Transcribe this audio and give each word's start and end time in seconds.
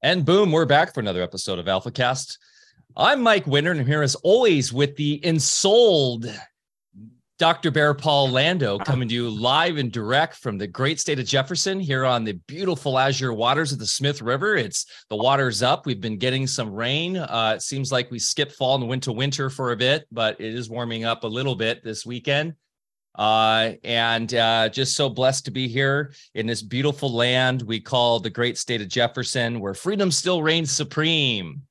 And 0.00 0.24
boom, 0.24 0.52
we're 0.52 0.64
back 0.64 0.94
for 0.94 1.00
another 1.00 1.22
episode 1.22 1.58
of 1.58 1.66
AlphaCast. 1.66 2.38
I'm 2.96 3.20
Mike 3.20 3.48
Winter, 3.48 3.72
and 3.72 3.80
I'm 3.80 3.86
here 3.86 4.02
as 4.02 4.14
always 4.14 4.72
with 4.72 4.94
the 4.94 5.20
ensouled 5.26 6.32
Dr. 7.40 7.72
Bear 7.72 7.94
Paul 7.94 8.30
Lando 8.30 8.78
coming 8.78 9.08
to 9.08 9.14
you 9.14 9.28
live 9.28 9.76
and 9.76 9.90
direct 9.90 10.36
from 10.36 10.56
the 10.56 10.68
great 10.68 11.00
state 11.00 11.18
of 11.18 11.26
Jefferson 11.26 11.80
here 11.80 12.04
on 12.04 12.22
the 12.22 12.34
beautiful 12.46 12.96
azure 12.96 13.32
waters 13.32 13.72
of 13.72 13.80
the 13.80 13.86
Smith 13.86 14.22
River. 14.22 14.54
It's 14.54 14.86
the 15.08 15.16
water's 15.16 15.64
up. 15.64 15.84
We've 15.84 16.00
been 16.00 16.16
getting 16.16 16.46
some 16.46 16.72
rain. 16.72 17.16
Uh, 17.16 17.54
it 17.56 17.62
seems 17.62 17.90
like 17.90 18.08
we 18.08 18.20
skipped 18.20 18.52
fall 18.52 18.76
and 18.76 18.88
went 18.88 19.02
to 19.02 19.12
winter 19.12 19.50
for 19.50 19.72
a 19.72 19.76
bit, 19.76 20.06
but 20.12 20.40
it 20.40 20.54
is 20.54 20.70
warming 20.70 21.06
up 21.06 21.24
a 21.24 21.28
little 21.28 21.56
bit 21.56 21.82
this 21.82 22.06
weekend. 22.06 22.54
Uh, 23.18 23.72
and 23.82 24.32
uh, 24.34 24.68
just 24.68 24.94
so 24.94 25.08
blessed 25.08 25.44
to 25.44 25.50
be 25.50 25.66
here 25.66 26.12
in 26.34 26.46
this 26.46 26.62
beautiful 26.62 27.12
land 27.12 27.62
we 27.62 27.80
call 27.80 28.20
the 28.20 28.30
great 28.30 28.56
state 28.56 28.80
of 28.80 28.88
Jefferson, 28.88 29.58
where 29.58 29.74
freedom 29.74 30.12
still 30.12 30.40
reigns 30.40 30.70
supreme. 30.70 31.62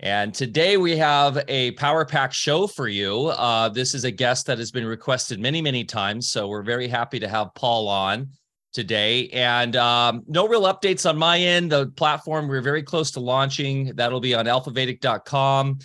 And 0.00 0.34
today 0.34 0.76
we 0.76 0.96
have 0.96 1.42
a 1.48 1.72
power 1.72 2.04
pack 2.04 2.32
show 2.32 2.66
for 2.66 2.88
you. 2.88 3.26
Uh, 3.28 3.68
this 3.68 3.94
is 3.94 4.04
a 4.04 4.10
guest 4.10 4.46
that 4.46 4.58
has 4.58 4.70
been 4.70 4.86
requested 4.86 5.38
many, 5.38 5.62
many 5.62 5.84
times. 5.84 6.30
So 6.30 6.48
we're 6.48 6.62
very 6.62 6.88
happy 6.88 7.18
to 7.20 7.28
have 7.28 7.54
Paul 7.54 7.88
on 7.88 8.28
today. 8.74 9.28
And 9.30 9.74
um, 9.76 10.22
no 10.28 10.48
real 10.48 10.62
updates 10.62 11.08
on 11.08 11.16
my 11.16 11.38
end. 11.38 11.72
The 11.72 11.86
platform 11.86 12.48
we're 12.48 12.60
very 12.60 12.82
close 12.82 13.10
to 13.12 13.20
launching. 13.20 13.92
That'll 13.96 14.20
be 14.20 14.34
on 14.34 14.44
alphavedic.com. 14.44 15.78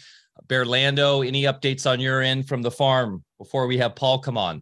Bear 0.48 0.66
Lando, 0.66 1.22
any 1.22 1.44
updates 1.44 1.90
on 1.90 2.02
your 2.02 2.22
end 2.22 2.48
from 2.48 2.62
the 2.62 2.72
farm 2.72 3.24
before 3.38 3.68
we 3.68 3.78
have 3.78 3.96
Paul 3.96 4.20
come 4.20 4.38
on? 4.38 4.62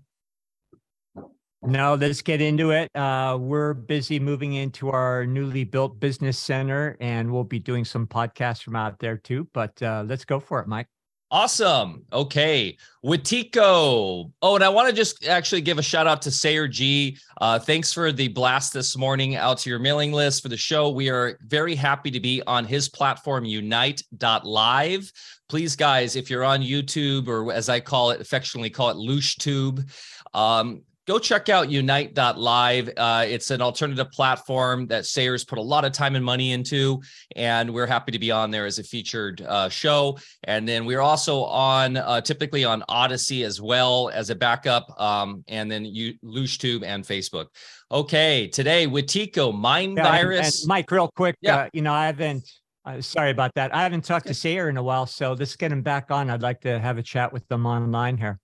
No, 1.62 1.95
let's 1.95 2.22
get 2.22 2.41
into 2.41 2.72
it. 2.72 2.90
Uh, 2.95 3.38
we're 3.40 3.73
busy 3.73 4.18
moving 4.20 4.54
into 4.54 4.90
our 4.90 5.26
newly 5.26 5.66
built 5.66 5.99
business 5.99 6.40
center, 6.40 6.95
and 7.02 7.30
we'll 7.32 7.44
be 7.44 7.59
doing 7.59 7.84
some 7.84 8.08
podcasts 8.08 8.63
from 8.63 8.77
out 8.77 8.98
there 8.99 9.18
too. 9.18 9.48
But 9.54 9.82
uh, 9.82 10.05
let's 10.07 10.24
go 10.24 10.40
for 10.40 10.62
it, 10.62 10.68
Mike. 10.68 10.88
Awesome. 11.32 12.05
Okay. 12.12 12.76
Wetiko. 13.05 14.32
Oh, 14.41 14.55
and 14.55 14.63
I 14.63 14.70
want 14.70 14.90
to 14.90 14.96
just 14.96 15.27
actually 15.27 15.62
give 15.62 15.77
a 15.77 15.84
shout 15.84 16.07
out 16.07 16.24
to 16.24 16.32
Sayer 16.32 16.68
Ji. 16.68 17.18
Uh, 17.40 17.60
thanks 17.60 17.94
for 17.94 18.12
the 18.12 18.29
blast 18.29 18.73
this 18.73 18.98
morning 18.98 19.35
out 19.35 19.60
to 19.60 19.70
your 19.70 19.77
mailing 19.77 20.12
list 20.12 20.41
for 20.41 20.49
the 20.49 20.57
show. 20.57 20.90
We 20.90 21.10
are 21.10 21.38
very 21.46 21.76
happy 21.76 22.10
to 22.10 22.20
be 22.20 22.41
on 22.48 22.66
his 22.66 22.90
platform, 22.90 23.46
unite.live. 23.46 25.12
Please, 25.49 25.76
guys, 25.76 26.16
if 26.16 26.32
you're 26.32 26.44
on 26.44 26.62
YouTube 26.62 27.27
or 27.27 27.54
as 27.54 27.70
I 27.70 27.79
call 27.79 28.10
it, 28.10 28.21
affectionately 28.21 28.71
call 28.71 28.90
it 28.90 28.98
LooshTube, 28.98 29.88
um, 30.34 30.82
go 31.10 31.18
check 31.18 31.49
out 31.49 31.71
unite.live. 31.71 32.91
Uh, 32.96 33.26
it's 33.27 33.49
an 33.49 33.63
alternative 33.63 34.12
platform 34.12 34.85
that 34.85 35.07
Sayers 35.07 35.43
put 35.43 35.57
a 35.57 35.62
lot 35.62 35.84
of 35.84 35.91
time 35.91 36.16
and 36.16 36.24
money 36.24 36.51
into, 36.51 37.01
and 37.35 37.74
we're 37.74 37.88
happy 37.88 38.12
to 38.12 38.20
be 38.20 38.29
on 38.29 38.51
there 38.51 38.68
as 38.68 38.77
a 38.77 38.84
featured 38.84 39.41
uh, 39.41 39.70
show. 39.70 40.20
And 40.43 40.70
then 40.70 40.85
we're 40.85 41.01
also 41.01 41.46
on 41.46 41.98
uh, 41.98 42.21
typically 42.21 42.63
on 42.63 42.84
Odysee 42.90 43.43
as 43.43 43.60
well 43.60 44.12
as 44.13 44.29
a 44.29 44.35
backup, 44.35 44.88
um, 45.01 45.43
and 45.48 45.70
then 45.71 45.84
you, 45.84 46.13
LooshTube 46.24 46.84
and 46.84 47.04
Facebook. 47.04 47.48
Okay, 47.91 48.48
today 48.48 48.85
Wetiko, 48.85 49.51
Mind 49.51 49.98
yeah, 49.98 50.04
Virus. 50.04 50.40
And, 50.40 50.63
and 50.63 50.68
Mike, 50.68 50.91
real 50.91 51.10
quick, 51.16 51.38
yeah. 51.41 51.57
Uh, 51.57 51.70
you 51.73 51.82
know, 51.82 51.94
I 51.94 52.05
haven't. 52.05 52.48
Uh, 52.85 53.01
sorry 53.01 53.32
about 53.32 53.51
that. 53.55 53.73
I 53.73 53.82
haven't 53.82 54.05
talked 54.05 54.27
to 54.27 54.34
Sayer 54.35 54.70
in 54.70 54.77
a 54.77 54.84
while, 54.84 55.07
so 55.07 55.34
let's 55.34 55.55
get 55.55 55.71
him 55.71 55.82
back 55.82 56.12
on. 56.12 56.29
I'd 56.29 56.44
like 56.44 56.62
to 56.62 56.79
have 56.79 56.99
a 56.99 57.04
chat 57.04 57.34
with 57.34 57.48
them 57.48 57.66
online 57.66 58.16
here. 58.16 58.40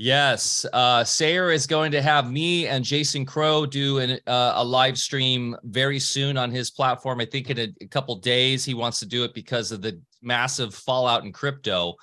Yes, 0.00 0.64
uh, 0.72 1.02
Sayer 1.02 1.50
is 1.50 1.66
going 1.66 1.90
to 1.90 2.00
have 2.00 2.30
me 2.30 2.68
and 2.68 2.84
Jason 2.84 3.26
Crow 3.26 3.66
do 3.66 3.98
an, 3.98 4.20
uh, 4.28 4.52
a 4.54 4.64
live 4.64 4.96
stream 4.96 5.56
very 5.64 5.98
soon 5.98 6.36
on 6.36 6.52
his 6.52 6.70
platform. 6.70 7.20
I 7.20 7.24
think 7.24 7.50
in 7.50 7.58
a, 7.58 7.68
a 7.80 7.88
couple 7.88 8.14
days. 8.14 8.64
He 8.64 8.74
wants 8.74 9.00
to 9.00 9.06
do 9.06 9.24
it 9.24 9.34
because 9.34 9.72
of 9.72 9.82
the 9.82 10.00
massive 10.22 10.72
fallout 10.72 11.24
in 11.24 11.32
crypto 11.32 11.96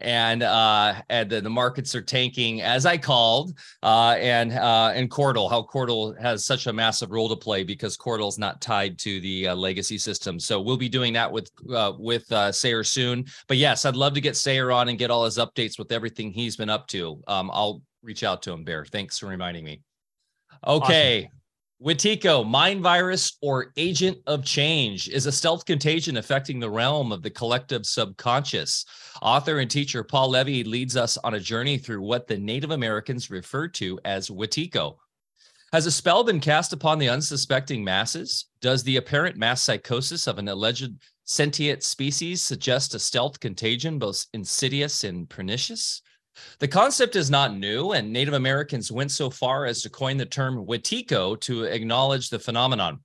and 0.00 0.42
uh 0.42 0.94
and 1.08 1.28
the, 1.28 1.40
the 1.40 1.50
markets 1.50 1.94
are 1.94 2.02
tanking 2.02 2.62
as 2.62 2.86
i 2.86 2.96
called 2.96 3.58
uh 3.82 4.14
and 4.18 4.52
uh 4.52 4.92
and 4.94 5.10
Cordal 5.10 5.50
how 5.50 5.62
Cordal 5.62 6.20
has 6.20 6.44
such 6.44 6.66
a 6.68 6.72
massive 6.72 7.10
role 7.10 7.28
to 7.28 7.36
play 7.36 7.64
because 7.64 7.96
Cordal's 7.96 8.38
not 8.38 8.60
tied 8.60 8.98
to 9.00 9.20
the 9.20 9.48
uh, 9.48 9.54
legacy 9.54 9.98
system. 9.98 10.38
So 10.38 10.60
we'll 10.60 10.76
be 10.76 10.88
doing 10.88 11.12
that 11.14 11.30
with 11.30 11.50
uh 11.72 11.92
with 11.98 12.30
uh 12.30 12.52
sayer 12.52 12.84
soon. 12.84 13.24
But 13.48 13.56
yes 13.56 13.84
i'd 13.84 13.96
love 13.96 14.14
to 14.14 14.20
get 14.20 14.36
sayer 14.36 14.70
on 14.70 14.88
and 14.88 14.98
get 14.98 15.10
all 15.10 15.24
his 15.24 15.38
updates 15.38 15.78
with 15.78 15.90
everything 15.90 16.32
he's 16.32 16.56
been 16.56 16.70
up 16.70 16.86
to. 16.88 17.20
Um 17.26 17.50
i'll 17.52 17.82
reach 18.02 18.22
out 18.22 18.42
to 18.42 18.52
him 18.52 18.64
bear. 18.64 18.84
Thanks 18.84 19.18
for 19.18 19.26
reminding 19.26 19.64
me. 19.64 19.82
Okay. 20.66 21.24
Awesome. 21.24 21.39
Wetiko, 21.82 22.46
mind 22.46 22.82
virus 22.82 23.38
or 23.40 23.72
agent 23.78 24.18
of 24.26 24.44
change, 24.44 25.08
is 25.08 25.24
a 25.24 25.32
stealth 25.32 25.64
contagion 25.64 26.18
affecting 26.18 26.60
the 26.60 26.68
realm 26.68 27.10
of 27.10 27.22
the 27.22 27.30
collective 27.30 27.86
subconscious. 27.86 28.84
Author 29.22 29.60
and 29.60 29.70
teacher 29.70 30.04
Paul 30.04 30.28
Levy 30.28 30.62
leads 30.62 30.94
us 30.94 31.16
on 31.24 31.32
a 31.32 31.40
journey 31.40 31.78
through 31.78 32.02
what 32.02 32.26
the 32.26 32.36
Native 32.36 32.70
Americans 32.70 33.30
referred 33.30 33.72
to 33.74 33.98
as 34.04 34.28
Wetiko. 34.28 34.96
Has 35.72 35.86
a 35.86 35.90
spell 35.90 36.22
been 36.22 36.40
cast 36.40 36.74
upon 36.74 36.98
the 36.98 37.08
unsuspecting 37.08 37.82
masses? 37.82 38.44
Does 38.60 38.82
the 38.82 38.98
apparent 38.98 39.38
mass 39.38 39.62
psychosis 39.62 40.26
of 40.26 40.38
an 40.38 40.48
alleged 40.48 40.92
sentient 41.24 41.82
species 41.82 42.42
suggest 42.42 42.94
a 42.94 42.98
stealth 42.98 43.40
contagion 43.40 43.98
both 43.98 44.26
insidious 44.34 45.02
and 45.02 45.30
pernicious? 45.30 46.02
The 46.58 46.68
concept 46.68 47.16
is 47.16 47.30
not 47.30 47.56
new, 47.56 47.92
and 47.92 48.12
Native 48.12 48.34
Americans 48.34 48.92
went 48.92 49.10
so 49.10 49.30
far 49.30 49.66
as 49.66 49.82
to 49.82 49.90
coin 49.90 50.16
the 50.16 50.26
term 50.26 50.66
Wetiko 50.66 51.40
to 51.40 51.64
acknowledge 51.64 52.28
the 52.28 52.38
phenomenon. 52.38 53.00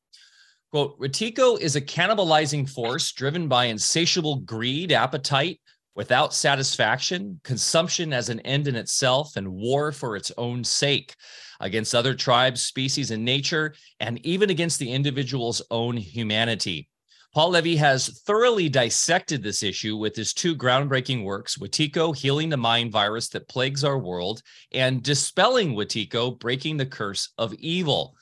Quote, 0.71 0.99
Wetiko 0.99 1.59
is 1.59 1.75
a 1.75 1.81
cannibalizing 1.81 2.69
force 2.69 3.11
driven 3.13 3.47
by 3.47 3.65
insatiable 3.65 4.37
greed, 4.37 4.91
appetite 4.91 5.59
without 5.95 6.33
satisfaction, 6.33 7.39
consumption 7.43 8.11
as 8.11 8.29
an 8.29 8.41
end 8.41 8.67
in 8.67 8.75
itself, 8.75 9.37
and 9.37 9.47
war 9.47 9.91
for 9.91 10.15
its 10.15 10.31
own 10.37 10.63
sake 10.63 11.15
against 11.61 11.95
other 11.95 12.13
tribes, 12.13 12.61
species, 12.61 13.11
and 13.11 13.23
nature, 13.23 13.73
and 14.01 14.23
even 14.25 14.49
against 14.49 14.77
the 14.79 14.91
individual's 14.91 15.61
own 15.71 15.95
humanity. 15.95 16.89
Paul 17.35 17.49
Levy 17.49 17.75
has 17.75 18.07
thoroughly 18.21 18.69
dissected 18.69 19.43
this 19.43 19.61
issue 19.61 19.97
with 19.97 20.15
his 20.15 20.33
two 20.33 20.55
groundbreaking 20.55 21.25
works, 21.25 21.57
Wetiko, 21.57 22.15
Healing 22.15 22.47
the 22.47 22.55
Mind 22.55 22.93
Virus 22.93 23.27
That 23.27 23.49
Plagues 23.49 23.83
Our 23.83 23.99
World, 23.99 24.41
and 24.71 25.03
Dispelling 25.03 25.75
Wetiko, 25.75 26.39
Breaking 26.39 26.77
the 26.77 26.85
Curse 26.85 27.33
of 27.37 27.53
Evil. 27.55 28.15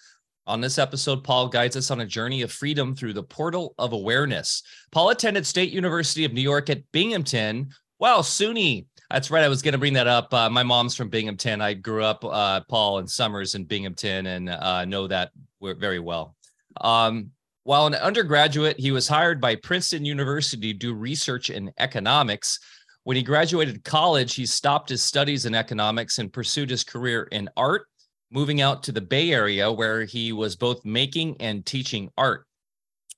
On 0.48 0.62
this 0.62 0.80
episode, 0.80 1.24
Paul 1.24 1.48
guides 1.48 1.78
us 1.78 1.92
on 1.92 2.02
a 2.02 2.08
journey 2.08 2.42
of 2.42 2.52
freedom 2.52 2.96
through 2.96 3.14
the 3.14 3.22
portal 3.22 3.76
of 3.78 3.94
awareness. 3.94 4.64
Paul 4.92 5.12
attended 5.12 5.46
State 5.46 5.72
University 5.72 6.26
of 6.26 6.34
New 6.34 6.42
York 6.42 6.72
at 6.72 6.82
Binghamton. 6.92 7.70
Wow, 8.00 8.22
SUNY. 8.22 8.88
That's 9.12 9.30
right. 9.30 9.44
I 9.44 9.48
was 9.48 9.62
going 9.62 9.74
to 9.74 9.78
bring 9.78 9.94
that 9.94 10.08
up. 10.08 10.34
Uh, 10.34 10.50
my 10.50 10.64
mom's 10.64 10.96
from 10.96 11.10
Binghamton. 11.10 11.62
I 11.62 11.76
grew 11.76 12.04
up, 12.04 12.26
uh, 12.26 12.62
Paul 12.68 12.98
and 12.98 13.08
Summers 13.08 13.54
in 13.54 13.66
Binghamton, 13.66 14.26
and 14.26 14.50
uh, 14.50 14.86
know 14.86 15.06
that 15.06 15.30
very 15.62 16.00
well. 16.00 16.36
Um, 16.82 17.30
while 17.64 17.88
an 17.88 17.96
undergraduate, 17.96 18.80
he 18.80 18.92
was 18.92 19.08
hired 19.08 19.40
by 19.40 19.56
Princeton 19.56 20.04
University 20.06 20.74
to 20.74 20.80
do 20.80 20.94
research 20.94 21.50
in 21.50 21.72
economics. 21.78 22.60
When 23.04 23.18
he 23.18 23.24
graduated 23.24 23.84
college, 23.84 24.36
he 24.36 24.46
stopped 24.46 24.90
his 24.90 25.04
studies 25.04 25.46
in 25.46 25.56
economics 25.56 26.20
and 26.20 26.32
pursued 26.32 26.70
his 26.70 26.84
career 26.84 27.24
in 27.32 27.50
art, 27.56 27.88
moving 28.32 28.62
out 28.62 28.84
to 28.84 28.92
the 28.92 29.02
Bay 29.02 29.32
Area 29.32 29.72
where 29.72 30.04
he 30.04 30.34
was 30.34 30.56
both 30.56 30.84
making 30.84 31.38
and 31.40 31.66
teaching 31.66 32.10
art. 32.18 32.46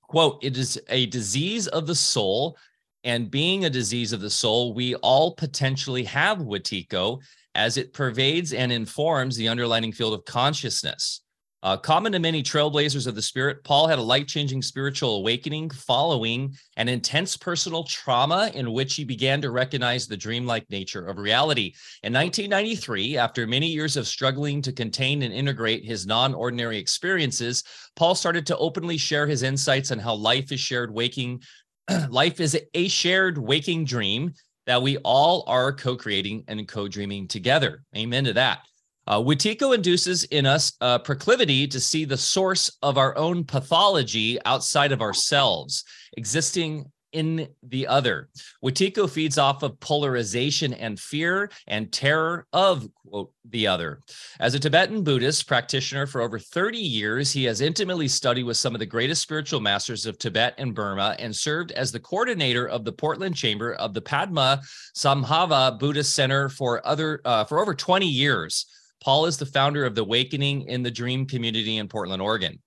Quote, 0.04 0.44
it 0.44 0.58
is 0.58 0.80
a 0.90 1.08
disease 1.08 1.68
of 1.68 1.88
the 1.88 1.96
soul. 1.96 2.58
And 3.04 3.30
being 3.30 3.66
a 3.66 3.70
disease 3.70 4.14
of 4.14 4.22
the 4.22 4.30
soul, 4.32 4.74
we 4.74 4.96
all 4.96 5.34
potentially 5.36 6.04
have 6.06 6.40
Wetiko 6.40 7.22
as 7.54 7.78
it 7.78 7.94
pervades 7.94 8.54
and 8.54 8.72
informs 8.72 9.38
the 9.38 9.48
underlying 9.48 9.92
field 9.92 10.14
of 10.14 10.26
consciousness. 10.26 11.22
Uh, 11.64 11.76
common 11.76 12.12
to 12.12 12.20
many 12.20 12.44
trailblazers 12.44 13.08
of 13.08 13.16
the 13.16 13.22
spirit, 13.22 13.64
Paul 13.64 13.88
had 13.88 13.98
a 13.98 14.04
life 14.04 14.28
changing 14.28 14.62
spiritual 14.62 15.16
awakening 15.16 15.72
following 15.72 16.54
an 16.78 16.88
intense 16.88 17.36
personal 17.36 17.84
trauma 17.86 18.52
in 18.54 18.72
which 18.72 18.94
he 18.94 19.04
began 19.04 19.42
to 19.42 19.50
recognize 19.50 20.06
the 20.06 20.16
dreamlike 20.16 20.70
nature 20.70 21.08
of 21.08 21.18
reality. 21.18 21.74
In 22.04 22.14
1993, 22.14 23.18
after 23.18 23.48
many 23.48 23.68
years 23.68 23.98
of 23.98 24.06
struggling 24.06 24.62
to 24.62 24.72
contain 24.72 25.24
and 25.24 25.34
integrate 25.34 25.84
his 25.84 26.06
non 26.06 26.36
ordinary 26.36 26.78
experiences, 26.78 27.64
Paul 27.96 28.14
started 28.14 28.46
to 28.48 28.58
openly 28.58 28.98
share 28.98 29.26
his 29.26 29.42
insights 29.42 29.92
on 29.92 29.98
how 29.98 30.14
life 30.14 30.52
is 30.52 30.60
shared 30.60 30.94
waking. 30.94 31.42
life 32.10 32.40
is 32.40 32.60
a 32.76 32.88
shared 32.88 33.40
waking 33.40 33.86
dream 33.86 34.34
that 34.68 34.82
we 34.82 34.98
all 34.98 35.44
are 35.48 35.74
co 35.74 35.96
creating 35.96 36.44
and 36.48 36.68
co 36.68 36.88
dreaming 36.88 37.28
together. 37.28 37.84
Amen 37.96 38.26
to 38.26 38.34
that. 38.34 38.60
Uh, 39.08 39.20
Wetiko 39.20 39.76
induces 39.76 40.24
in 40.26 40.46
us 40.46 40.74
a 40.82 41.00
proclivity 41.00 41.68
to 41.68 41.80
see 41.80 42.06
the 42.06 42.18
source 42.18 42.76
of 42.82 42.98
our 42.98 43.16
own 43.18 43.44
pathology 43.44 44.40
outside 44.46 44.92
of 44.92 45.02
ourselves, 45.02 45.84
existing 46.18 46.92
in 47.16 47.48
the 47.64 47.88
other. 47.88 48.28
Wetiko 48.62 49.10
feeds 49.10 49.38
off 49.38 49.64
of 49.64 49.80
polarization 49.80 50.74
and 50.74 51.00
fear 51.00 51.50
and 51.66 51.90
terror 51.90 52.46
of 52.52 52.90
quote, 53.08 53.32
the 53.50 53.66
other. 53.68 54.02
As 54.42 54.54
a 54.54 54.60
Tibetan 54.60 55.02
Buddhist 55.02 55.48
practitioner 55.48 56.08
for 56.08 56.20
over 56.20 56.38
30 56.38 56.78
years, 56.78 57.32
he 57.32 57.46
has 57.46 57.62
intimately 57.62 58.10
studied 58.10 58.44
with 58.44 58.58
some 58.58 58.76
of 58.76 58.80
the 58.80 58.86
greatest 58.86 59.22
spiritual 59.22 59.62
masters 59.62 60.06
of 60.06 60.18
Tibet 60.18 60.56
and 60.58 60.76
Burma 60.76 61.16
and 61.18 61.34
served 61.34 61.72
as 61.72 61.90
the 61.90 62.02
coordinator 62.02 62.68
of 62.68 62.84
the 62.84 62.92
Portland 62.92 63.36
chamber 63.38 63.76
of 63.76 63.94
the 63.94 64.02
Padma 64.02 64.62
Samhava 64.94 65.80
Buddhist 65.80 66.14
Center 66.14 66.50
for 66.50 66.86
other 66.86 67.22
uh, 67.24 67.46
for 67.46 67.62
over 67.62 67.74
20 67.74 68.06
years. 68.06 68.66
Paul 69.06 69.28
is 69.28 69.38
the 69.38 69.46
founder 69.46 69.86
of 69.86 69.94
the 69.94 70.02
Awakening 70.02 70.64
in 70.64 70.82
the 70.82 70.90
Dream 70.90 71.28
community 71.28 71.78
in 71.78 71.88
Portland, 71.88 72.24
Oregon. 72.24 72.58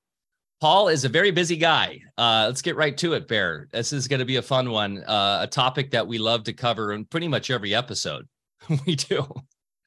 Paul 0.60 0.86
is 0.86 1.04
a 1.04 1.08
very 1.08 1.32
busy 1.32 1.56
guy. 1.56 1.98
Uh, 2.16 2.44
let's 2.46 2.62
get 2.62 2.76
right 2.76 2.96
to 2.98 3.14
it, 3.14 3.26
Bear. 3.26 3.66
This 3.72 3.92
is 3.92 4.06
going 4.06 4.20
to 4.20 4.24
be 4.24 4.36
a 4.36 4.42
fun 4.42 4.70
one, 4.70 5.02
uh, 5.02 5.40
a 5.42 5.48
topic 5.48 5.90
that 5.90 6.06
we 6.06 6.18
love 6.18 6.44
to 6.44 6.52
cover 6.52 6.92
in 6.92 7.06
pretty 7.06 7.26
much 7.26 7.50
every 7.50 7.74
episode. 7.74 8.28
we 8.86 8.94
do. 8.94 9.26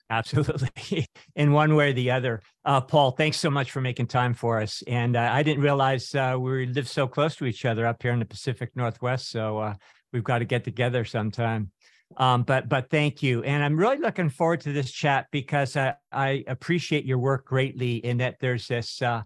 Absolutely. 0.10 1.06
In 1.38 1.54
one 1.54 1.74
way 1.74 1.92
or 1.92 1.94
the 1.94 2.12
other. 2.12 2.42
Uh, 2.66 2.82
Paul, 2.82 3.12
thanks 3.12 3.38
so 3.38 3.50
much 3.50 3.72
for 3.72 3.80
making 3.80 4.08
time 4.08 4.34
for 4.34 4.60
us. 4.60 4.84
And 4.88 5.16
uh, 5.16 5.30
I 5.32 5.44
didn't 5.44 5.64
realize 5.64 6.14
uh, 6.14 6.36
we 6.38 6.66
live 6.66 6.90
so 6.90 7.08
close 7.08 7.38
to 7.38 7.46
each 7.46 7.64
other 7.64 7.88
up 7.88 8.04
here 8.04 8.12
in 8.12 8.20
the 8.20 8.26
Pacific 8.26 8.72
Northwest. 8.76 9.30
So 9.30 9.60
uh, 9.60 9.76
we've 10.12 10.26
got 10.26 10.40
to 10.40 10.46
get 10.46 10.66
together 10.66 11.06
sometime. 11.06 11.72
Um, 12.18 12.44
but 12.44 12.70
but 12.70 12.90
thank 12.90 13.24
you, 13.24 13.44
and 13.44 13.64
I'm 13.64 13.78
really 13.78 13.98
looking 13.98 14.30
forward 14.30 14.62
to 14.62 14.74
this 14.74 14.92
chat 14.92 15.28
because 15.32 15.76
I, 15.78 15.96
I 16.12 16.44
appreciate 16.48 17.06
your 17.06 17.18
work 17.18 17.46
greatly. 17.46 17.98
In 17.98 18.18
that 18.18 18.38
there's 18.40 18.68
this 18.68 19.02
uh, 19.02 19.24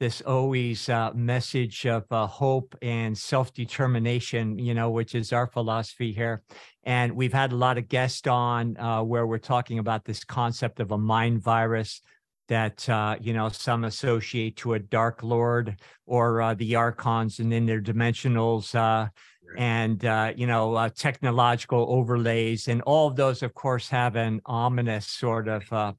this 0.00 0.20
always 0.20 0.88
uh, 0.88 1.12
message 1.14 1.84
of 1.86 2.04
uh, 2.10 2.26
hope 2.26 2.76
and 2.82 3.16
self 3.16 3.52
determination, 3.52 4.58
you 4.58 4.74
know, 4.74 4.90
which 4.90 5.14
is 5.14 5.32
our 5.32 5.46
philosophy 5.46 6.12
here. 6.12 6.42
And 6.84 7.12
we've 7.12 7.32
had 7.32 7.52
a 7.52 7.56
lot 7.56 7.78
of 7.78 7.88
guests 7.88 8.26
on 8.26 8.76
uh, 8.76 9.02
where 9.02 9.26
we're 9.26 9.38
talking 9.38 9.78
about 9.78 10.04
this 10.04 10.24
concept 10.24 10.80
of 10.80 10.92
a 10.92 10.98
mind 10.98 11.42
virus 11.42 12.00
that 12.48 12.88
uh, 12.88 13.16
you 13.20 13.32
know 13.32 13.48
some 13.50 13.84
associate 13.84 14.56
to 14.56 14.74
a 14.74 14.78
dark 14.78 15.22
lord 15.22 15.76
or 16.06 16.40
uh, 16.42 16.54
the 16.54 16.74
archons 16.74 17.38
and 17.38 17.52
then 17.52 17.66
their 17.66 17.80
dimensionals 17.80 18.74
uh, 18.74 19.08
and 19.56 20.04
uh, 20.04 20.32
you 20.36 20.46
know 20.46 20.74
uh, 20.74 20.88
technological 20.90 21.86
overlays 21.88 22.68
and 22.68 22.82
all 22.82 23.08
of 23.08 23.16
those 23.16 23.42
of 23.42 23.54
course 23.54 23.88
have 23.88 24.16
an 24.16 24.40
ominous 24.46 25.06
sort 25.06 25.48
of 25.48 25.72
uh, 25.72 25.92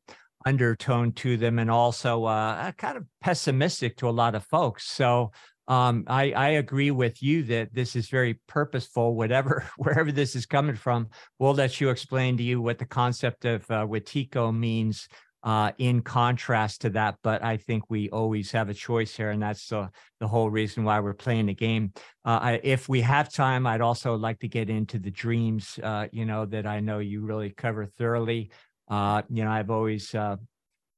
undertone 0.46 1.12
to 1.14 1.38
them 1.38 1.60
and 1.60 1.70
also 1.70 2.26
uh, 2.26 2.72
kind 2.74 2.98
of 2.98 3.06
pessimistic 3.22 3.98
to 3.98 4.10
a 4.10 4.12
lot 4.12 4.36
of 4.36 4.44
folks. 4.46 4.86
So 4.88 5.32
um, 5.68 6.06
I, 6.08 6.32
I, 6.32 6.50
agree 6.50 6.90
with 6.90 7.22
you 7.22 7.44
that 7.44 7.72
this 7.76 7.96
is 7.96 8.10
very 8.10 8.40
purposeful 8.48 9.14
whatever 9.16 9.70
wherever 9.78 10.12
this 10.12 10.36
is 10.36 10.48
coming 10.48 10.76
from. 10.76 11.10
We'll 11.38 11.54
let 11.54 11.80
you 11.80 11.90
explain 11.90 12.38
to 12.38 12.44
you 12.44 12.60
what 12.60 12.80
the 12.80 12.86
concept 12.86 13.46
of 13.46 13.70
uh, 13.70 13.86
wetiko 13.86 14.56
means 14.56 15.08
uh, 15.44 15.72
in 15.78 16.02
contrast 16.02 16.82
to 16.82 16.90
that. 16.92 17.16
But 17.24 17.44
I 17.44 17.58
think 17.58 17.84
we 17.90 18.10
always 18.10 18.52
have 18.52 18.70
a 18.70 18.74
choice 18.74 19.16
here, 19.16 19.32
and 19.32 19.42
that's 19.42 19.68
the 19.68 19.90
the 20.20 20.28
whole 20.28 20.50
reason 20.50 20.84
why 20.84 21.00
we're 21.00 21.14
playing 21.14 21.48
the 21.48 21.54
game. 21.54 21.94
Uh, 22.26 22.40
I, 22.42 22.60
if 22.64 22.90
we 22.90 23.02
have 23.02 23.32
time, 23.32 23.66
I'd 23.66 23.82
also 23.82 24.16
like 24.16 24.40
to 24.40 24.48
get 24.48 24.70
into 24.70 25.00
the 25.00 25.12
dreams. 25.12 25.80
Uh, 25.82 26.08
you 26.12 26.26
know 26.26 26.46
that 26.46 26.66
I 26.66 26.80
know 26.80 27.00
you 27.00 27.22
really 27.22 27.52
cover 27.52 27.86
thoroughly. 27.86 28.52
Uh, 28.90 29.22
you 29.30 29.44
know, 29.44 29.52
I've 29.52 29.70
always 29.70 30.14
uh, 30.14 30.38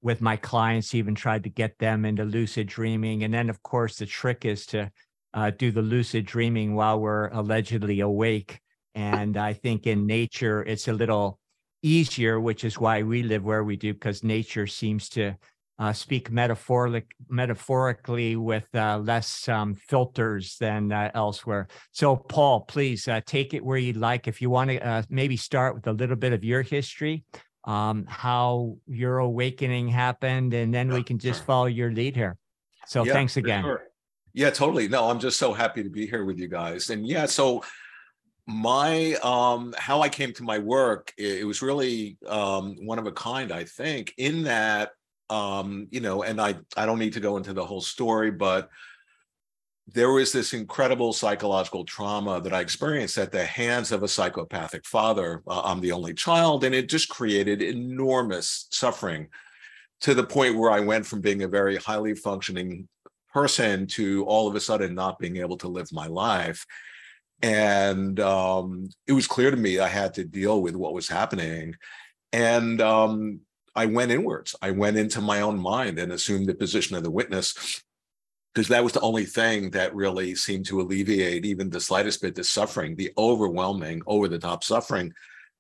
with 0.01 0.21
my 0.21 0.37
clients 0.37 0.95
even 0.95 1.13
tried 1.13 1.43
to 1.43 1.49
get 1.49 1.77
them 1.77 2.05
into 2.05 2.23
lucid 2.23 2.67
dreaming, 2.67 3.23
and 3.23 3.33
then 3.33 3.49
of 3.49 3.61
course 3.61 3.97
the 3.97 4.05
trick 4.05 4.45
is 4.45 4.65
to 4.67 4.91
uh, 5.33 5.51
do 5.51 5.71
the 5.71 5.81
lucid 5.81 6.25
dreaming 6.25 6.73
while 6.73 6.99
we're 6.99 7.29
allegedly 7.29 7.99
awake. 7.99 8.59
And 8.93 9.37
I 9.37 9.53
think 9.53 9.87
in 9.87 10.05
nature, 10.05 10.63
it's 10.63 10.87
a 10.87 10.93
little 10.93 11.39
easier, 11.83 12.39
which 12.39 12.63
is 12.63 12.79
why 12.79 13.03
we 13.03 13.23
live 13.23 13.43
where 13.43 13.63
we 13.63 13.75
do, 13.75 13.93
because 13.93 14.23
nature 14.23 14.67
seems 14.67 15.09
to 15.09 15.35
uh, 15.79 15.91
speak 15.91 16.29
metaphoric, 16.29 17.11
metaphorically 17.27 18.35
with 18.35 18.67
uh, 18.75 18.99
less 18.99 19.49
um, 19.49 19.73
filters 19.73 20.57
than 20.59 20.91
uh, 20.91 21.09
elsewhere. 21.15 21.67
So, 21.91 22.15
Paul, 22.15 22.61
please 22.61 23.07
uh, 23.07 23.21
take 23.25 23.55
it 23.55 23.65
where 23.65 23.77
you'd 23.77 23.97
like. 23.97 24.27
If 24.27 24.41
you 24.41 24.51
want 24.51 24.69
to 24.69 24.85
uh, 24.85 25.03
maybe 25.09 25.37
start 25.37 25.73
with 25.73 25.87
a 25.87 25.93
little 25.93 26.15
bit 26.15 26.33
of 26.33 26.43
your 26.43 26.61
history, 26.61 27.23
um, 27.63 28.05
how 28.07 28.77
your 28.87 29.17
awakening 29.17 29.87
happened, 29.87 30.53
and 30.53 30.71
then 30.71 30.89
we 30.93 31.03
can 31.03 31.17
just 31.17 31.43
follow 31.43 31.65
your 31.65 31.91
lead 31.91 32.15
here. 32.15 32.37
So, 32.85 33.03
yeah, 33.03 33.13
thanks 33.13 33.37
again. 33.37 33.63
Sure. 33.63 33.83
Yeah, 34.33 34.49
totally. 34.51 34.87
No, 34.87 35.09
I'm 35.09 35.19
just 35.19 35.37
so 35.37 35.51
happy 35.51 35.83
to 35.83 35.89
be 35.89 36.05
here 36.05 36.25
with 36.25 36.37
you 36.37 36.47
guys. 36.47 36.89
And 36.89 37.05
yeah, 37.05 37.25
so 37.25 37.63
my 38.51 39.13
um 39.23 39.73
how 39.77 40.01
i 40.01 40.09
came 40.09 40.33
to 40.33 40.43
my 40.43 40.59
work 40.59 41.13
it, 41.17 41.39
it 41.39 41.43
was 41.43 41.61
really 41.61 42.17
um 42.27 42.75
one 42.85 42.99
of 42.99 43.07
a 43.07 43.11
kind 43.11 43.51
i 43.51 43.63
think 43.63 44.13
in 44.17 44.43
that 44.43 44.91
um 45.29 45.87
you 45.91 45.99
know 45.99 46.23
and 46.23 46.39
i 46.41 46.55
i 46.77 46.85
don't 46.85 46.99
need 46.99 47.13
to 47.13 47.19
go 47.19 47.37
into 47.37 47.53
the 47.53 47.65
whole 47.65 47.81
story 47.81 48.31
but 48.31 48.69
there 49.93 50.11
was 50.11 50.31
this 50.31 50.53
incredible 50.53 51.11
psychological 51.11 51.83
trauma 51.83 52.39
that 52.39 52.53
I 52.53 52.61
experienced 52.61 53.17
at 53.17 53.31
the 53.31 53.43
hands 53.43 53.91
of 53.91 54.03
a 54.03 54.07
psychopathic 54.07 54.85
father. 54.85 55.43
Uh, 55.45 55.61
I'm 55.65 55.81
the 55.81 55.91
only 55.91 56.13
child, 56.13 56.63
and 56.63 56.73
it 56.73 56.87
just 56.87 57.09
created 57.09 57.61
enormous 57.61 58.67
suffering 58.71 59.27
to 60.01 60.13
the 60.13 60.23
point 60.23 60.57
where 60.57 60.71
I 60.71 60.79
went 60.79 61.05
from 61.05 61.19
being 61.19 61.43
a 61.43 61.47
very 61.47 61.75
highly 61.75 62.13
functioning 62.13 62.87
person 63.33 63.87
to 63.87 64.23
all 64.25 64.47
of 64.47 64.55
a 64.55 64.59
sudden 64.59 64.93
not 64.95 65.19
being 65.19 65.37
able 65.37 65.57
to 65.57 65.67
live 65.67 65.91
my 65.91 66.07
life 66.07 66.65
and 67.41 68.19
um, 68.19 68.89
it 69.07 69.13
was 69.13 69.27
clear 69.27 69.51
to 69.51 69.57
me 69.57 69.79
I 69.79 69.87
had 69.87 70.13
to 70.15 70.23
deal 70.23 70.61
with 70.61 70.75
what 70.75 70.93
was 70.93 71.07
happening. 71.07 71.75
And 72.33 72.81
um, 72.81 73.41
I 73.75 73.87
went 73.87 74.11
inwards. 74.11 74.55
I 74.61 74.71
went 74.71 74.97
into 74.97 75.21
my 75.21 75.41
own 75.41 75.59
mind 75.59 75.99
and 75.99 76.11
assumed 76.11 76.47
the 76.47 76.53
position 76.53 76.95
of 76.95 77.03
the 77.03 77.11
witness 77.11 77.83
because 78.53 78.67
that 78.67 78.83
was 78.83 78.93
the 78.93 79.01
only 79.01 79.25
thing 79.25 79.71
that 79.71 79.95
really 79.95 80.35
seemed 80.35 80.65
to 80.65 80.81
alleviate 80.81 81.45
even 81.45 81.69
the 81.69 81.79
slightest 81.79 82.21
bit 82.21 82.35
the 82.35 82.43
suffering, 82.43 82.95
the 82.95 83.11
overwhelming, 83.17 84.01
over 84.05 84.27
the 84.27 84.39
top 84.39 84.63
suffering 84.63 85.13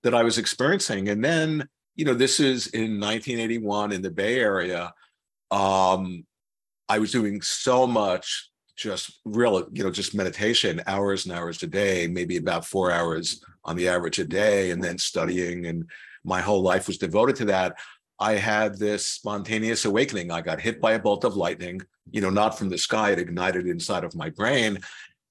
that 0.03 0.13
I 0.13 0.23
was 0.23 0.37
experiencing. 0.37 1.09
And 1.09 1.23
then, 1.23 1.67
you 1.95 2.05
know, 2.05 2.13
this 2.13 2.39
is 2.39 2.67
in 2.67 2.99
1981 2.99 3.93
in 3.93 4.01
the 4.01 4.11
Bay 4.11 4.39
Area. 4.39 4.93
Um, 5.51 6.25
I 6.89 6.99
was 6.99 7.11
doing 7.11 7.41
so 7.41 7.87
much 7.87 8.50
just 8.81 9.19
real, 9.25 9.67
you 9.71 9.83
know, 9.83 9.91
just 9.91 10.15
meditation 10.15 10.81
hours 10.87 11.25
and 11.25 11.35
hours 11.35 11.61
a 11.63 11.67
day, 11.67 12.07
maybe 12.07 12.37
about 12.37 12.65
four 12.65 12.91
hours 12.91 13.43
on 13.63 13.75
the 13.75 13.87
average 13.87 14.19
a 14.19 14.25
day, 14.25 14.71
and 14.71 14.83
then 14.83 14.97
studying. 14.97 15.67
And 15.67 15.89
my 16.23 16.41
whole 16.41 16.61
life 16.61 16.87
was 16.87 16.97
devoted 16.97 17.35
to 17.37 17.45
that. 17.45 17.77
I 18.19 18.33
had 18.33 18.77
this 18.77 19.07
spontaneous 19.07 19.85
awakening. 19.85 20.31
I 20.31 20.41
got 20.41 20.61
hit 20.61 20.81
by 20.81 20.93
a 20.93 20.99
bolt 20.99 21.23
of 21.23 21.35
lightning, 21.35 21.81
you 22.09 22.21
know, 22.21 22.29
not 22.29 22.57
from 22.57 22.69
the 22.69 22.77
sky, 22.77 23.11
it 23.11 23.19
ignited 23.19 23.67
inside 23.67 24.03
of 24.03 24.15
my 24.15 24.29
brain. 24.29 24.79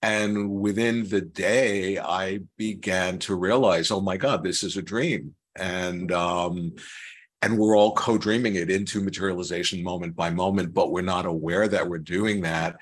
And 0.02 0.50
within 0.50 1.08
the 1.08 1.20
day, 1.20 1.98
I 1.98 2.40
began 2.56 3.18
to 3.20 3.34
realize, 3.34 3.90
oh 3.90 4.00
my 4.00 4.16
God, 4.16 4.42
this 4.42 4.62
is 4.62 4.76
a 4.76 4.82
dream. 4.82 5.34
And 5.56 6.10
um, 6.12 6.72
and 7.42 7.58
we're 7.58 7.76
all 7.76 7.94
co-dreaming 7.94 8.56
it 8.56 8.70
into 8.70 9.00
materialization 9.00 9.82
moment 9.82 10.14
by 10.14 10.30
moment, 10.30 10.74
but 10.74 10.92
we're 10.92 11.00
not 11.00 11.24
aware 11.26 11.68
that 11.68 11.88
we're 11.88 11.98
doing 11.98 12.42
that 12.42 12.76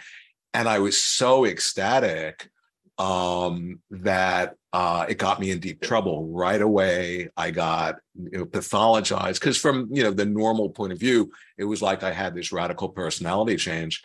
and 0.58 0.68
I 0.68 0.80
was 0.80 1.00
so 1.00 1.44
ecstatic 1.44 2.50
um, 2.98 3.78
that 3.92 4.56
uh, 4.72 5.06
it 5.08 5.16
got 5.16 5.38
me 5.38 5.52
in 5.52 5.60
deep 5.60 5.80
trouble 5.80 6.26
right 6.32 6.60
away. 6.60 7.28
I 7.36 7.52
got 7.52 8.00
you 8.16 8.38
know, 8.38 8.44
pathologized 8.44 9.34
because, 9.34 9.56
from 9.56 9.88
you 9.92 10.02
know 10.02 10.10
the 10.10 10.26
normal 10.26 10.70
point 10.70 10.92
of 10.92 10.98
view, 10.98 11.30
it 11.58 11.64
was 11.64 11.80
like 11.80 12.02
I 12.02 12.10
had 12.10 12.34
this 12.34 12.50
radical 12.50 12.88
personality 12.88 13.54
change 13.54 14.02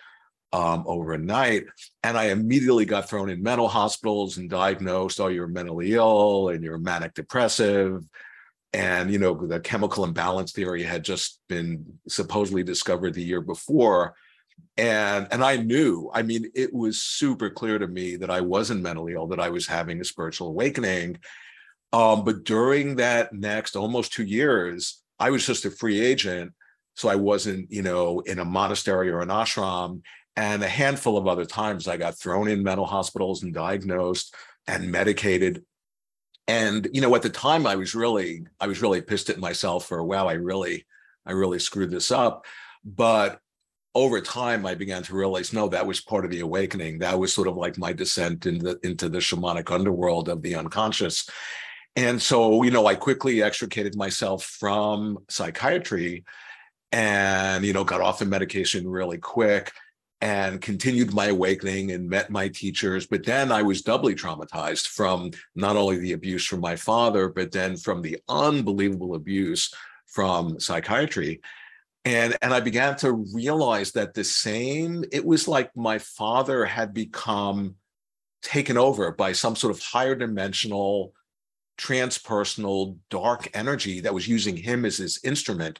um, 0.53 0.83
overnight, 0.85 1.63
and 2.03 2.15
I 2.15 2.25
immediately 2.25 2.85
got 2.85 3.09
thrown 3.09 3.31
in 3.31 3.41
mental 3.41 3.67
hospitals 3.67 4.37
and 4.37 4.47
diagnosed. 4.47 5.19
Oh, 5.19 5.29
you're 5.29 5.47
mentally 5.47 5.93
ill 5.93 6.49
and 6.49 6.63
you're 6.63 6.77
manic 6.77 7.15
depressive. 7.15 8.05
And 8.73 9.11
you 9.11 9.17
know 9.17 9.33
the 9.47 9.59
chemical 9.59 10.03
imbalance 10.03 10.51
theory 10.51 10.83
had 10.83 11.03
just 11.03 11.39
been 11.49 11.97
supposedly 12.07 12.61
discovered 12.61 13.15
the 13.15 13.23
year 13.23 13.41
before, 13.41 14.13
and 14.77 15.27
and 15.31 15.43
i 15.43 15.55
knew 15.55 16.09
i 16.13 16.21
mean 16.23 16.49
it 16.55 16.73
was 16.73 17.01
super 17.01 17.49
clear 17.49 17.77
to 17.77 17.87
me 17.87 18.15
that 18.15 18.31
i 18.31 18.41
wasn't 18.41 18.81
mentally 18.81 19.13
ill 19.13 19.27
that 19.27 19.39
i 19.39 19.49
was 19.49 19.67
having 19.67 19.99
a 20.01 20.05
spiritual 20.05 20.47
awakening. 20.47 21.17
Um, 21.91 22.23
but 22.23 22.43
during 22.43 22.95
that 22.95 23.33
next 23.33 23.75
almost 23.75 24.13
two 24.13 24.23
years 24.23 25.03
i 25.19 25.29
was 25.29 25.45
just 25.45 25.65
a 25.65 25.71
free 25.71 26.01
agent 26.01 26.53
so 26.95 27.07
i 27.07 27.15
wasn't 27.15 27.71
you 27.71 27.83
know 27.83 28.21
in 28.21 28.39
a 28.39 28.45
monastery 28.45 29.09
or 29.09 29.21
an 29.21 29.29
ashram. 29.29 30.01
And 30.35 30.63
a 30.63 30.67
handful 30.67 31.15
of 31.15 31.27
other 31.27 31.45
times 31.45 31.87
i 31.87 31.95
got 31.97 32.17
thrown 32.17 32.47
in 32.47 32.63
mental 32.63 32.87
hospitals 32.87 33.43
and 33.43 33.53
diagnosed 33.53 34.33
and 34.65 34.91
medicated. 34.91 35.63
And 36.47 36.89
you 36.91 37.01
know 37.01 37.13
at 37.13 37.21
the 37.21 37.29
time 37.29 37.67
i 37.67 37.75
was 37.75 37.93
really 37.93 38.47
i 38.59 38.65
was 38.65 38.81
really 38.81 39.01
pissed 39.01 39.29
at 39.29 39.37
myself 39.37 39.85
for 39.85 40.03
wow 40.03 40.27
i 40.27 40.33
really 40.33 40.85
i 41.27 41.31
really 41.31 41.59
screwed 41.59 41.91
this 41.91 42.09
up. 42.09 42.45
But 42.83 43.39
over 43.95 44.21
time, 44.21 44.65
I 44.65 44.75
began 44.75 45.03
to 45.03 45.15
realize, 45.15 45.53
no, 45.53 45.67
that 45.69 45.85
was 45.85 46.01
part 46.01 46.25
of 46.25 46.31
the 46.31 46.39
awakening. 46.39 46.99
That 46.99 47.19
was 47.19 47.31
sort 47.31 47.47
of 47.47 47.57
like 47.57 47.77
my 47.77 47.93
descent 47.93 48.45
into 48.45 48.63
the, 48.63 48.79
into 48.87 49.09
the 49.09 49.19
shamanic 49.19 49.71
underworld 49.71 50.29
of 50.29 50.41
the 50.41 50.55
unconscious. 50.55 51.29
And 51.95 52.19
so, 52.19 52.63
you 52.63 52.71
know, 52.71 52.87
I 52.87 52.95
quickly 52.95 53.43
extricated 53.43 53.95
myself 53.95 54.43
from 54.43 55.19
psychiatry 55.29 56.23
and, 56.91 57.63
you 57.63 57.73
know, 57.73 57.83
got 57.83 58.01
off 58.01 58.19
the 58.19 58.25
medication 58.25 58.87
really 58.87 59.19
quick 59.19 59.71
and 60.21 60.59
continued 60.59 61.13
my 61.13 61.27
awakening 61.27 61.91
and 61.91 62.09
met 62.09 62.31
my 62.31 62.47
teachers. 62.47 63.05
But 63.05 63.25
then 63.25 63.51
I 63.51 63.61
was 63.61 63.83
doubly 63.83 64.15
traumatized 64.15 64.87
from 64.87 65.31
not 65.53 65.75
only 65.75 65.97
the 65.97 66.13
abuse 66.13 66.45
from 66.45 66.61
my 66.61 66.77
father, 66.77 67.29
but 67.29 67.51
then 67.51 67.77
from 67.77 68.01
the 68.01 68.17
unbelievable 68.27 69.13
abuse 69.13 69.71
from 70.07 70.59
psychiatry 70.59 71.41
and 72.05 72.37
and 72.41 72.53
i 72.53 72.59
began 72.59 72.95
to 72.95 73.11
realize 73.33 73.91
that 73.91 74.13
the 74.13 74.23
same 74.23 75.03
it 75.11 75.25
was 75.25 75.47
like 75.47 75.75
my 75.75 75.97
father 75.97 76.65
had 76.65 76.93
become 76.93 77.75
taken 78.41 78.77
over 78.77 79.11
by 79.11 79.31
some 79.31 79.55
sort 79.55 79.73
of 79.73 79.81
higher 79.81 80.15
dimensional 80.15 81.13
transpersonal 81.77 82.97
dark 83.09 83.49
energy 83.53 84.01
that 84.01 84.13
was 84.13 84.27
using 84.27 84.55
him 84.55 84.85
as 84.85 84.97
his 84.97 85.19
instrument 85.23 85.79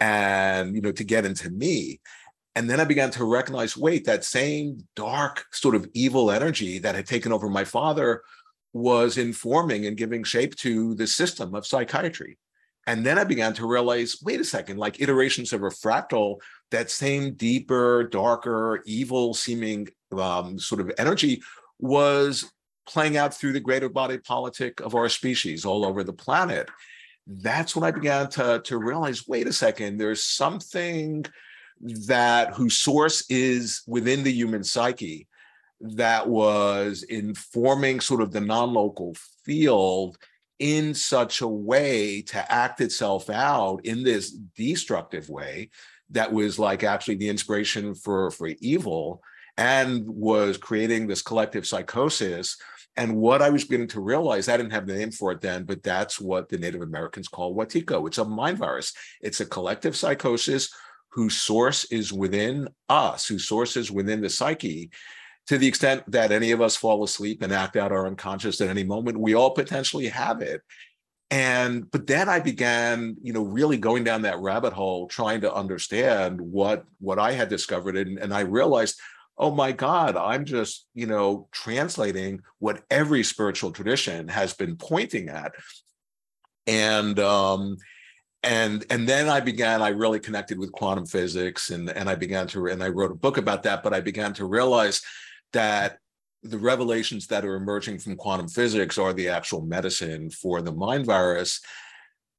and 0.00 0.74
you 0.74 0.80
know 0.80 0.92
to 0.92 1.04
get 1.04 1.26
into 1.26 1.50
me. 1.50 2.00
And 2.54 2.68
then 2.68 2.80
i 2.80 2.84
began 2.84 3.10
to 3.12 3.24
recognize 3.24 3.76
wait 3.76 4.04
that 4.04 4.24
same 4.24 4.86
dark 4.94 5.44
sort 5.52 5.74
of 5.74 5.88
evil 5.94 6.30
energy 6.30 6.78
that 6.80 6.94
had 6.94 7.06
taken 7.06 7.32
over 7.32 7.48
my 7.48 7.64
father 7.64 8.22
was 8.74 9.18
informing 9.18 9.86
and 9.86 9.96
giving 9.96 10.24
shape 10.24 10.54
to 10.56 10.94
the 10.94 11.06
system 11.06 11.54
of 11.54 11.66
psychiatry 11.66 12.38
and 12.86 13.06
then 13.06 13.18
I 13.18 13.24
began 13.24 13.52
to 13.54 13.66
realize 13.66 14.16
wait 14.22 14.40
a 14.40 14.44
second, 14.44 14.78
like 14.78 15.00
iterations 15.00 15.52
of 15.52 15.62
a 15.62 15.68
fractal, 15.68 16.36
that 16.70 16.90
same 16.90 17.34
deeper, 17.34 18.04
darker, 18.04 18.82
evil 18.86 19.34
seeming 19.34 19.88
um, 20.18 20.58
sort 20.58 20.80
of 20.80 20.90
energy 20.98 21.42
was 21.78 22.50
playing 22.86 23.16
out 23.16 23.34
through 23.34 23.52
the 23.52 23.60
greater 23.60 23.88
body 23.88 24.18
politic 24.18 24.80
of 24.80 24.94
our 24.94 25.08
species 25.08 25.64
all 25.64 25.84
over 25.84 26.02
the 26.02 26.12
planet. 26.12 26.68
That's 27.26 27.76
when 27.76 27.84
I 27.84 27.92
began 27.92 28.28
to, 28.30 28.60
to 28.64 28.78
realize 28.78 29.28
wait 29.28 29.46
a 29.46 29.52
second, 29.52 29.98
there's 29.98 30.24
something 30.24 31.24
that 32.06 32.54
whose 32.54 32.78
source 32.78 33.24
is 33.30 33.82
within 33.86 34.22
the 34.24 34.32
human 34.32 34.64
psyche 34.64 35.28
that 35.80 36.28
was 36.28 37.02
informing 37.04 38.00
sort 38.00 38.22
of 38.22 38.32
the 38.32 38.40
non-local 38.40 39.14
field 39.44 40.16
in 40.62 40.94
such 40.94 41.40
a 41.40 41.48
way 41.48 42.22
to 42.22 42.52
act 42.52 42.80
itself 42.80 43.28
out 43.28 43.80
in 43.82 44.04
this 44.04 44.30
destructive 44.30 45.28
way 45.28 45.68
that 46.10 46.32
was 46.32 46.56
like 46.56 46.84
actually 46.84 47.16
the 47.16 47.28
inspiration 47.28 47.96
for 47.96 48.30
for 48.30 48.46
evil 48.60 49.20
and 49.56 50.06
was 50.06 50.56
creating 50.56 51.08
this 51.08 51.20
collective 51.20 51.66
psychosis. 51.66 52.56
And 52.96 53.16
what 53.16 53.42
i 53.42 53.50
was 53.50 53.64
beginning 53.64 53.88
to 53.88 54.00
realize 54.00 54.48
i 54.48 54.56
didn't 54.56 54.70
have 54.70 54.86
the 54.86 54.94
name 54.94 55.10
for 55.10 55.32
it 55.32 55.40
then 55.40 55.64
but 55.64 55.82
that's 55.82 56.20
what 56.20 56.48
the 56.48 56.58
native 56.58 56.82
americans 56.82 57.26
call 57.26 57.56
wetiko 57.56 58.06
it's 58.06 58.18
a 58.18 58.24
mind 58.24 58.58
virus. 58.58 58.92
It's 59.20 59.40
a 59.40 59.46
collective 59.46 59.96
psychosis 59.96 60.72
whose 61.08 61.36
source 61.36 61.86
is 61.86 62.12
within 62.12 62.68
us 62.88 63.26
whose 63.26 63.48
source 63.48 63.76
is 63.76 63.90
within 63.90 64.20
the 64.20 64.30
psyche 64.30 64.90
to 65.48 65.58
the 65.58 65.66
extent 65.66 66.10
that 66.10 66.32
any 66.32 66.52
of 66.52 66.60
us 66.60 66.76
fall 66.76 67.02
asleep 67.02 67.42
and 67.42 67.52
act 67.52 67.76
out 67.76 67.92
our 67.92 68.06
unconscious 68.06 68.60
at 68.60 68.68
any 68.68 68.84
moment, 68.84 69.18
we 69.18 69.34
all 69.34 69.50
potentially 69.50 70.08
have 70.08 70.40
it. 70.40 70.62
And 71.30 71.90
but 71.90 72.06
then 72.06 72.28
I 72.28 72.40
began, 72.40 73.16
you 73.22 73.32
know, 73.32 73.42
really 73.42 73.78
going 73.78 74.04
down 74.04 74.22
that 74.22 74.38
rabbit 74.38 74.74
hole, 74.74 75.08
trying 75.08 75.40
to 75.40 75.52
understand 75.52 76.40
what 76.40 76.84
what 77.00 77.18
I 77.18 77.32
had 77.32 77.48
discovered, 77.48 77.96
and, 77.96 78.18
and 78.18 78.34
I 78.34 78.40
realized, 78.40 79.00
oh 79.38 79.50
my 79.50 79.72
God, 79.72 80.16
I'm 80.16 80.44
just, 80.44 80.86
you 80.94 81.06
know, 81.06 81.48
translating 81.50 82.42
what 82.58 82.82
every 82.90 83.22
spiritual 83.22 83.72
tradition 83.72 84.28
has 84.28 84.52
been 84.52 84.76
pointing 84.76 85.30
at. 85.30 85.52
And 86.66 87.18
um, 87.18 87.78
and 88.42 88.84
and 88.90 89.08
then 89.08 89.28
I 89.28 89.40
began, 89.40 89.80
I 89.80 89.88
really 89.88 90.20
connected 90.20 90.58
with 90.58 90.70
quantum 90.70 91.06
physics 91.06 91.70
and 91.70 91.88
and 91.88 92.10
I 92.10 92.14
began 92.14 92.46
to 92.48 92.66
and 92.66 92.82
I 92.82 92.88
wrote 92.88 93.10
a 93.10 93.14
book 93.16 93.38
about 93.38 93.62
that, 93.62 93.82
but 93.82 93.94
I 93.94 94.00
began 94.00 94.34
to 94.34 94.44
realize 94.44 95.00
that 95.52 95.98
the 96.42 96.58
revelations 96.58 97.28
that 97.28 97.44
are 97.44 97.54
emerging 97.54 97.98
from 97.98 98.16
quantum 98.16 98.48
physics 98.48 98.98
are 98.98 99.12
the 99.12 99.28
actual 99.28 99.62
medicine 99.62 100.30
for 100.30 100.60
the 100.60 100.72
mind 100.72 101.06
virus. 101.06 101.60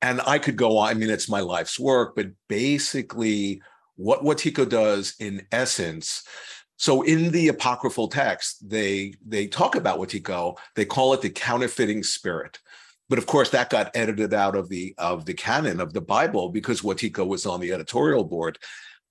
And 0.02 0.20
I 0.28 0.40
could 0.40 0.58
go 0.58 0.78
on, 0.80 0.90
I 0.90 0.94
mean, 0.94 1.10
it's 1.10 1.30
my 1.30 1.40
life's 1.40 1.80
work, 1.80 2.16
but 2.16 2.28
basically, 2.50 3.62
what 3.96 4.24
Wetiko 4.24 4.68
does 4.68 5.16
in 5.20 5.46
essence, 5.52 6.24
so 6.78 7.04
in 7.04 7.32
the 7.32 7.48
apocryphal 7.48 8.10
text, 8.10 8.68
they 8.68 9.14
they 9.26 9.48
talk 9.48 9.76
about 9.76 10.00
Wetiko, 10.00 10.58
they 10.76 10.86
call 10.86 11.14
it 11.14 11.22
the 11.22 11.30
counterfeiting 11.30 12.04
spirit. 12.04 12.60
But 13.08 13.20
of 13.20 13.26
course, 13.26 13.52
that 13.52 13.70
got 13.70 13.96
edited 13.96 14.34
out 14.34 14.56
of 14.56 14.68
the 14.70 14.96
of 14.98 15.26
the 15.26 15.34
canon 15.34 15.80
of 15.80 15.94
the 15.94 16.02
Bible 16.02 16.50
because 16.50 16.82
Wetiko 16.82 17.26
was 17.26 17.46
on 17.46 17.62
the 17.62 17.72
editorial 17.72 18.24
board. 18.24 18.58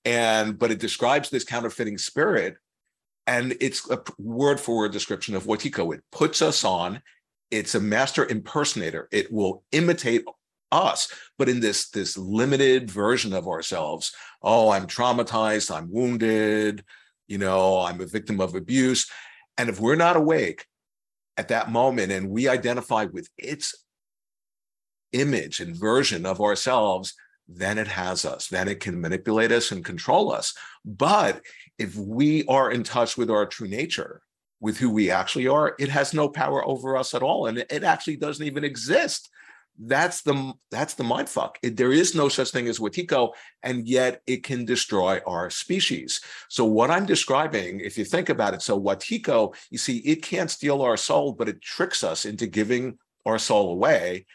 And 0.05 0.59
but 0.59 0.71
it 0.71 0.81
describes 0.81 1.31
this 1.31 1.45
counterfeiting 1.45 1.99
spirit 1.99 2.57
and 3.27 3.57
it's 3.61 3.89
a 3.91 4.03
word 4.19 4.59
for 4.61 4.77
word 4.77 4.91
description 4.93 5.35
of 5.35 5.45
Wetiko. 5.45 5.95
It 5.95 6.03
puts 6.11 6.43
us 6.43 6.65
on. 6.65 7.01
It's 7.51 7.75
a 7.75 7.81
master 7.81 8.27
impersonator. 8.27 9.09
It 9.13 9.33
will 9.33 9.63
imitate 9.73 10.25
us, 10.73 11.13
but 11.39 11.49
in 11.49 11.61
this 11.61 11.91
this 11.91 12.17
limited 12.17 12.91
version 12.91 13.33
of 13.33 13.47
ourselves. 13.47 14.13
Oh, 14.43 14.71
I'm 14.71 14.87
traumatized. 14.87 15.75
I'm 15.75 15.91
wounded. 15.93 16.85
You 17.29 17.39
know, 17.39 17.81
I'm 17.81 18.01
a 18.01 18.07
victim 18.07 18.41
of 18.41 18.55
abuse. 18.55 19.09
And 19.59 19.69
if 19.69 19.81
we're 19.81 19.97
not 19.97 20.17
awake 20.17 20.67
at 21.37 21.49
that 21.49 21.71
moment 21.71 22.11
and 22.11 22.31
we 22.31 22.49
identify 22.49 23.05
with 23.05 23.29
its 23.39 23.75
image 25.13 25.61
and 25.61 25.77
version 25.77 26.27
of 26.27 26.41
ourselves, 26.41 27.15
then 27.49 27.79
it 27.79 27.89
has 27.89 28.25
us. 28.25 28.49
Then 28.49 28.69
it 28.69 28.81
can 28.81 29.01
manipulate 29.01 29.53
us 29.53 29.73
and 29.73 29.85
control 29.85 30.33
us. 30.33 30.55
But 30.85 31.43
if 31.79 31.97
we 31.97 32.45
are 32.47 32.71
in 32.71 32.83
touch 32.83 33.17
with 33.17 33.31
our 33.31 33.47
true 33.47 33.69
nature, 33.69 34.23
with 34.61 34.79
who 34.79 34.91
we 34.91 35.11
actually 35.11 35.49
are, 35.49 35.75
it 35.79 35.89
has 35.89 36.15
no 36.15 36.29
power 36.29 36.65
over 36.67 36.97
us 36.97 37.15
at 37.15 37.23
all, 37.23 37.47
and 37.47 37.59
it 37.59 37.83
actually 37.83 38.17
doesn't 38.17 38.47
even 38.47 38.63
exist. 38.63 39.29
That's 39.79 40.23
the 40.23 40.53
that's 40.71 40.95
the 40.95 41.03
mind 41.03 41.29
fuck. 41.29 41.59
It, 41.63 41.77
there 41.77 41.93
is 41.93 42.15
no 42.15 42.29
such 42.29 42.51
thing 42.51 42.69
as 42.69 42.79
Wetiko, 42.79 43.33
and 43.65 43.89
yet 43.89 44.23
it 44.27 44.45
can 44.45 44.65
destroy 44.65 45.21
our 45.27 45.51
species. 45.51 46.21
So 46.49 46.65
what 46.65 46.91
I'm 46.91 47.07
describing, 47.07 47.81
if 47.81 47.99
you 47.99 48.05
think 48.05 48.29
about 48.29 48.55
it, 48.55 48.63
so 48.63 48.81
Wetiko, 48.81 49.55
you 49.71 49.79
see, 49.79 49.99
it 49.99 50.23
can't 50.23 50.51
steal 50.51 50.83
our 50.83 50.97
soul, 50.97 51.33
but 51.33 51.49
it 51.49 51.61
tricks 51.61 52.05
us 52.05 52.25
into 52.25 52.47
giving 52.47 52.99
our 53.27 53.39
soul 53.39 53.73
away, 53.73 54.27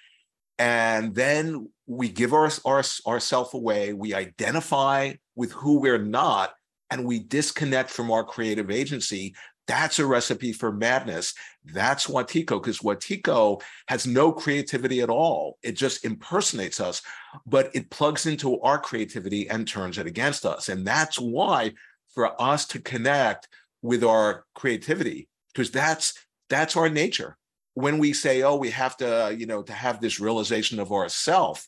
and 0.59 1.15
then 1.15 1.69
we 1.87 2.09
give 2.09 2.33
our, 2.33 2.51
our 2.65 2.83
ourself 3.07 3.53
away. 3.53 3.93
We 3.93 4.13
identify 4.13 5.13
with 5.35 5.51
who 5.53 5.79
we're 5.79 5.97
not, 5.97 6.53
and 6.91 7.05
we 7.05 7.19
disconnect 7.19 7.89
from 7.89 8.11
our 8.11 8.23
creative 8.23 8.69
agency, 8.69 9.35
that's 9.67 9.99
a 9.99 10.05
recipe 10.05 10.53
for 10.53 10.71
madness. 10.71 11.33
That's 11.65 12.07
Wetiko, 12.07 12.61
because 12.61 12.79
Wetiko 12.79 13.61
has 13.87 14.07
no 14.07 14.31
creativity 14.31 15.01
at 15.01 15.09
all. 15.09 15.57
It 15.61 15.73
just 15.73 16.05
impersonates 16.05 16.79
us, 16.79 17.01
but 17.45 17.69
it 17.73 17.89
plugs 17.89 18.25
into 18.25 18.61
our 18.61 18.79
creativity 18.79 19.49
and 19.49 19.67
turns 19.67 19.97
it 19.97 20.07
against 20.07 20.45
us. 20.45 20.69
And 20.69 20.87
that's 20.87 21.19
why 21.19 21.73
for 22.13 22.41
us 22.41 22.65
to 22.67 22.79
connect 22.79 23.49
with 23.81 24.03
our 24.03 24.45
creativity, 24.55 25.27
because 25.53 25.71
that's 25.71 26.13
that's 26.49 26.77
our 26.77 26.89
nature. 26.89 27.37
When 27.73 27.97
we 27.97 28.13
say, 28.13 28.41
oh, 28.41 28.55
we 28.55 28.71
have 28.71 28.97
to, 28.97 29.35
you 29.37 29.45
know, 29.45 29.61
to 29.63 29.73
have 29.73 29.99
this 29.99 30.19
realization 30.19 30.79
of 30.79 30.91
ourself, 30.91 31.67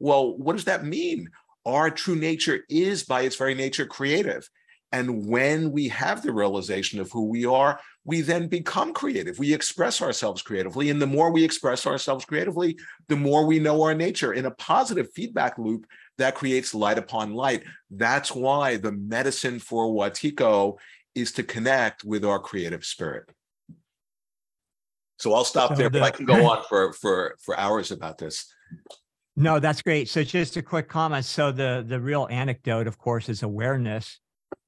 well, 0.00 0.36
what 0.36 0.56
does 0.56 0.64
that 0.64 0.84
mean? 0.84 1.30
our 1.66 1.90
true 1.90 2.16
nature 2.16 2.64
is 2.68 3.04
by 3.04 3.22
its 3.22 3.36
very 3.36 3.54
nature 3.54 3.86
creative. 3.86 4.48
And 4.92 5.28
when 5.28 5.70
we 5.70 5.88
have 5.88 6.22
the 6.22 6.32
realization 6.32 6.98
of 6.98 7.12
who 7.12 7.26
we 7.26 7.46
are, 7.46 7.78
we 8.04 8.22
then 8.22 8.48
become 8.48 8.92
creative. 8.92 9.38
We 9.38 9.54
express 9.54 10.02
ourselves 10.02 10.42
creatively. 10.42 10.90
And 10.90 11.00
the 11.00 11.06
more 11.06 11.30
we 11.30 11.44
express 11.44 11.86
ourselves 11.86 12.24
creatively, 12.24 12.76
the 13.08 13.16
more 13.16 13.46
we 13.46 13.60
know 13.60 13.82
our 13.82 13.94
nature 13.94 14.32
in 14.32 14.46
a 14.46 14.50
positive 14.52 15.12
feedback 15.12 15.58
loop 15.58 15.86
that 16.18 16.34
creates 16.34 16.74
light 16.74 16.98
upon 16.98 17.34
light. 17.34 17.62
That's 17.90 18.34
why 18.34 18.78
the 18.78 18.92
medicine 18.92 19.60
for 19.60 19.86
Wetiko 19.86 20.78
is 21.14 21.30
to 21.32 21.44
connect 21.44 22.02
with 22.02 22.24
our 22.24 22.40
creative 22.40 22.84
spirit. 22.84 23.30
So 25.20 25.34
I'll 25.34 25.44
stop 25.44 25.76
there, 25.76 25.90
but 25.90 26.02
I 26.02 26.10
can 26.10 26.24
go 26.24 26.46
on 26.50 26.64
for, 26.68 26.94
for, 26.94 27.36
for 27.44 27.56
hours 27.56 27.92
about 27.92 28.18
this. 28.18 28.52
No, 29.36 29.58
that's 29.58 29.82
great. 29.82 30.08
So 30.08 30.22
just 30.22 30.56
a 30.56 30.62
quick 30.62 30.88
comment. 30.88 31.24
So 31.24 31.52
the 31.52 31.84
the 31.86 32.00
real 32.00 32.26
anecdote, 32.30 32.86
of 32.86 32.98
course, 32.98 33.28
is 33.28 33.42
awareness. 33.42 34.20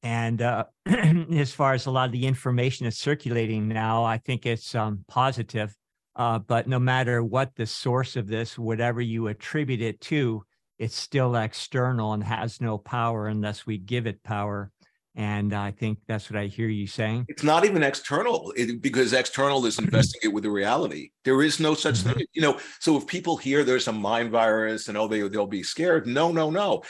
And 0.02 0.40
uh, 0.42 0.64
as 0.87 1.52
far 1.52 1.75
as 1.75 1.87
a 1.87 1.90
lot 1.90 2.07
of 2.07 2.12
the 2.12 2.26
information 2.26 2.85
that's 2.85 2.99
circulating 2.99 3.69
now, 3.69 4.04
I 4.04 4.19
think 4.19 4.47
it's 4.47 4.75
um, 4.75 5.04
positive. 5.09 5.75
Uh, 6.14 6.38
but 6.38 6.69
no 6.69 6.78
matter 6.78 7.23
what 7.23 7.54
the 7.57 7.66
source 7.66 8.16
of 8.16 8.28
this, 8.28 8.59
whatever 8.59 9.00
you 9.00 9.28
attribute 9.28 9.81
it 9.81 10.00
to, 10.02 10.45
it's 10.78 10.97
still 10.97 11.37
external 11.37 12.12
and 12.12 12.23
has 12.25 12.61
no 12.61 12.76
power 12.78 13.28
unless 13.28 13.66
we 13.66 13.78
give 13.78 14.07
it 14.07 14.23
power. 14.23 14.71
And 15.14 15.52
I 15.52 15.73
think 15.73 15.99
that's 16.09 16.31
what 16.31 16.40
I 16.40 16.47
hear 16.47 16.69
you 16.69 16.87
saying. 16.87 17.26
It's 17.28 17.42
not 17.42 17.66
even 17.66 17.83
external 17.83 18.52
it, 18.57 18.81
because 18.81 19.12
external 19.12 19.66
is 19.66 19.76
mm-hmm. 19.76 19.85
investing 19.87 20.21
it 20.25 20.33
with 20.33 20.45
the 20.45 20.50
reality. 20.50 21.11
There 21.25 21.42
is 21.42 21.61
no 21.61 21.75
such 21.75 21.99
thing, 21.99 22.14
mm-hmm. 22.14 22.23
you 22.33 22.40
know. 22.40 22.59
So 22.81 22.97
if 22.97 23.07
people 23.07 23.37
hear 23.37 23.62
there's 23.62 23.88
a 23.88 23.92
mind 23.92 24.31
virus 24.31 24.88
and 24.88 24.97
oh 24.97 25.09
they 25.09 25.28
they'll 25.28 25.47
be 25.47 25.62
scared, 25.62 26.07
no, 26.07 26.33
no, 26.33 26.50
no. 26.50 26.83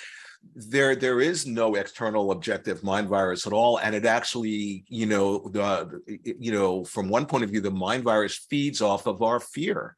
There 0.55 0.95
there 0.95 1.21
is 1.21 1.47
no 1.47 1.75
external 1.75 2.31
objective 2.31 2.85
mind 2.85 3.09
virus 3.09 3.47
at 3.47 3.53
all, 3.53 3.79
and 3.79 3.95
it 3.95 4.05
actually, 4.05 4.85
you 4.89 5.07
know, 5.07 5.39
the 5.49 6.01
you 6.39 6.53
know 6.53 6.85
from 6.85 7.09
one 7.09 7.27
point 7.27 7.43
of 7.43 7.51
view, 7.51 7.61
the 7.61 7.71
mind 7.71 8.05
virus 8.05 8.47
feeds 8.49 8.81
off 8.81 9.07
of 9.07 9.23
our 9.23 9.41
fear. 9.41 9.97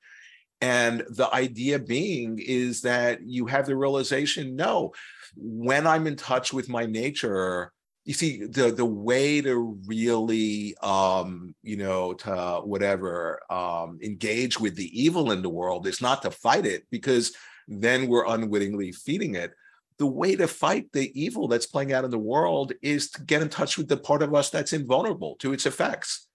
And 0.61 1.05
the 1.11 1.29
idea 1.35 1.79
being 1.79 2.39
is 2.39 2.81
that 2.83 3.21
you 3.23 3.47
have 3.47 3.67
the 3.67 3.77
realization 3.77 4.57
no, 4.57 4.93
when 5.37 5.87
I'm 5.87 6.07
in 6.07 6.17
touch 6.17 6.55
with 6.55 6.71
my 6.71 6.87
nature, 6.87 7.73
you 8.05 8.13
see 8.15 8.45
the 8.45 8.71
the 8.71 8.85
way 8.85 9.41
to 9.41 9.79
really 9.87 10.77
um 10.83 11.55
you 11.63 11.77
know 11.77 12.13
to 12.13 12.61
whatever 12.65 13.41
um 13.51 13.99
engage 14.03 14.61
with 14.61 14.77
the 14.77 15.03
evil 15.03 15.33
in 15.33 15.41
the 15.43 15.49
world 15.49 15.87
is 15.87 16.03
not 16.03 16.21
to 16.23 16.31
fight 16.31 16.67
it 16.67 16.85
because 16.91 17.33
then 17.69 18.09
we're 18.09 18.27
unwittingly 18.27 18.93
feeding 18.93 19.35
it. 19.35 19.53
The 19.99 20.07
way 20.07 20.37
to 20.37 20.49
fight 20.49 20.93
the 20.93 21.11
evil 21.21 21.49
that's 21.49 21.67
playing 21.67 21.93
out 21.93 22.05
in 22.05 22.11
the 22.11 22.19
world 22.19 22.73
is 22.83 23.11
to 23.13 23.23
get 23.23 23.43
in 23.43 23.49
touch 23.49 23.79
with 23.79 23.89
the 23.89 23.97
part 23.97 24.23
of 24.23 24.35
us 24.35 24.51
that's 24.51 24.73
invulnerable 24.73 25.37
to 25.37 25.53
its 25.53 25.67
effects. 25.67 26.27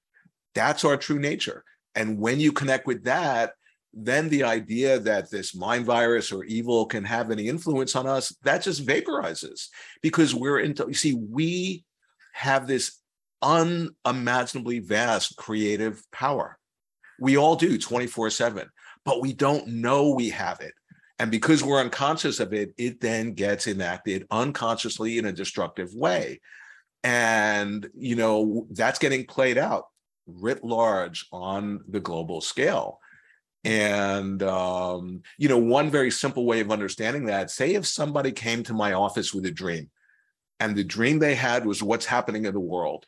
That's 0.55 0.85
our 0.85 0.97
true 0.97 1.19
nature. 1.19 1.63
And 1.95 2.19
when 2.19 2.39
you 2.39 2.51
connect 2.51 2.88
with 2.88 3.03
that 3.03 3.53
then 3.93 4.29
the 4.29 4.43
idea 4.43 5.00
that 5.00 5.31
this 5.31 5.55
mind 5.55 5.86
virus 5.86 6.31
or 6.31 6.43
evil 6.43 6.86
can 6.86 7.03
have 7.03 7.31
any 7.31 7.48
influence 7.48 7.96
on 7.96 8.05
us 8.05 8.36
that 8.43 8.62
just 8.62 8.86
vaporizes 8.86 9.67
because 10.01 10.36
we're 10.36 10.60
into 10.60 10.86
you 10.88 10.93
see 10.93 11.13
we 11.13 11.84
have 12.34 12.67
this 12.67 13.00
unimaginably 13.41 14.79
vast 14.79 15.36
creative 15.38 16.03
power. 16.12 16.58
We 17.19 17.38
all 17.38 17.55
do 17.55 17.77
24 17.77 18.29
7 18.29 18.69
but 19.05 19.22
we 19.22 19.34
don't 19.34 19.67
know 19.67 20.12
we 20.12 20.29
have 20.29 20.60
it. 20.60 20.74
And 21.17 21.31
because 21.31 21.63
we're 21.63 21.81
unconscious 21.81 22.39
of 22.39 22.53
it 22.53 22.74
it 22.77 23.01
then 23.01 23.34
gets 23.34 23.65
enacted 23.65 24.27
unconsciously 24.29 25.17
in 25.17 25.25
a 25.25 25.34
destructive 25.34 25.93
way. 25.96 26.41
And 27.03 27.89
you 27.96 28.15
know 28.15 28.67
that's 28.72 29.00
getting 29.00 29.25
played 29.25 29.58
out 29.58 29.86
writ 30.27 30.63
large 30.63 31.25
on 31.31 31.79
the 31.88 32.00
global 32.00 32.39
scale 32.39 33.00
and 33.63 34.42
um, 34.44 35.22
you 35.38 35.50
know, 35.50 35.58
one 35.58 35.89
very 35.89 36.12
simple 36.12 36.46
way 36.46 36.62
of 36.62 36.72
understanding 36.72 37.25
that, 37.25 37.51
say 37.51 37.74
if 37.74 37.86
somebody 37.86 38.32
came 38.32 38.63
to 38.63 38.74
my 38.74 38.94
office 38.94 39.34
with 39.34 39.46
a 39.46 39.51
dream, 39.51 39.89
and 40.60 40.75
the 40.75 40.84
dream 40.84 41.20
they 41.20 41.36
had 41.36 41.66
was 41.66 41.84
what's 41.84 42.06
happening 42.06 42.46
in 42.46 42.54
the 42.54 42.60
world, 42.60 43.06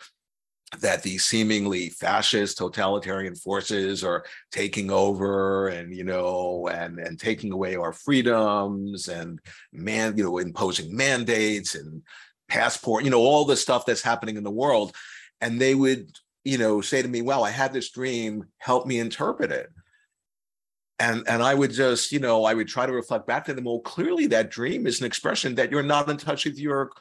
that 0.79 1.03
these 1.03 1.25
seemingly 1.25 1.89
fascist 1.89 2.57
totalitarian 2.57 3.35
forces 3.35 4.03
are 4.03 4.23
taking 4.51 4.89
over 4.89 5.67
and 5.67 5.93
you 5.93 6.03
know 6.03 6.67
and 6.71 6.97
and 6.97 7.19
taking 7.19 7.51
away 7.51 7.75
our 7.75 7.91
freedoms 7.91 9.09
and 9.09 9.39
man 9.73 10.15
you 10.15 10.23
know 10.23 10.37
imposing 10.37 10.95
mandates 10.95 11.75
and 11.75 12.01
passport 12.47 13.03
you 13.03 13.09
know 13.09 13.19
all 13.19 13.43
the 13.43 13.57
stuff 13.57 13.85
that's 13.85 14.01
happening 14.01 14.37
in 14.37 14.43
the 14.43 14.51
world. 14.51 14.95
And 15.41 15.59
they 15.59 15.75
would 15.75 16.17
you 16.45 16.57
know 16.57 16.81
say 16.81 17.01
to 17.01 17.07
me 17.07 17.21
well 17.21 17.43
i 17.43 17.49
had 17.49 17.73
this 17.73 17.89
dream. 17.89 18.45
Help 18.57 18.85
me 18.85 18.99
interpret 18.99 19.51
it 19.51 19.69
and 21.01 21.23
and 21.27 21.41
i 21.43 21.53
would 21.53 21.71
just 21.71 22.11
you 22.11 22.19
know 22.19 22.45
i 22.45 22.53
would 22.53 22.67
try 22.67 22.85
to 22.85 22.93
reflect 22.93 23.25
back 23.27 23.43
to 23.45 23.53
them 23.53 23.65
well 23.65 23.79
clearly 23.79 24.27
that 24.27 24.51
dream 24.51 24.87
is 24.87 24.99
an 24.99 25.05
expression 25.05 25.55
that 25.55 25.71
you're 25.71 25.83
not 25.83 26.09
in 26.09 26.17
touch 26.17 26.45
with 26.45 26.59
your 26.59 26.91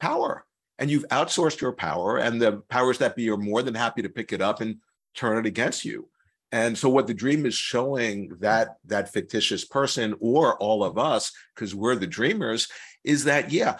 power 0.00 0.46
and 0.78 0.90
you've 0.90 1.08
outsourced 1.08 1.60
your 1.60 1.72
power 1.72 2.18
and 2.18 2.40
the 2.40 2.62
powers 2.68 2.98
that 2.98 3.16
be 3.16 3.28
are 3.30 3.36
more 3.36 3.62
than 3.62 3.74
happy 3.74 4.02
to 4.02 4.08
pick 4.08 4.32
it 4.32 4.40
up 4.40 4.60
and 4.60 4.76
turn 5.14 5.36
it 5.38 5.46
against 5.46 5.84
you. 5.84 6.08
And 6.52 6.78
so 6.78 6.88
what 6.88 7.06
the 7.06 7.14
dream 7.14 7.44
is 7.44 7.54
showing 7.54 8.30
that 8.40 8.76
that 8.86 9.12
fictitious 9.12 9.64
person 9.64 10.14
or 10.20 10.56
all 10.58 10.82
of 10.82 10.96
us 10.96 11.32
because 11.54 11.74
we're 11.74 11.96
the 11.96 12.06
dreamers 12.06 12.68
is 13.04 13.24
that 13.24 13.50
yeah 13.52 13.78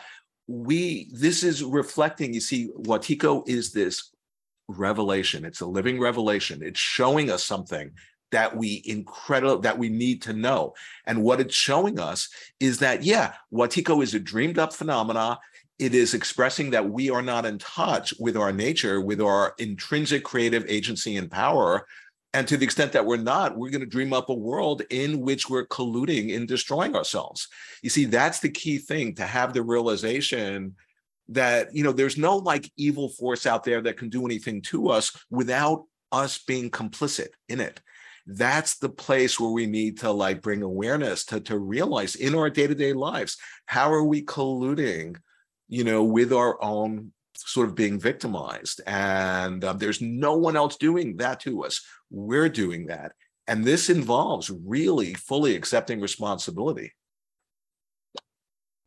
we 0.49 1.09
this 1.13 1.43
is 1.43 1.63
reflecting 1.63 2.35
you 2.35 2.41
see 2.41 2.69
wetiko 2.77 3.49
is 3.49 3.73
this 3.73 4.11
revelation. 4.69 5.47
It's 5.47 5.63
a 5.63 5.67
living 5.67 5.99
revelation. 5.99 6.63
It's 6.63 6.79
showing 6.79 7.31
us 7.31 7.43
something 7.43 7.91
that 8.31 8.57
we 8.57 8.83
incredible 8.85 9.59
that 9.61 9.79
we 9.79 9.89
need 9.89 10.23
to 10.23 10.33
know. 10.33 10.75
And 11.07 11.23
what 11.23 11.41
it's 11.41 11.55
showing 11.55 11.99
us 11.99 12.29
is 12.61 12.79
that 12.79 13.03
yeah 13.03 13.35
wetiko 13.53 14.03
is 14.03 14.15
a 14.15 14.21
dreamed 14.21 14.59
up 14.59 14.73
phenomena. 14.73 15.39
It 15.79 15.95
is 15.95 16.15
expressing 16.15 16.71
that 16.71 16.91
we 16.91 17.09
are 17.11 17.23
not 17.23 17.47
in 17.47 17.59
touch 17.59 18.13
with 18.19 18.37
our 18.37 18.53
nature 18.53 19.01
with 19.01 19.21
our 19.21 19.55
intrinsic 19.59 20.25
creative 20.25 20.65
agency 20.69 21.17
and 21.17 21.31
power. 21.31 21.87
And 22.35 22.47
to 22.49 22.57
the 22.57 22.65
extent 22.65 22.93
that 22.93 23.07
we're 23.07 23.17
not 23.17 23.57
we're 23.57 23.71
going 23.71 23.81
to 23.81 23.87
dream 23.87 24.13
up 24.13 24.29
a 24.29 24.35
world 24.35 24.83
in 24.91 25.21
which 25.21 25.49
we're 25.49 25.67
colluding 25.67 26.31
in 26.31 26.47
destroying 26.47 26.95
ourselves. 26.95 27.49
You 27.83 27.91
see 27.91 28.05
that's 28.05 28.41
the 28.41 28.51
key 28.51 28.79
thing 28.79 29.15
to 29.15 29.25
have 29.25 29.55
the 29.55 29.63
realization 29.63 30.77
that 31.29 31.75
you 31.75 31.85
know 31.85 31.93
there's 31.93 32.19
no 32.19 32.37
like 32.37 32.71
evil 32.77 33.09
force 33.09 33.47
out 33.47 33.65
there 33.65 33.81
that 33.83 33.97
can 33.97 34.09
do 34.09 34.25
anything 34.27 34.63
to 34.63 34.89
us 34.89 35.17
without 35.31 35.85
us 36.11 36.39
being 36.39 36.71
complicit 36.71 37.29
in 37.49 37.61
it 37.61 37.81
that's 38.29 38.77
the 38.77 38.89
place 38.89 39.41
where 39.41 39.51
we 39.51 39.67
need 39.67 39.99
to 39.99 40.11
like 40.11 40.43
bring 40.43 40.63
awareness 40.63 41.25
to 41.25 41.41
to 41.41 41.59
realize 41.59 42.15
in 42.15 42.35
our 42.35 42.51
day-to-day 42.51 42.93
lives 42.93 43.39
how 43.67 43.91
are 43.91 44.05
we 44.05 44.23
colluding 44.23 45.17
you 45.69 45.83
know 45.83 46.05
with 46.05 46.33
our 46.33 46.63
own 46.63 47.13
sort 47.35 47.69
of 47.69 47.75
being 47.75 47.99
victimized 47.99 48.81
and 48.87 49.65
um, 49.65 49.79
there's 49.79 50.03
no 50.03 50.37
one 50.37 50.57
else 50.57 50.77
doing 50.77 51.17
that 51.17 51.41
to 51.41 51.65
us 51.65 51.81
we're 52.11 52.49
doing 52.49 52.87
that 52.87 53.13
and 53.47 53.65
this 53.65 53.89
involves 53.89 54.51
really 54.65 55.15
fully 55.15 55.57
accepting 55.57 56.01
responsibility 56.01 56.93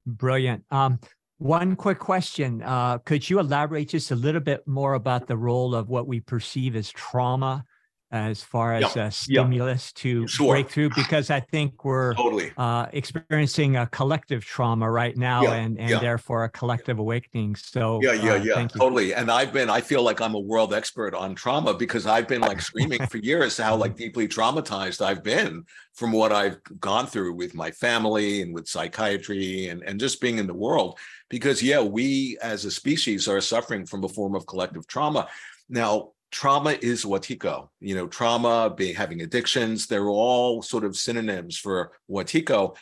Brilliant. 0.05 0.63
Um, 0.71 0.99
one 1.37 1.75
quick 1.75 1.99
question. 1.99 2.61
Uh, 2.61 2.97
could 2.99 3.27
you 3.29 3.39
elaborate 3.39 3.89
just 3.89 4.11
a 4.11 4.15
little 4.15 4.41
bit 4.41 4.67
more 4.67 4.93
about 4.93 5.27
the 5.27 5.37
role 5.37 5.75
of 5.75 5.89
what 5.89 6.07
we 6.07 6.19
perceive 6.19 6.75
as 6.75 6.89
trauma 6.91 7.63
as 8.11 8.43
far 8.43 8.73
as 8.73 8.95
Yeah, 8.95 9.05
a 9.07 9.11
stimulus 9.11 9.93
to 9.93 10.27
Sure. 10.27 10.53
break 10.53 10.69
through? 10.69 10.89
Because 10.91 11.29
I 11.29 11.39
think 11.39 11.85
we're 11.85 12.13
totally 12.15 12.51
uh, 12.57 12.87
experiencing 12.93 13.77
a 13.77 13.87
collective 13.87 14.43
trauma 14.43 14.89
right 14.91 15.15
now 15.15 15.43
Yeah, 15.43 15.53
and, 15.53 15.79
and 15.79 16.01
therefore 16.01 16.43
a 16.43 16.49
collective 16.49 16.99
awakening. 16.99 17.55
So 17.55 18.01
yeah 18.01 18.13
yeah 18.13 18.33
uh, 18.33 18.35
yeah 18.35 18.53
thank 18.55 18.73
you. 18.75 18.79
totally 18.81 19.13
and 19.13 19.29
i've 19.31 19.53
been 19.53 19.69
i 19.69 19.79
feel 19.79 20.01
like 20.03 20.21
i'm 20.21 20.33
a 20.35 20.39
world 20.39 20.73
expert 20.73 21.13
on 21.13 21.35
trauma 21.35 21.73
because 21.73 22.05
i've 22.05 22.27
been 22.27 22.41
like 22.41 22.61
screaming 22.61 22.99
for 23.07 23.17
years 23.17 23.57
how 23.57 23.75
like 23.75 23.95
deeply 23.95 24.27
traumatized 24.27 25.01
i've 25.05 25.23
been 25.23 25.63
from 25.93 26.11
what 26.11 26.31
i've 26.31 26.57
gone 26.79 27.05
through 27.05 27.33
with 27.33 27.53
my 27.53 27.69
family 27.71 28.41
and 28.41 28.53
with 28.53 28.67
psychiatry 28.67 29.67
and 29.67 29.83
and 29.83 29.99
just 29.99 30.19
being 30.21 30.37
in 30.37 30.47
the 30.47 30.53
world 30.53 30.97
because 31.29 31.61
yeah 31.61 31.79
we 31.81 32.37
as 32.41 32.65
a 32.65 32.71
species 32.71 33.27
are 33.27 33.41
suffering 33.41 33.85
from 33.85 34.03
a 34.03 34.09
form 34.09 34.35
of 34.35 34.45
collective 34.47 34.85
trauma 34.87 35.27
now 35.69 36.09
trauma 36.31 36.77
is 36.81 37.03
wetiko 37.03 37.67
you 37.79 37.93
know 37.93 38.07
trauma 38.07 38.73
being 38.75 38.95
having 38.95 39.21
addictions 39.21 39.87
they're 39.87 40.09
all 40.09 40.61
sort 40.61 40.85
of 40.85 40.95
synonyms 40.95 41.57
for 41.57 41.91
wetiko 42.09 42.75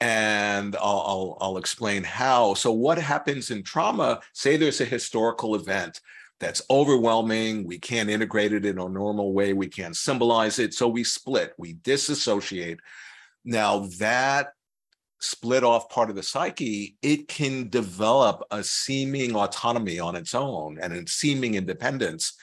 and 0.00 0.76
I'll, 0.76 1.04
I'll, 1.06 1.38
I'll 1.40 1.56
explain 1.58 2.02
how. 2.02 2.54
So, 2.54 2.72
what 2.72 2.98
happens 2.98 3.50
in 3.50 3.62
trauma? 3.62 4.20
Say 4.32 4.56
there's 4.56 4.80
a 4.80 4.86
historical 4.86 5.54
event 5.54 6.00
that's 6.38 6.62
overwhelming. 6.70 7.64
We 7.64 7.78
can't 7.78 8.08
integrate 8.08 8.52
it 8.52 8.64
in 8.64 8.78
a 8.78 8.88
normal 8.88 9.34
way. 9.34 9.52
We 9.52 9.68
can't 9.68 9.96
symbolize 9.96 10.58
it. 10.58 10.72
So, 10.72 10.88
we 10.88 11.04
split, 11.04 11.52
we 11.58 11.74
disassociate. 11.74 12.80
Now, 13.44 13.88
that 13.98 14.52
split 15.20 15.64
off 15.64 15.90
part 15.90 16.08
of 16.08 16.16
the 16.16 16.22
psyche, 16.22 16.96
it 17.02 17.28
can 17.28 17.68
develop 17.68 18.42
a 18.50 18.64
seeming 18.64 19.36
autonomy 19.36 20.00
on 20.00 20.16
its 20.16 20.34
own 20.34 20.78
and 20.80 20.94
a 20.94 21.06
seeming 21.06 21.56
independence. 21.56 22.38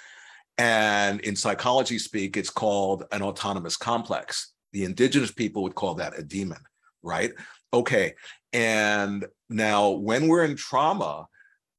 And 0.58 1.20
in 1.22 1.36
psychology 1.36 2.00
speak, 2.00 2.36
it's 2.36 2.50
called 2.50 3.04
an 3.12 3.22
autonomous 3.22 3.78
complex. 3.78 4.54
The 4.74 4.86
indigenous 4.86 5.32
people 5.32 5.63
would 5.63 5.76
call 5.76 5.96
that 5.96 6.17
a 6.17 6.24
demon 6.24 6.60
right? 7.08 7.32
Okay. 7.74 8.13
And 8.54 9.26
now 9.50 9.91
when 9.91 10.28
we're 10.28 10.43
in 10.43 10.56
trauma, 10.56 11.28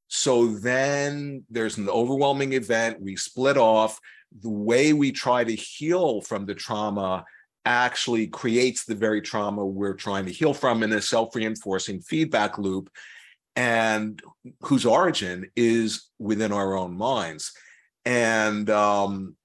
so 0.09 0.49
then 0.49 1.45
there's 1.51 1.77
an 1.77 1.88
overwhelming 1.88 2.55
event, 2.55 3.01
we 3.01 3.17
split 3.17 3.57
off. 3.57 4.01
The 4.41 4.49
way 4.49 4.93
we 4.93 5.12
try 5.12 5.45
to 5.45 5.55
heal 5.55 6.23
from 6.23 6.47
the 6.47 6.55
trauma 6.55 7.25
actually 7.64 8.27
creates 8.27 8.85
the 8.85 8.95
very 8.95 9.21
trauma 9.21 9.64
we're 9.64 9.95
trying 9.95 10.25
to 10.25 10.33
heal 10.33 10.55
from 10.55 10.83
in 10.83 10.93
a 10.93 11.03
self 11.03 11.35
reinforcing 11.35 12.01
feedback 12.01 12.57
loop, 12.57 12.91
and 13.57 14.23
whose 14.62 14.87
origin 14.87 15.51
is 15.57 16.09
within 16.19 16.53
our 16.53 16.77
own 16.77 16.97
minds. 16.97 17.53
And 18.09 18.71
um, 18.71 19.37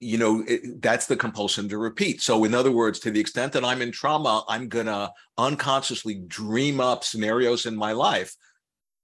you 0.00 0.18
know 0.18 0.44
it, 0.46 0.82
that's 0.82 1.06
the 1.06 1.16
compulsion 1.16 1.68
to 1.68 1.78
repeat 1.78 2.20
so 2.20 2.44
in 2.44 2.52
other 2.52 2.72
words 2.72 2.98
to 2.98 3.10
the 3.10 3.20
extent 3.20 3.52
that 3.52 3.64
i'm 3.64 3.80
in 3.80 3.90
trauma 3.90 4.44
i'm 4.48 4.68
going 4.68 4.84
to 4.84 5.10
unconsciously 5.38 6.16
dream 6.26 6.78
up 6.78 7.04
scenarios 7.04 7.64
in 7.64 7.74
my 7.74 7.92
life 7.92 8.34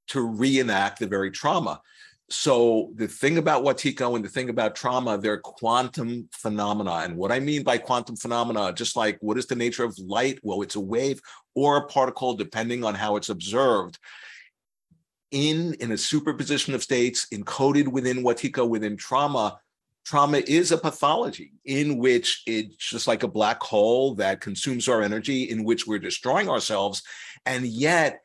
to 0.08 0.20
reenact 0.20 0.98
the 0.98 1.06
very 1.06 1.30
trauma 1.30 1.80
so 2.30 2.92
the 2.94 3.08
thing 3.08 3.38
about 3.38 3.64
wetiko 3.64 4.14
and 4.14 4.24
the 4.24 4.28
thing 4.28 4.50
about 4.50 4.76
trauma, 4.76 5.18
they're 5.18 5.40
quantum 5.40 6.28
phenomena. 6.32 7.02
And 7.02 7.16
what 7.16 7.32
I 7.32 7.40
mean 7.40 7.64
by 7.64 7.76
quantum 7.76 8.14
phenomena, 8.14 8.72
just 8.72 8.94
like 8.94 9.18
what 9.20 9.36
is 9.36 9.46
the 9.46 9.56
nature 9.56 9.82
of 9.82 9.98
light? 9.98 10.38
Well, 10.44 10.62
it's 10.62 10.76
a 10.76 10.80
wave 10.80 11.20
or 11.56 11.78
a 11.78 11.86
particle, 11.88 12.34
depending 12.34 12.84
on 12.84 12.94
how 12.94 13.16
it's 13.16 13.30
observed. 13.30 13.98
In, 15.30 15.74
in 15.74 15.92
a 15.92 15.98
superposition 15.98 16.74
of 16.74 16.82
states 16.82 17.26
encoded 17.32 17.88
within 17.88 18.24
Wetiko, 18.24 18.68
within 18.68 18.96
trauma, 18.96 19.60
trauma 20.04 20.38
is 20.38 20.72
a 20.72 20.78
pathology 20.78 21.52
in 21.64 21.98
which 21.98 22.42
it's 22.46 22.76
just 22.76 23.06
like 23.06 23.22
a 23.22 23.28
black 23.28 23.62
hole 23.62 24.14
that 24.16 24.40
consumes 24.40 24.88
our 24.88 25.02
energy, 25.02 25.44
in 25.44 25.62
which 25.62 25.86
we're 25.86 25.98
destroying 25.98 26.48
ourselves. 26.48 27.02
And 27.46 27.64
yet 27.66 28.20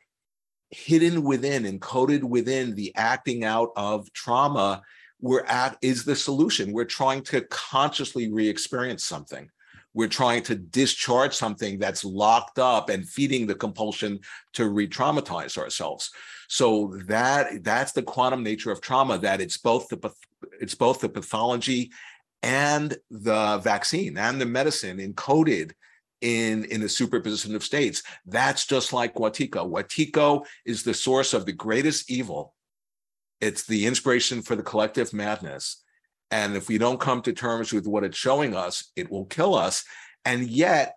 hidden 0.70 1.22
within, 1.22 1.62
encoded 1.64 2.24
within 2.24 2.74
the 2.74 2.92
acting 2.96 3.44
out 3.44 3.70
of 3.76 4.12
trauma, 4.12 4.82
we're 5.20 5.44
at 5.44 5.78
is 5.82 6.04
the 6.04 6.16
solution. 6.16 6.72
We're 6.72 6.84
trying 6.84 7.22
to 7.24 7.42
consciously 7.42 8.30
re-experience 8.30 9.04
something. 9.04 9.50
We're 9.96 10.08
trying 10.08 10.42
to 10.42 10.54
discharge 10.54 11.34
something 11.34 11.78
that's 11.78 12.04
locked 12.04 12.58
up 12.58 12.90
and 12.90 13.08
feeding 13.08 13.46
the 13.46 13.54
compulsion 13.54 14.20
to 14.52 14.68
re-traumatize 14.68 15.56
ourselves. 15.56 16.10
So 16.48 16.98
that 17.06 17.64
that's 17.64 17.92
the 17.92 18.02
quantum 18.02 18.42
nature 18.42 18.70
of 18.70 18.82
trauma. 18.82 19.16
That 19.16 19.40
it's 19.40 19.56
both 19.56 19.88
the 19.88 20.12
it's 20.60 20.74
both 20.74 21.00
the 21.00 21.08
pathology 21.08 21.92
and 22.42 22.94
the 23.10 23.56
vaccine 23.64 24.18
and 24.18 24.38
the 24.38 24.44
medicine 24.44 24.98
encoded 24.98 25.72
in 26.20 26.66
in 26.66 26.82
a 26.82 26.90
superposition 26.90 27.54
of 27.54 27.64
states. 27.64 28.02
That's 28.26 28.66
just 28.66 28.92
like 28.92 29.14
Wetiko. 29.14 29.66
Wetiko 29.66 30.44
is 30.66 30.82
the 30.82 30.92
source 30.92 31.32
of 31.32 31.46
the 31.46 31.52
greatest 31.52 32.10
evil. 32.10 32.54
It's 33.40 33.66
the 33.66 33.86
inspiration 33.86 34.42
for 34.42 34.56
the 34.56 34.62
collective 34.62 35.14
madness. 35.14 35.82
And 36.30 36.56
if 36.56 36.68
we 36.68 36.78
don't 36.78 37.00
come 37.00 37.22
to 37.22 37.32
terms 37.32 37.72
with 37.72 37.86
what 37.86 38.04
it's 38.04 38.18
showing 38.18 38.54
us, 38.54 38.90
it 38.96 39.10
will 39.10 39.26
kill 39.26 39.54
us. 39.54 39.84
And 40.24 40.48
yet, 40.48 40.96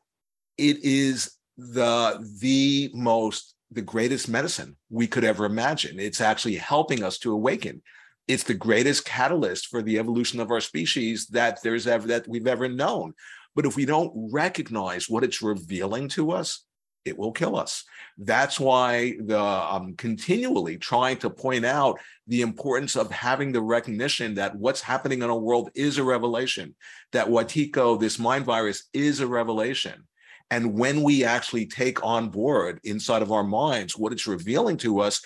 it 0.57 0.83
is 0.83 1.35
the 1.57 2.25
the 2.41 2.89
most 2.93 3.55
the 3.71 3.81
greatest 3.81 4.27
medicine 4.27 4.75
we 4.89 5.07
could 5.07 5.23
ever 5.23 5.45
imagine. 5.45 5.99
It's 5.99 6.21
actually 6.21 6.55
helping 6.55 7.03
us 7.03 7.19
to 7.19 7.31
awaken. 7.31 7.81
It's 8.27 8.43
the 8.43 8.55
greatest 8.55 9.05
catalyst 9.05 9.67
for 9.67 9.81
the 9.81 9.99
evolution 9.99 10.39
of 10.39 10.51
our 10.51 10.61
species 10.61 11.27
that 11.27 11.61
there's 11.61 11.87
ever 11.87 12.07
that 12.07 12.27
we've 12.27 12.47
ever 12.47 12.67
known. 12.67 13.13
But 13.55 13.65
if 13.65 13.75
we 13.75 13.85
don't 13.85 14.11
recognize 14.31 15.09
what 15.09 15.23
it's 15.23 15.41
revealing 15.41 16.07
to 16.09 16.31
us, 16.31 16.63
it 17.05 17.17
will 17.17 17.31
kill 17.31 17.55
us. 17.55 17.83
That's 18.17 18.59
why 18.59 19.15
the 19.19 19.41
um, 19.41 19.95
continually 19.95 20.77
trying 20.77 21.17
to 21.17 21.29
point 21.29 21.65
out 21.65 21.99
the 22.27 22.41
importance 22.41 22.95
of 22.95 23.12
having 23.12 23.51
the 23.51 23.62
recognition 23.62 24.35
that 24.35 24.55
what's 24.55 24.81
happening 24.81 25.21
in 25.21 25.29
our 25.29 25.39
world 25.39 25.69
is 25.75 25.97
a 25.97 26.03
revelation, 26.03 26.75
that 27.12 27.27
Wetiko, 27.27 27.99
this 27.99 28.19
mind 28.19 28.45
virus, 28.45 28.83
is 28.93 29.19
a 29.19 29.27
revelation. 29.27 30.05
And 30.51 30.73
when 30.73 31.03
we 31.03 31.23
actually 31.23 31.67
take 31.67 32.03
on 32.03 32.29
board 32.29 32.79
inside 32.83 33.21
of 33.21 33.31
our 33.31 33.43
minds 33.43 33.97
what 33.97 34.12
it's 34.12 34.27
revealing 34.27 34.77
to 34.77 34.99
us, 34.99 35.21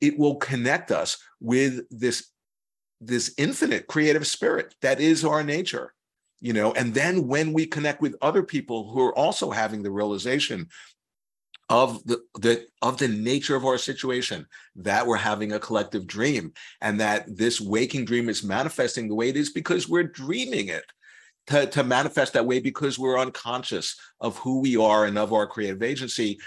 it 0.00 0.18
will 0.18 0.36
connect 0.36 0.90
us 0.90 1.16
with 1.40 1.82
this, 1.90 2.28
this 3.00 3.32
infinite 3.38 3.86
creative 3.86 4.26
spirit 4.26 4.74
that 4.82 5.00
is 5.00 5.24
our 5.24 5.42
nature 5.42 5.94
you 6.44 6.52
know 6.52 6.72
and 6.74 6.92
then 6.94 7.26
when 7.26 7.52
we 7.52 7.66
connect 7.66 8.02
with 8.02 8.14
other 8.20 8.42
people 8.42 8.92
who 8.92 9.00
are 9.00 9.16
also 9.16 9.50
having 9.50 9.82
the 9.82 9.90
realization 9.90 10.68
of 11.68 12.04
the, 12.04 12.22
the 12.40 12.66
of 12.82 12.98
the 12.98 13.08
nature 13.08 13.56
of 13.56 13.64
our 13.64 13.78
situation 13.78 14.46
that 14.76 15.06
we're 15.06 15.16
having 15.16 15.52
a 15.52 15.58
collective 15.58 16.06
dream 16.06 16.52
and 16.80 17.00
that 17.00 17.24
this 17.36 17.60
waking 17.60 18.04
dream 18.04 18.28
is 18.28 18.44
manifesting 18.44 19.08
the 19.08 19.14
way 19.14 19.28
it 19.28 19.36
is 19.36 19.50
because 19.50 19.88
we're 19.88 20.02
dreaming 20.02 20.68
it 20.68 20.84
to, 21.46 21.66
to 21.66 21.82
manifest 21.82 22.34
that 22.34 22.46
way 22.46 22.60
because 22.60 22.98
we're 22.98 23.18
unconscious 23.18 23.98
of 24.20 24.36
who 24.38 24.60
we 24.60 24.76
are 24.76 25.06
and 25.06 25.18
of 25.18 25.32
our 25.32 25.46
creative 25.46 25.82
agency 25.82 26.38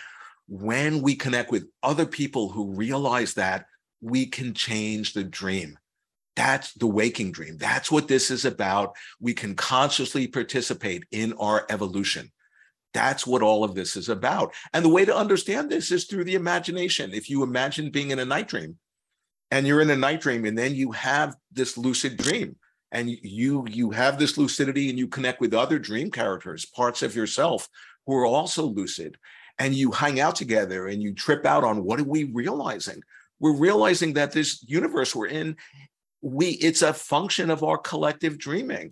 when 0.47 1.01
we 1.01 1.15
connect 1.15 1.51
with 1.51 1.67
other 1.83 2.05
people 2.05 2.49
who 2.49 2.71
realize 2.71 3.33
that 3.33 3.65
we 4.01 4.25
can 4.27 4.53
change 4.53 5.13
the 5.13 5.23
dream 5.23 5.77
that's 6.37 6.73
the 6.73 6.87
waking 6.87 7.31
dream. 7.31 7.57
That's 7.57 7.91
what 7.91 8.07
this 8.07 8.29
is 8.29 8.45
about. 8.45 8.95
We 9.19 9.33
can 9.33 9.55
consciously 9.55 10.27
participate 10.27 11.03
in 11.11 11.33
our 11.33 11.65
evolution. 11.67 12.31
That's 12.97 13.27
what 13.27 13.43
all 13.43 13.63
of 13.63 13.75
this 13.75 13.95
is 13.95 14.09
about. 14.09 14.55
And 14.73 14.83
the 14.83 14.89
way 14.89 15.05
to 15.05 15.15
understand 15.15 15.69
this 15.69 15.91
is 15.91 16.05
through 16.05 16.23
the 16.23 16.33
imagination. 16.33 17.13
If 17.13 17.29
you 17.29 17.43
imagine 17.43 17.91
being 17.91 18.09
in 18.09 18.17
a 18.17 18.25
night 18.25 18.47
dream 18.47 18.79
and 19.51 19.67
you're 19.67 19.81
in 19.81 19.91
a 19.91 19.95
night 19.95 20.19
dream 20.19 20.45
and 20.45 20.57
then 20.57 20.73
you 20.73 20.91
have 20.93 21.35
this 21.51 21.77
lucid 21.77 22.17
dream 22.17 22.55
and 22.91 23.11
you 23.21 23.67
you 23.69 23.91
have 23.91 24.17
this 24.17 24.35
lucidity 24.35 24.89
and 24.89 24.97
you 24.97 25.07
connect 25.07 25.39
with 25.39 25.53
other 25.53 25.77
dream 25.77 26.09
characters, 26.09 26.65
parts 26.65 27.03
of 27.03 27.15
yourself 27.15 27.69
who 28.07 28.15
are 28.15 28.25
also 28.25 28.63
lucid 28.65 29.15
and 29.59 29.75
you 29.75 29.91
hang 29.91 30.19
out 30.19 30.35
together 30.35 30.87
and 30.87 31.03
you 31.03 31.13
trip 31.13 31.45
out 31.45 31.63
on 31.63 31.83
what 31.83 31.99
are 31.99 32.03
we 32.15 32.23
realizing? 32.23 33.03
We're 33.39 33.53
realizing 33.53 34.13
that 34.13 34.31
this 34.31 34.65
universe 34.67 35.13
we're 35.13 35.27
in 35.27 35.55
we 36.23 36.47
it's 36.47 36.81
a 36.81 36.95
function 36.95 37.51
of 37.51 37.61
our 37.61 37.77
collective 37.77 38.39
dreaming 38.39 38.91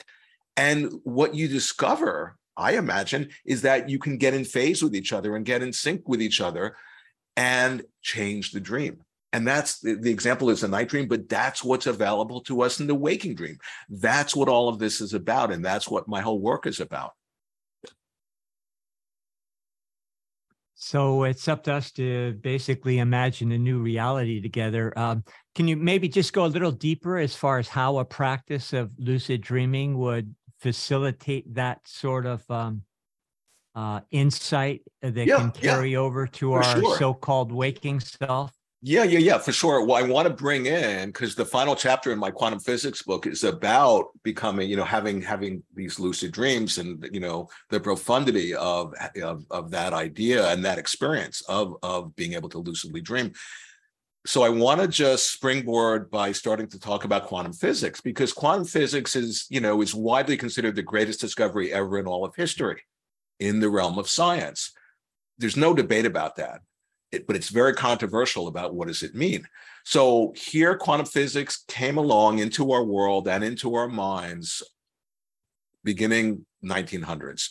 and 0.55 0.91
what 1.03 1.33
you 1.33 1.47
discover 1.47 2.37
i 2.57 2.73
imagine 2.73 3.29
is 3.45 3.61
that 3.61 3.89
you 3.89 3.99
can 3.99 4.17
get 4.17 4.33
in 4.33 4.43
phase 4.43 4.83
with 4.83 4.95
each 4.95 5.13
other 5.13 5.35
and 5.35 5.45
get 5.45 5.61
in 5.61 5.73
sync 5.73 6.07
with 6.07 6.21
each 6.21 6.41
other 6.41 6.75
and 7.35 7.83
change 8.01 8.51
the 8.51 8.59
dream. 8.59 9.01
And 9.33 9.45
that's 9.45 9.79
the, 9.79 9.95
the 9.95 10.11
example 10.11 10.49
is 10.49 10.63
a 10.63 10.67
night 10.67 10.89
dream 10.89 11.07
but 11.07 11.27
that's 11.27 11.63
what's 11.63 11.87
available 11.87 12.41
to 12.41 12.61
us 12.61 12.79
in 12.79 12.87
the 12.87 12.95
waking 12.95 13.35
dream. 13.35 13.57
That's 13.89 14.35
what 14.35 14.47
all 14.47 14.69
of 14.69 14.79
this 14.79 15.01
is 15.01 15.13
about 15.13 15.51
and 15.51 15.63
that's 15.63 15.89
what 15.89 16.07
my 16.07 16.21
whole 16.21 16.39
work 16.39 16.65
is 16.65 16.79
about. 16.79 17.11
So 20.77 21.23
it's 21.23 21.47
up 21.47 21.63
to 21.63 21.73
us 21.73 21.91
to 21.93 22.33
basically 22.41 22.99
imagine 22.99 23.51
a 23.51 23.57
new 23.57 23.79
reality 23.79 24.39
together. 24.41 24.97
Um, 24.97 25.23
can 25.55 25.67
you 25.67 25.75
maybe 25.75 26.07
just 26.07 26.31
go 26.31 26.45
a 26.45 26.47
little 26.47 26.71
deeper 26.71 27.17
as 27.17 27.35
far 27.35 27.57
as 27.57 27.67
how 27.67 27.97
a 27.97 28.05
practice 28.05 28.71
of 28.71 28.91
lucid 28.99 29.41
dreaming 29.41 29.97
would 29.97 30.35
facilitate 30.65 31.53
that 31.53 31.79
sort 31.87 32.25
of 32.25 32.43
um, 32.49 32.81
uh, 33.75 33.99
insight 34.09 34.81
that 35.03 35.27
yeah, 35.27 35.37
can 35.37 35.51
carry 35.51 35.91
yeah, 35.91 35.99
over 35.99 36.25
to 36.25 36.53
our 36.53 36.63
sure. 36.63 36.97
so-called 36.97 37.51
waking 37.51 37.99
self? 37.99 38.51
Yeah, 38.81 39.03
yeah, 39.03 39.19
yeah, 39.19 39.37
for 39.37 39.51
sure. 39.51 39.85
Well, 39.85 40.03
I 40.03 40.07
want 40.07 40.27
to 40.27 40.33
bring 40.33 40.65
in 40.65 41.09
because 41.09 41.35
the 41.35 41.45
final 41.45 41.75
chapter 41.75 42.11
in 42.11 42.17
my 42.17 42.31
quantum 42.31 42.59
physics 42.59 43.03
book 43.03 43.27
is 43.27 43.43
about 43.43 44.07
becoming, 44.23 44.67
you 44.67 44.75
know, 44.75 44.83
having 44.83 45.21
having 45.21 45.61
these 45.75 45.99
lucid 45.99 46.31
dreams 46.31 46.79
and 46.79 47.07
you 47.11 47.19
know 47.19 47.47
the 47.69 47.79
profundity 47.79 48.55
of 48.55 48.91
of, 49.23 49.45
of 49.51 49.69
that 49.69 49.93
idea 49.93 50.49
and 50.51 50.65
that 50.65 50.79
experience 50.79 51.43
of 51.47 51.75
of 51.83 52.15
being 52.15 52.33
able 52.33 52.49
to 52.49 52.57
lucidly 52.57 53.01
dream. 53.01 53.31
So 54.25 54.43
I 54.43 54.49
want 54.49 54.81
to 54.81 54.87
just 54.87 55.31
springboard 55.31 56.09
by 56.09 56.31
starting 56.31 56.67
to 56.69 56.79
talk 56.79 57.03
about 57.03 57.27
quantum 57.27 57.53
physics 57.53 58.01
because 58.01 58.33
quantum 58.33 58.65
physics 58.65 59.15
is, 59.15 59.45
you 59.49 59.59
know, 59.59 59.81
is 59.81 59.93
widely 59.93 60.35
considered 60.35 60.75
the 60.75 60.81
greatest 60.81 61.21
discovery 61.21 61.71
ever 61.71 61.99
in 61.99 62.07
all 62.07 62.25
of 62.25 62.35
history 62.35 62.81
in 63.39 63.59
the 63.59 63.69
realm 63.69 63.99
of 63.99 64.09
science. 64.09 64.71
There's 65.37 65.57
no 65.57 65.73
debate 65.73 66.05
about 66.05 66.37
that 66.37 66.61
it, 67.15 67.25
but 67.25 67.35
it's 67.35 67.49
very 67.49 67.73
controversial 67.73 68.47
about 68.47 68.75
what 68.75 68.87
does 68.87 69.01
it 69.01 69.15
mean. 69.15 69.47
So 69.83 70.33
here, 70.35 70.77
quantum 70.77 71.05
physics 71.05 71.63
came 71.67 71.97
along 71.97 72.39
into 72.39 72.71
our 72.71 72.83
world 72.83 73.27
and 73.27 73.43
into 73.43 73.75
our 73.75 73.87
minds 73.87 74.61
beginning 75.83 76.45
1900s. 76.63 77.49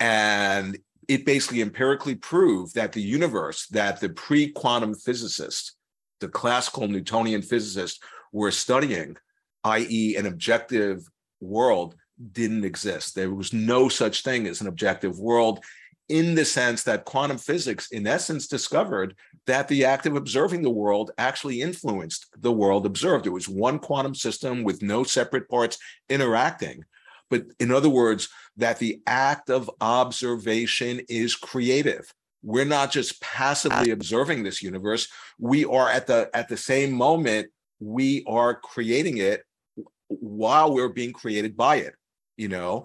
And 0.00 0.78
it 1.08 1.24
basically 1.24 1.60
empirically 1.60 2.14
proved 2.16 2.74
that 2.74 2.92
the 2.92 3.02
universe 3.02 3.66
that 3.68 4.00
the 4.00 4.08
pre-quantum 4.08 4.94
physicists, 4.94 5.75
the 6.20 6.28
classical 6.28 6.88
Newtonian 6.88 7.42
physicists 7.42 8.00
were 8.32 8.50
studying, 8.50 9.16
i.e. 9.64 10.16
an 10.16 10.26
objective 10.26 11.06
world, 11.40 11.94
didn't 12.32 12.64
exist. 12.64 13.14
There 13.14 13.34
was 13.34 13.52
no 13.52 13.88
such 13.88 14.22
thing 14.22 14.46
as 14.46 14.60
an 14.60 14.68
objective 14.68 15.18
world 15.18 15.64
in 16.08 16.34
the 16.34 16.44
sense 16.44 16.84
that 16.84 17.04
quantum 17.04 17.38
physics, 17.38 17.90
in 17.90 18.06
essence, 18.06 18.46
discovered 18.46 19.14
that 19.46 19.68
the 19.68 19.84
act 19.84 20.06
of 20.06 20.16
observing 20.16 20.62
the 20.62 20.70
world 20.70 21.10
actually 21.18 21.60
influenced 21.60 22.26
the 22.38 22.52
world 22.52 22.86
observed. 22.86 23.26
It 23.26 23.30
was 23.30 23.48
one 23.48 23.78
quantum 23.78 24.14
system 24.14 24.62
with 24.62 24.82
no 24.82 25.04
separate 25.04 25.48
parts 25.48 25.78
interacting. 26.08 26.84
But 27.28 27.46
in 27.58 27.72
other 27.72 27.88
words, 27.88 28.28
that 28.56 28.78
the 28.78 29.00
act 29.06 29.50
of 29.50 29.70
observation 29.80 31.00
is 31.08 31.34
creative. 31.34 32.12
We're 32.46 32.64
not 32.64 32.92
just 32.92 33.20
passively 33.20 33.90
observing 33.90 34.44
this 34.44 34.62
universe. 34.62 35.08
We 35.38 35.64
are 35.64 35.90
at 35.90 36.06
the 36.06 36.30
at 36.32 36.48
the 36.48 36.56
same 36.56 36.92
moment, 36.92 37.48
we 37.80 38.24
are 38.26 38.54
creating 38.54 39.18
it 39.18 39.42
while 40.06 40.72
we're 40.72 40.88
being 40.88 41.12
created 41.12 41.56
by 41.56 41.76
it. 41.76 41.94
you 42.36 42.48
know 42.48 42.84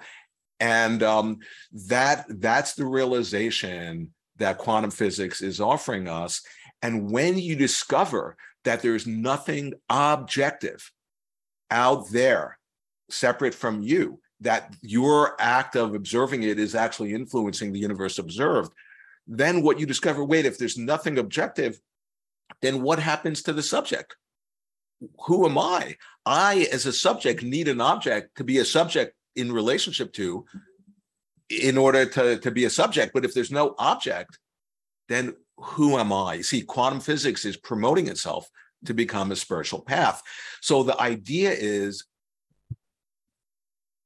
and 0.60 1.02
um, 1.02 1.40
that 1.88 2.26
that's 2.30 2.76
the 2.76 2.86
realization 2.86 4.14
that 4.38 4.60
quantum 4.60 4.92
physics 4.92 5.42
is 5.42 5.60
offering 5.60 6.08
us 6.08 6.42
and 6.82 7.12
when 7.12 7.38
you 7.38 7.56
discover 7.56 8.36
that 8.64 8.82
there's 8.82 9.08
nothing 9.08 9.74
objective 9.90 10.92
out 11.70 12.10
there 12.12 12.58
separate 13.10 13.54
from 13.56 13.82
you 13.82 14.20
that 14.40 14.74
your 14.82 15.36
act 15.40 15.76
of 15.76 15.94
observing 15.94 16.44
it 16.44 16.58
is 16.58 16.74
actually 16.76 17.14
influencing 17.14 17.72
the 17.72 17.80
universe 17.80 18.18
observed 18.18 18.72
then 19.28 19.62
what 19.62 19.80
you 19.80 19.86
discover 19.86 20.24
wait 20.24 20.46
if 20.46 20.58
there's 20.58 20.78
nothing 20.78 21.18
objective 21.18 21.80
then 22.62 22.82
what 22.82 23.00
happens 23.00 23.42
to 23.44 23.54
the 23.54 23.64
subject? 23.64 24.16
Who 25.26 25.46
am 25.48 25.58
i? 25.58 25.96
I 26.26 26.68
as 26.72 26.86
a 26.86 26.94
subject 26.94 27.44
need 27.44 27.68
an 27.68 27.82
object 27.82 28.38
to 28.38 28.44
be 28.44 28.60
a 28.60 28.66
subject 28.66 29.16
in 29.36 29.52
relationship 29.52 30.14
to 30.14 30.46
in 31.50 31.78
order 31.78 32.06
to, 32.06 32.38
to 32.38 32.52
be 32.52 32.66
a 32.66 32.70
subject. 32.70 33.14
But 33.14 33.26
if 33.26 33.34
there's 33.34 33.52
no 33.52 33.76
object 33.80 34.38
then 35.10 35.36
who 35.58 35.98
am 35.98 36.14
i? 36.14 36.42
See 36.42 36.62
quantum 36.62 37.02
physics 37.02 37.46
is 37.46 37.58
promoting 37.58 38.08
itself 38.08 38.50
to 38.86 38.94
become 38.94 39.32
a 39.32 39.36
spiritual 39.36 39.82
path. 39.82 40.22
So 40.62 40.84
the 40.84 41.00
idea 41.00 41.52
is 41.52 42.06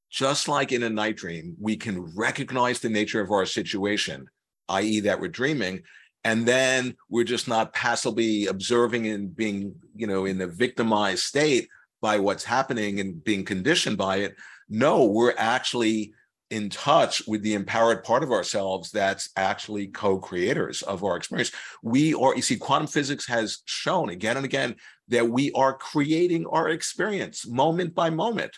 just 0.10 0.48
like 0.48 0.72
in 0.72 0.84
a 0.84 0.90
night 0.90 1.18
dream, 1.18 1.56
we 1.60 1.78
can 1.78 2.16
recognize 2.16 2.80
the 2.80 2.90
nature 2.90 3.22
of 3.22 3.32
our 3.32 3.46
situation, 3.46 4.28
i.e., 4.70 5.02
that 5.02 5.20
we're 5.20 5.28
dreaming, 5.28 5.82
and 6.24 6.48
then 6.48 6.96
we're 7.10 7.24
just 7.24 7.48
not 7.48 7.74
passively 7.74 8.48
observing 8.48 9.08
and 9.08 9.36
being, 9.36 9.76
you 9.96 10.08
know, 10.08 10.26
in 10.26 10.42
a 10.42 10.48
victimized 10.48 11.24
state 11.24 11.68
by 12.02 12.20
what's 12.20 12.44
happening 12.44 13.00
and 13.00 13.24
being 13.24 13.46
conditioned 13.46 13.98
by 13.98 14.18
it. 14.18 14.36
No, 14.68 15.06
we're 15.06 15.36
actually 15.38 16.14
in 16.52 16.70
touch 16.70 17.28
with 17.28 17.42
the 17.42 17.54
empowered 17.54 18.04
part 18.04 18.24
of 18.24 18.32
ourselves 18.32 18.92
that's 18.92 19.30
actually 19.36 19.88
co-creators 19.88 20.82
of 20.84 21.04
our 21.04 21.18
experience. 21.18 21.52
We 21.82 22.14
are, 22.14 22.36
you 22.36 22.42
see, 22.42 22.58
quantum 22.58 22.88
physics 22.88 23.28
has 23.28 23.60
shown 23.66 24.10
again 24.10 24.38
and 24.38 24.46
again 24.46 24.76
that 25.10 25.28
we 25.28 25.52
are 25.54 25.74
creating 25.74 26.46
our 26.48 26.70
experience 26.70 27.48
moment 27.48 27.94
by 27.94 28.10
moment 28.10 28.58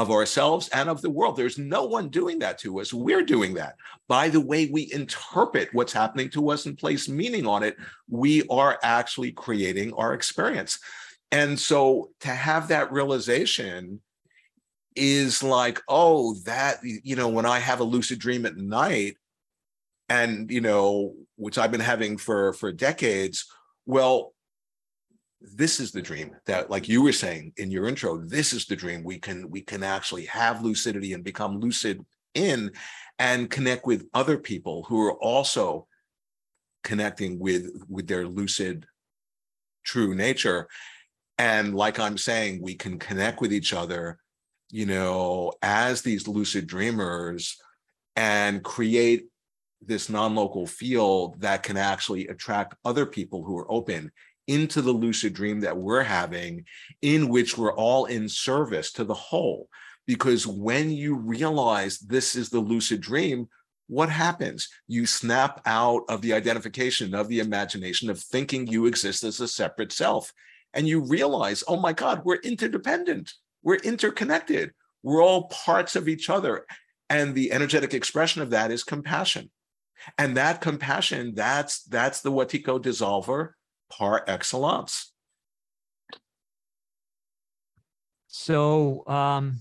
of 0.00 0.10
ourselves 0.10 0.70
and 0.70 0.88
of 0.88 1.02
the 1.02 1.10
world. 1.10 1.36
There's 1.36 1.58
no 1.58 1.84
one 1.84 2.08
doing 2.08 2.38
that 2.38 2.56
to 2.60 2.80
us. 2.80 2.94
We're 2.94 3.22
doing 3.22 3.52
that. 3.54 3.76
By 4.08 4.30
the 4.30 4.40
way 4.40 4.66
we 4.72 4.90
interpret 4.92 5.68
what's 5.72 5.92
happening 5.92 6.30
to 6.30 6.50
us 6.50 6.64
and 6.64 6.78
place 6.78 7.06
meaning 7.06 7.46
on 7.46 7.62
it, 7.62 7.76
we 8.08 8.42
are 8.48 8.78
actually 8.82 9.32
creating 9.32 9.92
our 9.92 10.14
experience. 10.14 10.78
And 11.30 11.60
so 11.60 12.12
to 12.20 12.28
have 12.28 12.68
that 12.68 12.90
realization 12.90 14.00
is 14.96 15.42
like, 15.42 15.82
oh, 15.86 16.34
that, 16.46 16.78
you 16.82 17.14
know, 17.14 17.28
when 17.28 17.44
I 17.44 17.58
have 17.58 17.80
a 17.80 17.84
lucid 17.84 18.18
dream 18.18 18.46
at 18.46 18.56
night, 18.56 19.16
and, 20.08 20.50
you 20.50 20.62
know, 20.62 21.14
which 21.36 21.58
I've 21.58 21.70
been 21.70 21.80
having 21.80 22.16
for 22.16 22.54
for 22.54 22.72
decades, 22.72 23.46
well, 23.84 24.32
this 25.40 25.80
is 25.80 25.90
the 25.90 26.02
dream 26.02 26.36
that 26.46 26.70
like 26.70 26.88
you 26.88 27.02
were 27.02 27.12
saying 27.12 27.52
in 27.56 27.70
your 27.70 27.88
intro 27.88 28.18
this 28.18 28.52
is 28.52 28.66
the 28.66 28.76
dream 28.76 29.02
we 29.02 29.18
can 29.18 29.48
we 29.50 29.62
can 29.62 29.82
actually 29.82 30.26
have 30.26 30.62
lucidity 30.62 31.14
and 31.14 31.24
become 31.24 31.58
lucid 31.58 32.04
in 32.34 32.70
and 33.18 33.50
connect 33.50 33.86
with 33.86 34.06
other 34.12 34.38
people 34.38 34.84
who 34.84 35.00
are 35.00 35.14
also 35.14 35.86
connecting 36.84 37.38
with 37.38 37.70
with 37.88 38.06
their 38.06 38.26
lucid 38.26 38.86
true 39.84 40.14
nature. 40.14 40.68
And 41.38 41.74
like 41.74 41.98
i'm 41.98 42.18
saying 42.18 42.60
we 42.60 42.74
can 42.74 42.98
connect 42.98 43.40
with 43.40 43.52
each 43.52 43.72
other 43.72 44.18
you 44.70 44.84
know 44.84 45.52
as 45.62 46.02
these 46.02 46.28
lucid 46.28 46.66
dreamers 46.66 47.56
and 48.14 48.62
create 48.62 49.26
this 49.80 50.10
non-local 50.10 50.66
field 50.66 51.40
that 51.40 51.62
can 51.62 51.78
actually 51.78 52.28
attract 52.28 52.74
other 52.84 53.06
people 53.06 53.42
who 53.42 53.56
are 53.56 53.70
open 53.72 54.12
into 54.50 54.82
the 54.82 54.90
lucid 54.90 55.32
dream 55.32 55.60
that 55.60 55.76
we're 55.76 56.02
having, 56.02 56.64
in 57.02 57.28
which 57.28 57.56
we're 57.56 57.72
all 57.72 58.06
in 58.06 58.28
service 58.28 58.90
to 58.90 59.04
the 59.04 59.14
whole. 59.14 59.68
Because 60.08 60.44
when 60.44 60.90
you 60.90 61.14
realize 61.14 62.00
this 62.00 62.34
is 62.34 62.50
the 62.50 62.58
lucid 62.58 63.00
dream, 63.00 63.48
what 63.86 64.10
happens? 64.10 64.68
You 64.88 65.06
snap 65.06 65.60
out 65.66 66.02
of 66.08 66.20
the 66.20 66.32
identification 66.32 67.14
of 67.14 67.28
the 67.28 67.38
imagination 67.38 68.10
of 68.10 68.18
thinking 68.18 68.66
you 68.66 68.86
exist 68.86 69.22
as 69.22 69.38
a 69.38 69.46
separate 69.46 69.92
self. 69.92 70.32
And 70.74 70.88
you 70.88 71.00
realize, 71.00 71.62
oh 71.68 71.78
my 71.78 71.92
God, 71.92 72.22
we're 72.24 72.40
interdependent, 72.40 73.32
we're 73.62 73.76
interconnected, 73.76 74.72
we're 75.04 75.22
all 75.22 75.48
parts 75.48 75.94
of 75.94 76.08
each 76.08 76.28
other. 76.28 76.66
And 77.08 77.36
the 77.36 77.52
energetic 77.52 77.94
expression 77.94 78.42
of 78.42 78.50
that 78.50 78.72
is 78.72 78.82
compassion. 78.82 79.50
And 80.18 80.36
that 80.36 80.60
compassion, 80.60 81.34
that's 81.36 81.84
that's 81.84 82.20
the 82.20 82.32
Wetiko 82.32 82.80
dissolver 82.80 83.50
par 83.90 84.24
excellence. 84.26 85.12
So, 88.28 89.06
um, 89.06 89.60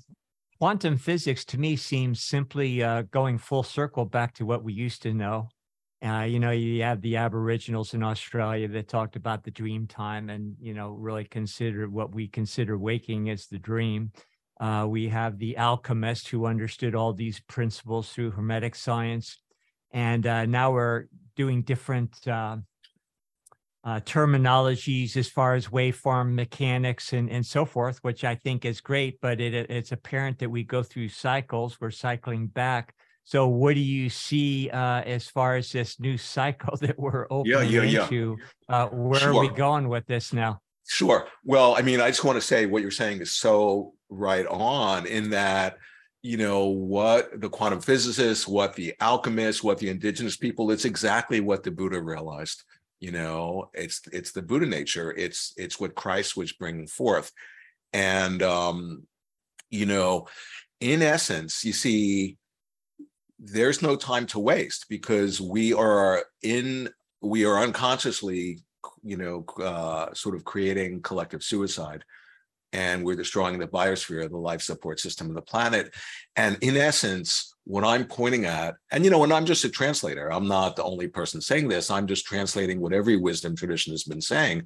quantum 0.59 0.97
physics 0.97 1.43
to 1.45 1.57
me 1.57 1.75
seems 1.75 2.21
simply 2.21 2.83
uh, 2.83 3.03
going 3.11 3.37
full 3.37 3.63
circle 3.63 4.05
back 4.05 4.35
to 4.35 4.45
what 4.45 4.63
we 4.63 4.73
used 4.73 5.01
to 5.03 5.13
know. 5.13 5.49
Uh, 6.05 6.21
you 6.21 6.39
know, 6.39 6.51
you 6.51 6.81
have 6.83 7.01
the 7.01 7.17
Aboriginals 7.17 7.93
in 7.93 8.03
Australia 8.03 8.67
that 8.69 8.87
talked 8.87 9.15
about 9.15 9.43
the 9.43 9.51
dream 9.51 9.85
time 9.85 10.29
and, 10.29 10.55
you 10.61 10.73
know, 10.73 10.91
really 10.91 11.25
consider 11.25 11.89
what 11.89 12.13
we 12.13 12.27
consider 12.27 12.77
waking 12.77 13.29
as 13.29 13.47
the 13.47 13.59
dream. 13.59 14.11
Uh, 14.61 14.85
we 14.87 15.09
have 15.09 15.37
the 15.37 15.57
alchemist 15.57 16.29
who 16.29 16.45
understood 16.45 16.95
all 16.95 17.11
these 17.11 17.39
principles 17.41 18.11
through 18.11 18.31
Hermetic 18.31 18.75
science. 18.75 19.39
And 19.91 20.25
uh, 20.25 20.45
now 20.45 20.71
we're 20.71 21.07
doing 21.35 21.63
different 21.63 22.27
uh, 23.83 23.99
terminologies 24.01 25.15
as 25.15 25.29
far 25.29 25.55
as 25.55 25.67
waveform 25.67 26.33
mechanics 26.33 27.13
and, 27.13 27.29
and 27.29 27.45
so 27.45 27.65
forth, 27.65 27.99
which 28.01 28.23
I 28.23 28.35
think 28.35 28.65
is 28.65 28.81
great. 28.81 29.19
But 29.21 29.39
it, 29.39 29.53
it's 29.69 29.91
apparent 29.91 30.39
that 30.39 30.49
we 30.49 30.63
go 30.63 30.83
through 30.83 31.09
cycles. 31.09 31.79
We're 31.79 31.91
cycling 31.91 32.47
back. 32.47 32.93
So, 33.23 33.47
what 33.47 33.75
do 33.75 33.81
you 33.81 34.09
see 34.09 34.69
uh, 34.71 35.01
as 35.01 35.27
far 35.27 35.55
as 35.55 35.71
this 35.71 35.99
new 35.99 36.17
cycle 36.17 36.77
that 36.81 36.99
we're 36.99 37.27
opening 37.29 37.71
yeah, 37.71 37.83
yeah, 37.83 38.03
into? 38.03 38.37
Yeah. 38.69 38.83
Uh, 38.83 38.87
where 38.87 39.19
sure. 39.19 39.33
are 39.33 39.39
we 39.39 39.49
going 39.49 39.87
with 39.87 40.05
this 40.07 40.33
now? 40.33 40.61
Sure. 40.87 41.27
Well, 41.45 41.75
I 41.77 41.81
mean, 41.81 42.01
I 42.01 42.07
just 42.07 42.23
want 42.23 42.37
to 42.37 42.41
say 42.41 42.65
what 42.65 42.81
you're 42.81 42.89
saying 42.89 43.21
is 43.21 43.35
so 43.35 43.93
right 44.09 44.47
on 44.47 45.05
in 45.05 45.29
that 45.29 45.77
you 46.21 46.35
know 46.35 46.65
what 46.65 47.39
the 47.39 47.47
quantum 47.47 47.79
physicists 47.79 48.47
what 48.47 48.75
the 48.75 48.93
alchemists 48.99 49.63
what 49.63 49.77
the 49.77 49.87
indigenous 49.87 50.35
people 50.35 50.71
it's 50.71 50.83
exactly 50.83 51.39
what 51.39 51.63
the 51.63 51.71
buddha 51.71 52.01
realized 52.01 52.63
you 52.99 53.11
know 53.11 53.69
it's 53.73 54.01
it's 54.11 54.31
the 54.31 54.41
buddha 54.41 54.65
nature 54.65 55.13
it's 55.15 55.53
it's 55.57 55.79
what 55.79 55.95
christ 55.95 56.35
was 56.35 56.51
bringing 56.53 56.87
forth. 56.87 57.31
And 57.93 58.43
um 58.43 59.07
you 59.69 59.85
know 59.85 60.27
in 60.79 61.01
essence 61.01 61.63
you 61.63 61.73
see 61.73 62.37
there's 63.39 63.81
no 63.81 63.95
time 63.95 64.25
to 64.27 64.39
waste 64.39 64.85
because 64.89 65.39
we 65.39 65.73
are 65.73 66.23
in 66.43 66.89
we 67.21 67.45
are 67.45 67.59
unconsciously 67.59 68.59
you 69.03 69.17
know 69.17 69.45
uh, 69.63 70.13
sort 70.13 70.35
of 70.35 70.43
creating 70.43 71.01
collective 71.01 71.43
suicide 71.43 72.03
and 72.71 73.03
we're 73.03 73.15
destroying 73.15 73.57
the 73.59 73.67
biosphere 73.67 74.29
the 74.29 74.37
life 74.37 74.61
support 74.61 74.99
system 74.99 75.27
of 75.27 75.35
the 75.35 75.41
planet 75.41 75.93
and 76.35 76.57
in 76.61 76.77
essence 76.77 77.55
what 77.69 77.83
I'm 77.83 78.05
pointing 78.05 78.45
at, 78.45 78.73
and 78.91 79.05
you 79.05 79.11
know, 79.11 79.23
and 79.23 79.31
I'm 79.31 79.45
just 79.45 79.63
a 79.63 79.69
translator, 79.69 80.33
I'm 80.33 80.47
not 80.47 80.75
the 80.75 80.83
only 80.83 81.07
person 81.07 81.39
saying 81.39 81.67
this, 81.67 81.91
I'm 81.91 82.07
just 82.07 82.25
translating 82.25 82.79
what 82.79 82.93
every 82.93 83.15
wisdom 83.15 83.55
tradition 83.55 83.93
has 83.93 84.03
been 84.03 84.21
saying. 84.21 84.63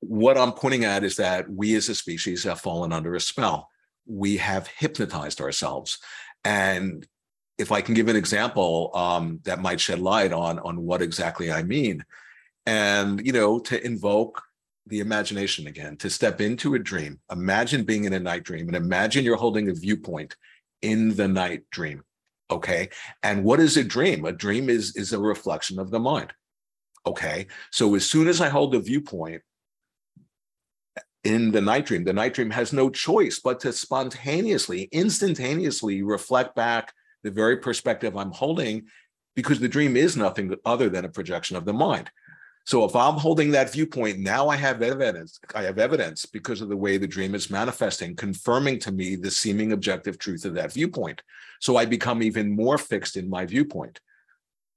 What 0.00 0.36
I'm 0.36 0.52
pointing 0.52 0.84
at 0.84 1.04
is 1.04 1.16
that 1.16 1.48
we 1.48 1.74
as 1.74 1.88
a 1.88 1.94
species 1.94 2.44
have 2.44 2.60
fallen 2.60 2.92
under 2.92 3.14
a 3.14 3.20
spell. 3.20 3.70
We 4.04 4.36
have 4.36 4.66
hypnotized 4.66 5.40
ourselves. 5.40 5.98
And 6.44 7.06
if 7.56 7.72
I 7.72 7.80
can 7.80 7.94
give 7.94 8.08
an 8.08 8.16
example 8.16 8.90
um, 8.94 9.40
that 9.44 9.62
might 9.62 9.80
shed 9.80 9.98
light 9.98 10.34
on, 10.34 10.58
on 10.58 10.76
what 10.76 11.00
exactly 11.00 11.50
I 11.50 11.62
mean, 11.62 12.04
and 12.66 13.24
you 13.24 13.32
know, 13.32 13.58
to 13.60 13.82
invoke 13.82 14.42
the 14.86 15.00
imagination 15.00 15.66
again, 15.66 15.96
to 15.96 16.08
step 16.08 16.40
into 16.40 16.74
a 16.74 16.78
dream, 16.78 17.18
imagine 17.30 17.84
being 17.84 18.04
in 18.04 18.12
a 18.12 18.20
night 18.20 18.44
dream 18.44 18.68
and 18.68 18.76
imagine 18.76 19.24
you're 19.24 19.36
holding 19.36 19.68
a 19.68 19.74
viewpoint 19.74 20.36
in 20.82 21.14
the 21.16 21.26
night 21.26 21.62
dream. 21.70 22.02
Okay. 22.50 22.90
And 23.22 23.42
what 23.42 23.58
is 23.58 23.76
a 23.76 23.82
dream? 23.84 24.24
A 24.24 24.32
dream 24.32 24.70
is, 24.70 24.94
is 24.94 25.12
a 25.12 25.18
reflection 25.18 25.80
of 25.80 25.90
the 25.90 25.98
mind. 25.98 26.32
Okay. 27.04 27.48
So 27.72 27.94
as 27.96 28.08
soon 28.08 28.28
as 28.28 28.40
I 28.40 28.48
hold 28.48 28.72
the 28.72 28.78
viewpoint 28.78 29.42
in 31.24 31.50
the 31.50 31.60
night 31.60 31.86
dream, 31.86 32.04
the 32.04 32.12
night 32.12 32.34
dream 32.34 32.50
has 32.50 32.72
no 32.72 32.88
choice 32.88 33.40
but 33.40 33.58
to 33.60 33.72
spontaneously, 33.72 34.88
instantaneously 34.92 36.02
reflect 36.02 36.54
back 36.54 36.92
the 37.24 37.30
very 37.32 37.56
perspective 37.56 38.16
I'm 38.16 38.30
holding 38.30 38.86
because 39.34 39.58
the 39.58 39.68
dream 39.68 39.96
is 39.96 40.16
nothing 40.16 40.54
other 40.64 40.88
than 40.88 41.04
a 41.04 41.10
projection 41.10 41.56
of 41.56 41.64
the 41.64 41.72
mind. 41.72 42.10
So 42.66 42.84
if 42.84 42.96
I'm 42.96 43.14
holding 43.14 43.52
that 43.52 43.72
viewpoint, 43.72 44.18
now 44.18 44.48
I 44.48 44.56
have 44.56 44.82
evidence. 44.82 45.38
I 45.54 45.62
have 45.62 45.78
evidence 45.78 46.26
because 46.26 46.60
of 46.60 46.68
the 46.68 46.76
way 46.76 46.98
the 46.98 47.06
dream 47.06 47.36
is 47.36 47.48
manifesting, 47.48 48.16
confirming 48.16 48.80
to 48.80 48.90
me 48.90 49.14
the 49.14 49.30
seeming 49.30 49.70
objective 49.70 50.18
truth 50.18 50.44
of 50.44 50.54
that 50.54 50.72
viewpoint. 50.72 51.22
So 51.60 51.76
I 51.76 51.84
become 51.84 52.24
even 52.24 52.56
more 52.56 52.76
fixed 52.76 53.16
in 53.16 53.30
my 53.30 53.46
viewpoint. 53.46 54.00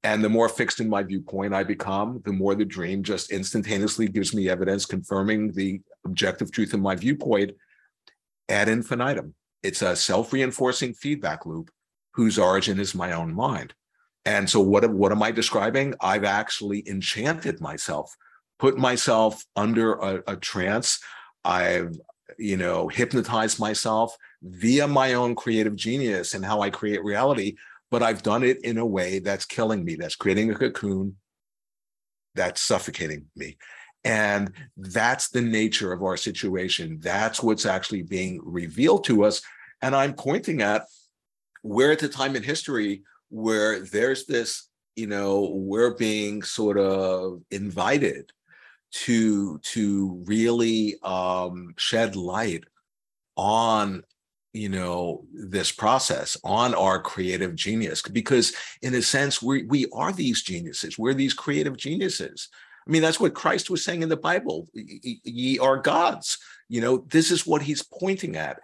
And 0.03 0.23
the 0.23 0.29
more 0.29 0.49
fixed 0.49 0.79
in 0.79 0.87
my 0.87 1.01
viewpoint 1.01 1.55
I 1.55 1.63
become, 1.63 2.21
the 2.23 2.31
more 2.31 2.53
the 2.53 2.63
dream 2.63 3.01
just 3.01 3.31
instantaneously 3.31 4.07
gives 4.07 4.35
me 4.35 4.49
evidence 4.49 4.85
confirming 4.85 5.51
the 5.53 5.81
objective 6.05 6.51
truth 6.51 6.75
of 6.75 6.81
my 6.81 6.95
viewpoint 6.95 7.53
ad 8.49 8.69
infinitum. 8.69 9.33
It's 9.63 9.81
a 9.81 9.95
self 9.95 10.31
reinforcing 10.31 10.93
feedback 10.93 11.47
loop 11.47 11.71
whose 12.13 12.37
origin 12.37 12.79
is 12.79 12.93
my 12.93 13.13
own 13.13 13.33
mind. 13.33 13.73
And 14.25 14.49
so 14.49 14.59
what, 14.59 14.89
what 14.89 15.11
am 15.11 15.23
I 15.23 15.31
describing? 15.31 15.95
I've 16.01 16.23
actually 16.23 16.87
enchanted 16.87 17.61
myself, 17.61 18.15
put 18.57 18.77
myself 18.77 19.43
under 19.55 19.93
a, 19.93 20.23
a 20.27 20.35
trance. 20.35 20.99
I've, 21.45 21.97
you 22.37 22.57
know, 22.57 22.87
hypnotized 22.87 23.59
myself 23.59 24.15
via 24.41 24.87
my 24.87 25.13
own 25.13 25.35
creative 25.35 25.75
genius 25.75 26.33
and 26.33 26.45
how 26.45 26.61
I 26.61 26.69
create 26.69 27.03
reality. 27.03 27.55
But 27.91 28.03
I've 28.03 28.21
done 28.21 28.43
it 28.43 28.63
in 28.63 28.77
a 28.77 28.85
way 28.85 29.19
that's 29.19 29.45
killing 29.45 29.83
me, 29.83 29.95
that's 29.95 30.15
creating 30.15 30.51
a 30.51 30.55
cocoon, 30.55 31.15
that's 32.35 32.61
suffocating 32.61 33.25
me. 33.35 33.57
And 34.03 34.53
that's 34.77 35.29
the 35.29 35.41
nature 35.41 35.91
of 35.91 36.03
our 36.03 36.15
situation. 36.15 36.99
That's 37.01 37.41
what's 37.43 37.65
actually 37.65 38.03
being 38.03 38.39
revealed 38.43 39.05
to 39.05 39.25
us. 39.25 39.41
And 39.81 39.95
I'm 39.95 40.13
pointing 40.13 40.61
at 40.61 40.85
we're 41.63 41.91
at 41.91 41.99
the 41.99 42.07
time 42.07 42.35
in 42.35 42.43
history 42.43 43.01
where 43.29 43.79
there's 43.79 44.25
this, 44.25 44.67
you 44.95 45.07
know, 45.07 45.51
we're 45.53 45.95
being 45.95 46.41
sort 46.43 46.77
of 46.77 47.41
invited 47.51 48.31
to 48.91 49.59
to 49.59 50.23
really 50.25 50.95
um, 51.03 51.73
shed 51.77 52.15
light 52.15 52.63
on 53.37 54.03
you 54.53 54.69
know 54.69 55.25
this 55.31 55.71
process 55.71 56.35
on 56.43 56.73
our 56.73 56.99
creative 56.99 57.55
genius 57.55 58.01
because 58.01 58.53
in 58.81 58.95
a 58.95 59.01
sense 59.01 59.41
we 59.41 59.63
we 59.63 59.85
are 59.93 60.11
these 60.11 60.41
geniuses. 60.41 60.97
We're 60.97 61.13
these 61.13 61.33
creative 61.33 61.77
geniuses. 61.77 62.49
I 62.87 62.91
mean 62.91 63.03
that's 63.03 63.19
what 63.19 63.35
christ 63.35 63.69
was 63.69 63.83
saying 63.83 64.01
in 64.01 64.09
the 64.09 64.17
bible. 64.17 64.67
Ye 64.73 65.59
are 65.59 65.77
gods. 65.77 66.39
You 66.67 66.81
know 66.81 67.05
this 67.09 67.29
is 67.29 67.45
what 67.45 67.61
he's 67.61 67.83
pointing 67.83 68.35
at 68.35 68.59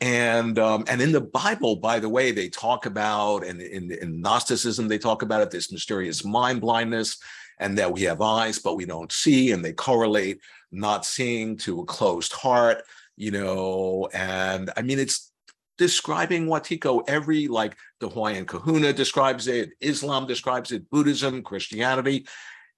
and 0.00 0.58
um, 0.58 0.84
and 0.88 1.00
in 1.02 1.12
the 1.12 1.20
Bible, 1.20 1.76
by 1.76 2.00
the 2.00 2.08
way, 2.08 2.32
they 2.32 2.48
talk 2.48 2.86
about 2.86 3.44
and 3.44 3.60
in, 3.60 3.92
in 3.92 4.20
Gnosticism 4.20 4.88
they 4.88 4.98
talk 4.98 5.22
about 5.22 5.42
it 5.42 5.50
this 5.50 5.70
mysterious 5.70 6.24
mind 6.24 6.60
blindness, 6.60 7.18
and 7.58 7.76
that 7.78 7.92
we 7.92 8.02
have 8.02 8.22
eyes 8.22 8.58
but 8.58 8.76
we 8.76 8.86
don't 8.86 9.12
see, 9.12 9.52
and 9.52 9.64
they 9.64 9.72
correlate 9.72 10.40
not 10.72 11.04
seeing 11.04 11.56
to 11.58 11.80
a 11.80 11.84
closed 11.84 12.32
heart, 12.32 12.82
you 13.16 13.30
know. 13.30 14.08
And 14.14 14.70
I 14.76 14.82
mean, 14.82 14.98
it's 14.98 15.32
describing 15.76 16.46
Wetiko. 16.46 17.02
Every 17.06 17.48
like 17.48 17.76
the 18.00 18.08
Hawaiian 18.08 18.46
Kahuna 18.46 18.92
describes 18.92 19.48
it, 19.48 19.70
Islam 19.80 20.26
describes 20.26 20.72
it, 20.72 20.88
Buddhism, 20.90 21.42
Christianity. 21.42 22.26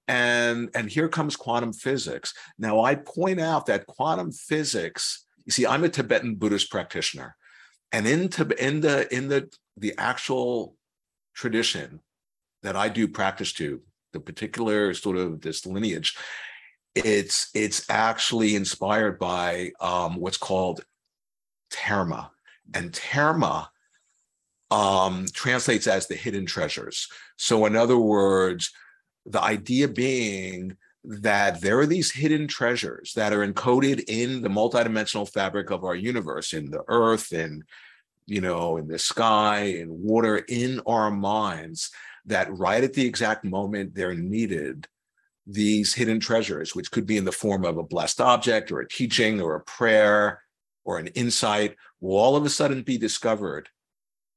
And, 0.09 0.69
and 0.75 0.89
here 0.89 1.07
comes 1.07 1.37
quantum 1.37 1.71
physics. 1.71 2.33
Now, 2.57 2.81
I 2.81 2.95
point 2.95 3.39
out 3.39 3.67
that 3.67 3.85
quantum 3.85 4.33
physics 4.33 5.25
you 5.45 5.51
see, 5.51 5.65
I'm 5.65 5.83
a 5.83 5.89
Tibetan 5.89 6.35
Buddhist 6.35 6.71
practitioner, 6.71 7.35
and 7.91 8.07
in 8.07 8.29
in 8.59 8.81
the 8.81 9.13
in 9.13 9.27
the 9.27 9.49
the 9.77 9.93
actual 9.97 10.75
tradition 11.35 11.99
that 12.61 12.75
I 12.75 12.89
do 12.89 13.07
practice 13.07 13.51
to, 13.53 13.81
the 14.13 14.19
particular 14.19 14.93
sort 14.93 15.17
of 15.17 15.41
this 15.41 15.65
lineage, 15.65 16.15
it's 16.95 17.49
it's 17.53 17.89
actually 17.89 18.55
inspired 18.55 19.19
by 19.19 19.71
um, 19.81 20.15
what's 20.15 20.37
called 20.37 20.85
terma, 21.71 22.29
and 22.73 22.91
terma 22.91 23.67
um, 24.71 25.25
translates 25.33 25.87
as 25.87 26.07
the 26.07 26.15
hidden 26.15 26.45
treasures. 26.45 27.07
So, 27.37 27.65
in 27.65 27.75
other 27.75 27.97
words, 27.97 28.71
the 29.25 29.41
idea 29.41 29.87
being 29.87 30.77
that 31.03 31.61
there 31.61 31.79
are 31.79 31.85
these 31.85 32.11
hidden 32.11 32.47
treasures 32.47 33.13
that 33.15 33.33
are 33.33 33.45
encoded 33.45 34.03
in 34.07 34.41
the 34.41 34.49
multidimensional 34.49 35.29
fabric 35.29 35.69
of 35.69 35.83
our 35.83 35.95
universe, 35.95 36.53
in 36.53 36.71
the 36.71 36.83
earth, 36.87 37.31
and 37.31 37.63
you 38.25 38.39
know, 38.39 38.77
in 38.77 38.87
the 38.87 38.99
sky, 38.99 39.63
in 39.63 40.01
water, 40.01 40.37
in 40.47 40.79
our 40.85 41.11
minds, 41.11 41.91
that 42.25 42.57
right 42.57 42.83
at 42.83 42.93
the 42.93 43.05
exact 43.05 43.43
moment 43.43 43.93
they're 43.93 44.15
needed, 44.15 44.87
these 45.45 45.93
hidden 45.93 46.21
treasures, 46.21 46.73
which 46.73 46.89
could 46.89 47.05
be 47.05 47.17
in 47.17 47.25
the 47.25 47.31
form 47.33 47.65
of 47.65 47.77
a 47.77 47.83
blessed 47.83 48.21
object 48.21 48.71
or 48.71 48.79
a 48.79 48.87
teaching 48.87 49.41
or 49.41 49.55
a 49.55 49.63
prayer 49.63 50.41
or 50.85 50.97
an 50.99 51.07
insight, 51.07 51.75
will 51.99 52.17
all 52.17 52.37
of 52.37 52.45
a 52.45 52.49
sudden 52.49 52.81
be 52.81 52.97
discovered 52.97 53.67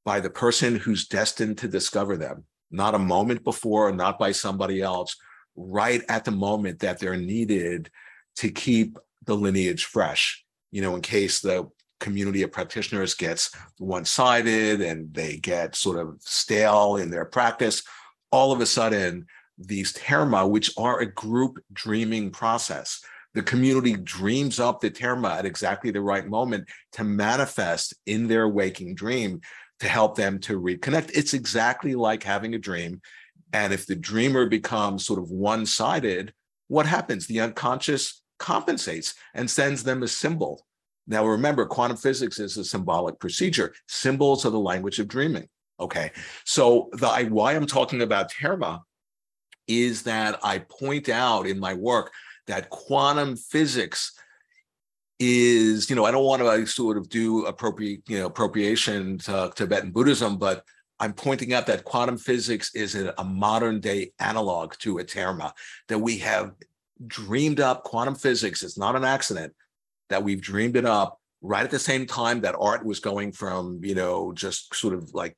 by 0.05 0.19
the 0.19 0.31
person 0.31 0.77
who's 0.77 1.07
destined 1.07 1.59
to 1.59 1.69
discover 1.69 2.17
them, 2.17 2.45
not 2.71 2.95
a 2.95 2.99
moment 2.99 3.45
before, 3.45 3.93
not 3.93 4.19
by 4.19 4.33
somebody 4.33 4.81
else, 4.81 5.17
right 5.57 6.03
at 6.09 6.25
the 6.25 6.31
moment 6.31 6.81
that 6.81 6.99
they're 6.99 7.17
needed 7.17 7.91
to 8.37 8.51
keep 8.51 8.99
the 9.25 9.35
lineage 9.35 9.85
fresh. 9.85 10.45
You 10.71 10.83
know, 10.83 10.95
in 10.95 11.03
case 11.03 11.41
the 11.41 11.69
community 12.01 12.43
of 12.43 12.53
practitioners 12.53 13.15
gets 13.15 13.51
one-sided 13.79 14.81
and 14.81 15.13
they 15.15 15.39
get 15.39 15.75
sort 15.75 15.99
of 15.99 16.17
stale 16.21 16.97
in 16.97 17.11
their 17.11 17.25
practice, 17.25 17.83
all 18.31 18.53
of 18.53 18.61
a 18.61 18.67
sudden 18.67 19.27
these 19.59 19.93
terma, 19.95 20.49
which 20.49 20.71
are 20.77 21.01
a 21.01 21.11
group 21.13 21.59
dreaming 21.73 22.31
process, 22.31 23.01
the 23.35 23.43
community 23.43 23.95
dreams 23.95 24.61
up 24.61 24.81
the 24.81 24.91
terma 24.91 25.39
at 25.39 25.47
exactly 25.47 25.91
the 25.91 26.01
right 26.01 26.27
moment 26.27 26.69
to 26.93 27.05
manifest 27.05 27.95
in 28.07 28.29
their 28.29 28.49
waking 28.49 28.95
dream 28.95 29.41
to 29.81 29.89
help 29.89 30.17
them 30.17 30.39
to 30.39 30.61
reconnect. 30.61 31.11
It's 31.15 31.35
exactly 31.35 31.95
like 31.95 32.23
having 32.23 32.55
a 32.55 32.59
dream 32.59 33.01
and 33.53 33.73
if 33.73 33.87
the 33.87 33.97
dreamer 33.97 34.47
becomes 34.47 35.07
sort 35.07 35.19
of 35.19 35.31
one 35.31 35.67
sided, 35.67 36.33
what 36.69 36.87
happens? 36.87 37.27
The 37.27 37.41
unconscious 37.41 38.23
compensates 38.39 39.15
and 39.35 39.51
sends 39.51 39.83
them 39.83 40.03
a 40.03 40.09
symbol. 40.09 40.67
Now, 41.07 41.25
remember, 41.25 41.67
quantum 41.67 41.97
physics 41.97 42.39
is 42.41 42.57
a 42.57 42.65
symbolic 42.65 43.19
procedure. 43.21 43.75
Symbols 43.87 44.45
are 44.45 44.51
the 44.51 44.59
language 44.59 44.99
of 44.99 45.09
dreaming. 45.09 45.49
Okay. 45.79 46.11
So, 46.45 46.89
the, 46.93 47.29
why 47.31 47.55
I'm 47.55 47.67
talking 47.67 48.03
about 48.03 48.33
Terma 48.33 48.81
is 49.69 50.03
that 50.03 50.39
I 50.43 50.59
point 50.59 51.09
out 51.09 51.47
in 51.47 51.59
my 51.59 51.75
work 51.75 52.13
that 52.47 52.71
quantum 52.71 53.37
physics 53.37 54.13
is, 55.19 55.89
you 55.89 55.97
know, 55.97 56.05
I 56.05 56.11
don't 56.11 56.25
want 56.25 56.43
to 56.43 56.67
sort 56.67 56.97
of 56.97 57.09
do 57.09 57.47
appropriate, 57.47 58.03
you 58.09 58.19
know, 58.19 58.27
appropriation 58.27 59.19
to 59.19 59.51
Tibetan 59.55 59.91
Buddhism, 59.91 60.37
but 60.37 60.65
I'm 60.99 61.13
pointing 61.13 61.53
out 61.53 61.67
that 61.67 61.85
quantum 61.85 62.19
physics 62.19 62.75
is 62.75 62.95
a, 62.95 63.15
a 63.19 63.25
modern 63.25 63.81
day 63.81 64.13
analog 64.19 64.75
to 64.79 64.97
Terma, 64.97 65.53
that 65.89 65.99
we 65.99 66.19
have 66.19 66.53
dreamed 67.07 67.61
up 67.61 67.85
quantum 67.85 68.15
physics. 68.15 68.63
It's 68.63 68.79
not 68.79 68.97
an 68.97 69.05
accident 69.05 69.53
that 70.09 70.23
we've 70.23 70.41
dreamed 70.41 70.77
it 70.77 70.87
up 70.87 71.21
right 71.43 71.65
at 71.65 71.71
the 71.71 71.79
same 71.79 72.07
time 72.07 72.41
that 72.41 72.57
art 72.59 72.85
was 72.85 73.01
going 73.01 73.33
from, 73.33 73.81
you 73.83 73.95
know, 73.95 74.33
just 74.33 74.75
sort 74.75 74.95
of 74.95 75.13
like 75.13 75.37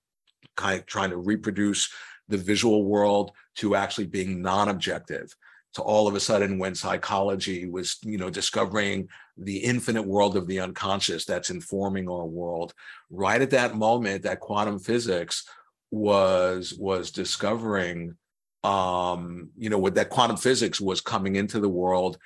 kind 0.56 0.78
of 0.78 0.86
trying 0.86 1.10
to 1.10 1.16
reproduce 1.16 1.92
the 2.28 2.36
visual 2.36 2.84
world 2.84 3.32
to 3.56 3.74
actually 3.74 4.06
being 4.06 4.42
non-objective 4.42 5.34
to 5.74 5.82
all 5.82 6.08
of 6.08 6.14
a 6.14 6.20
sudden 6.20 6.58
when 6.58 6.74
psychology 6.74 7.68
was 7.68 7.98
you 8.02 8.18
know 8.18 8.30
discovering 8.30 9.08
the 9.36 9.58
infinite 9.58 10.02
world 10.06 10.36
of 10.36 10.46
the 10.46 10.60
unconscious 10.60 11.24
that's 11.24 11.50
informing 11.50 12.08
our 12.08 12.26
world 12.26 12.72
right 13.10 13.42
at 13.42 13.50
that 13.50 13.76
moment 13.76 14.22
that 14.22 14.40
quantum 14.40 14.78
physics 14.78 15.44
was 15.90 16.74
was 16.78 17.10
discovering 17.10 18.16
um 18.64 19.50
you 19.56 19.70
know 19.70 19.78
what 19.78 19.94
that 19.94 20.10
quantum 20.10 20.36
physics 20.36 20.80
was 20.80 21.00
coming 21.00 21.36
into 21.36 21.60
the 21.60 21.68
world 21.68 22.18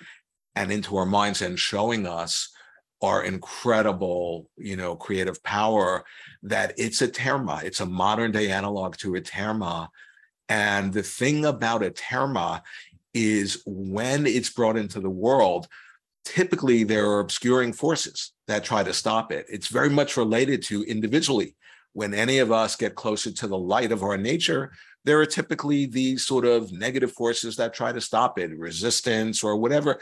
and 0.55 0.73
into 0.73 0.97
our 0.97 1.07
minds 1.07 1.43
and 1.43 1.59
showing 1.59 2.07
us 2.07 2.51
our 3.03 3.25
incredible 3.25 4.49
you 4.57 4.77
know 4.77 4.95
creative 4.95 5.43
power 5.43 6.05
that 6.43 6.73
it's 6.79 7.03
a 7.03 7.09
terma 7.09 7.63
it's 7.63 7.81
a 7.81 7.87
modern 7.87 8.31
day 8.31 8.51
analog 8.51 8.97
to 8.97 9.17
a 9.17 9.21
terma. 9.21 9.89
And 10.49 10.93
the 10.93 11.03
thing 11.03 11.47
about 11.47 11.83
a 11.83 11.91
terma 11.91 12.61
is 13.15 13.63
when 13.67 14.27
it's 14.27 14.51
brought 14.51 14.77
into 14.77 15.01
the 15.01 15.11
world 15.11 15.69
typically 16.25 16.85
there 16.85 17.11
are 17.11 17.21
obscuring 17.21 17.73
forces 17.73 18.33
that 18.47 18.65
try 18.65 18.83
to 18.83 18.93
stop 18.93 19.33
it. 19.33 19.47
It's 19.49 19.69
very 19.69 19.91
much 19.91 20.17
related 20.17 20.63
to 20.65 20.83
individually. 20.85 21.57
When 21.95 22.15
any 22.15 22.39
of 22.39 22.51
us 22.51 22.77
get 22.77 22.95
closer 22.95 23.31
to 23.33 23.47
the 23.47 23.59
light 23.59 23.93
of 23.93 24.03
our 24.03 24.17
nature, 24.17 24.73
there 25.05 25.21
are 25.21 25.27
typically 25.27 25.87
these 25.87 26.25
sort 26.25 26.47
of 26.47 26.73
negative 26.73 27.13
forces 27.13 27.57
that 27.57 27.75
try 27.75 27.93
to 27.93 28.01
stop 28.01 28.39
it, 28.39 28.57
resistance 28.57 29.43
or 29.43 29.57
whatever. 29.57 30.01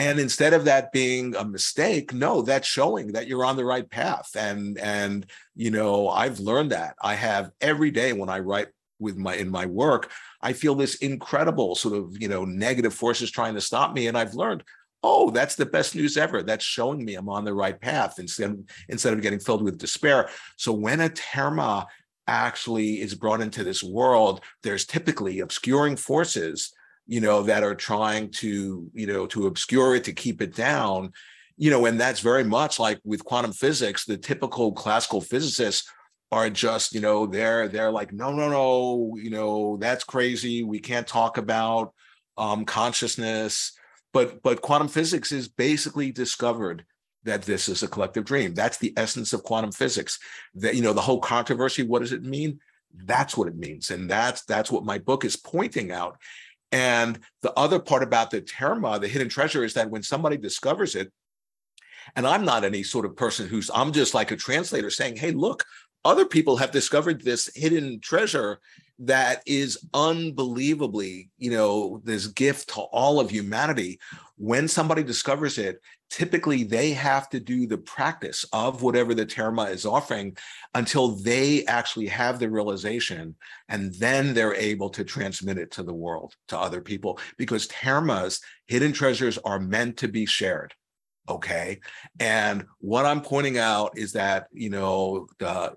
And 0.00 0.18
instead 0.18 0.52
of 0.52 0.64
that 0.64 0.92
being 0.92 1.34
a 1.34 1.44
mistake, 1.44 2.12
no, 2.12 2.42
that's 2.42 2.66
showing 2.66 3.12
that 3.12 3.26
you're 3.26 3.44
on 3.44 3.56
the 3.56 3.64
right 3.64 3.88
path. 3.88 4.30
And 4.36 4.78
and 4.78 5.26
you 5.54 5.70
know, 5.70 6.08
I've 6.08 6.40
learned 6.40 6.72
that. 6.72 6.94
I 7.02 7.14
have 7.14 7.50
every 7.60 7.90
day 7.90 8.12
when 8.12 8.28
I 8.28 8.38
write 8.38 8.68
with 8.98 9.16
my 9.16 9.34
in 9.34 9.48
my 9.48 9.66
work 9.66 10.10
i 10.42 10.52
feel 10.52 10.74
this 10.74 10.96
incredible 10.96 11.74
sort 11.74 11.94
of 11.94 12.20
you 12.20 12.28
know 12.28 12.44
negative 12.44 12.94
forces 12.94 13.30
trying 13.30 13.54
to 13.54 13.60
stop 13.60 13.92
me. 13.94 14.06
And 14.06 14.16
i've 14.16 14.34
learned 14.34 14.64
oh 15.02 15.30
that's 15.30 15.54
the 15.54 15.66
best 15.66 15.94
news 15.94 16.16
ever. 16.16 16.42
That's 16.42 16.64
showing 16.64 17.04
me 17.04 17.14
i'm 17.14 17.28
on 17.28 17.44
the 17.44 17.54
right 17.54 17.80
path 17.80 18.18
instead 18.18 18.64
instead 18.88 19.12
of 19.12 19.22
getting 19.22 19.40
filled 19.40 19.62
with 19.62 19.78
despair. 19.78 20.28
So 20.56 20.72
when 20.72 21.00
a 21.00 21.08
terma 21.08 21.86
actually 22.26 23.00
is 23.00 23.14
brought 23.14 23.40
into 23.40 23.64
this 23.64 23.82
world 23.82 24.42
there's 24.62 24.84
typically 24.84 25.40
obscuring 25.40 25.96
forces 25.96 26.72
you 27.06 27.20
know 27.20 27.42
that 27.42 27.62
are 27.62 27.74
trying 27.74 28.30
to 28.30 28.90
you 28.92 29.06
know 29.06 29.26
to 29.26 29.46
obscure 29.46 29.94
it 29.94 30.04
to 30.04 30.12
keep 30.12 30.42
it 30.42 30.54
down. 30.54 31.12
You 31.56 31.70
know 31.70 31.86
and 31.86 32.00
that's 32.00 32.20
very 32.20 32.44
much 32.44 32.78
like 32.78 33.00
with 33.04 33.24
quantum 33.24 33.52
physics 33.52 34.04
the 34.04 34.16
typical 34.16 34.72
classical 34.72 35.20
physicists 35.20 35.90
are 36.30 36.50
just 36.50 36.94
you 36.94 37.00
know 37.00 37.26
they're 37.26 37.68
they're 37.68 37.90
like 37.90 38.12
no 38.12 38.32
no 38.32 38.48
no 38.48 39.16
you 39.20 39.30
know 39.30 39.76
that's 39.78 40.04
crazy. 40.04 40.62
We 40.62 40.78
can't 40.78 41.06
talk 41.06 41.38
about 41.38 41.94
um, 42.36 42.64
consciousness. 42.64 43.72
But 44.12 44.42
but 44.42 44.62
quantum 44.62 44.88
physics 44.88 45.32
is 45.32 45.48
basically 45.48 46.12
discovered 46.12 46.84
that 47.24 47.42
this 47.42 47.68
is 47.68 47.82
a 47.82 47.88
collective 47.88 48.24
dream. 48.24 48.54
That's 48.54 48.78
the 48.78 48.92
essence 48.96 49.32
of 49.32 49.42
quantum 49.42 49.72
physics. 49.72 50.18
That 50.54 50.74
you 50.74 50.82
know 50.82 50.92
the 50.92 51.00
whole 51.00 51.20
controversy 51.20 51.82
what 51.82 52.00
does 52.00 52.12
it 52.12 52.22
mean? 52.22 52.60
That's 52.94 53.36
what 53.36 53.48
it 53.48 53.56
means. 53.56 53.90
And 53.90 54.10
that's 54.10 54.44
that's 54.44 54.70
what 54.70 54.84
my 54.84 54.98
book 54.98 55.24
is 55.24 55.36
pointing 55.36 55.92
out. 55.92 56.18
And 56.72 57.18
the 57.40 57.52
other 57.54 57.78
part 57.78 58.02
about 58.02 58.30
the 58.30 58.42
terma 58.42 59.00
the 59.00 59.08
hidden 59.08 59.28
treasure 59.28 59.64
is 59.64 59.74
that 59.74 59.90
when 59.90 60.02
somebody 60.02 60.36
discovers 60.36 60.94
it 60.94 61.10
and 62.16 62.26
i'm 62.26 62.44
not 62.44 62.64
any 62.64 62.82
sort 62.82 63.04
of 63.04 63.16
person 63.16 63.46
who's 63.46 63.70
i'm 63.74 63.92
just 63.92 64.14
like 64.14 64.30
a 64.30 64.36
translator 64.36 64.90
saying 64.90 65.16
hey 65.16 65.32
look 65.32 65.64
other 66.04 66.24
people 66.24 66.56
have 66.56 66.70
discovered 66.70 67.22
this 67.22 67.50
hidden 67.54 68.00
treasure 68.00 68.60
that 69.00 69.42
is 69.46 69.78
unbelievably, 69.94 71.30
you 71.38 71.50
know, 71.50 72.00
this 72.04 72.26
gift 72.26 72.70
to 72.70 72.80
all 72.80 73.20
of 73.20 73.30
humanity. 73.30 74.00
When 74.36 74.66
somebody 74.66 75.02
discovers 75.02 75.58
it, 75.58 75.80
typically 76.10 76.64
they 76.64 76.92
have 76.92 77.28
to 77.30 77.40
do 77.40 77.66
the 77.66 77.78
practice 77.78 78.44
of 78.52 78.82
whatever 78.82 79.14
the 79.14 79.26
Terma 79.26 79.70
is 79.70 79.86
offering 79.86 80.36
until 80.74 81.08
they 81.08 81.64
actually 81.66 82.08
have 82.08 82.38
the 82.38 82.50
realization 82.50 83.36
and 83.68 83.94
then 83.94 84.34
they're 84.34 84.54
able 84.54 84.90
to 84.90 85.04
transmit 85.04 85.58
it 85.58 85.70
to 85.72 85.82
the 85.82 85.94
world, 85.94 86.34
to 86.48 86.58
other 86.58 86.80
people, 86.80 87.20
because 87.36 87.68
Termas, 87.68 88.40
hidden 88.66 88.92
treasures, 88.92 89.38
are 89.38 89.60
meant 89.60 89.96
to 89.98 90.08
be 90.08 90.26
shared 90.26 90.74
okay? 91.28 91.80
And 92.20 92.64
what 92.80 93.06
i'm 93.06 93.20
pointing 93.20 93.58
out 93.58 93.96
is 93.96 94.12
that 94.12 94.48
you 94.52 94.70
know 94.70 95.26
the, 95.38 95.74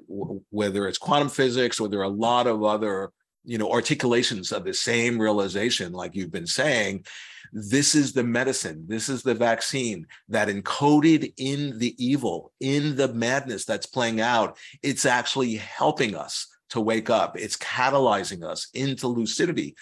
whether 0.50 0.88
it's 0.88 0.98
quantum 0.98 1.30
physics 1.30 1.80
or 1.80 1.88
there 1.88 2.00
are 2.00 2.04
a 2.04 2.10
lot 2.10 2.48
of 2.48 2.64
other 2.64 3.12
you 3.44 3.58
know 3.58 3.72
articulations 3.72 4.52
of 4.52 4.64
the 4.64 4.74
same 4.74 5.20
realization 5.20 5.92
like 5.92 6.16
you've 6.16 6.32
been 6.32 6.48
saying 6.48 7.04
this 7.52 7.96
is 7.96 8.14
the 8.14 8.24
medicine 8.24 8.86
this 8.88 9.10
is 9.10 9.24
the 9.24 9.34
vaccine 9.34 10.06
that 10.30 10.48
encoded 10.48 11.34
in 11.38 11.78
the 11.80 11.96
evil 12.04 12.52
in 12.60 12.96
the 12.96 13.12
madness 13.14 13.66
that's 13.66 13.86
playing 13.86 14.22
out 14.22 14.58
it's 14.84 15.06
actually 15.06 15.56
helping 15.56 16.16
us 16.16 16.48
to 16.70 16.80
wake 16.80 17.10
up 17.10 17.38
it's 17.38 17.58
catalyzing 17.58 18.44
us 18.44 18.70
into 18.74 19.08
lucidity 19.08 19.76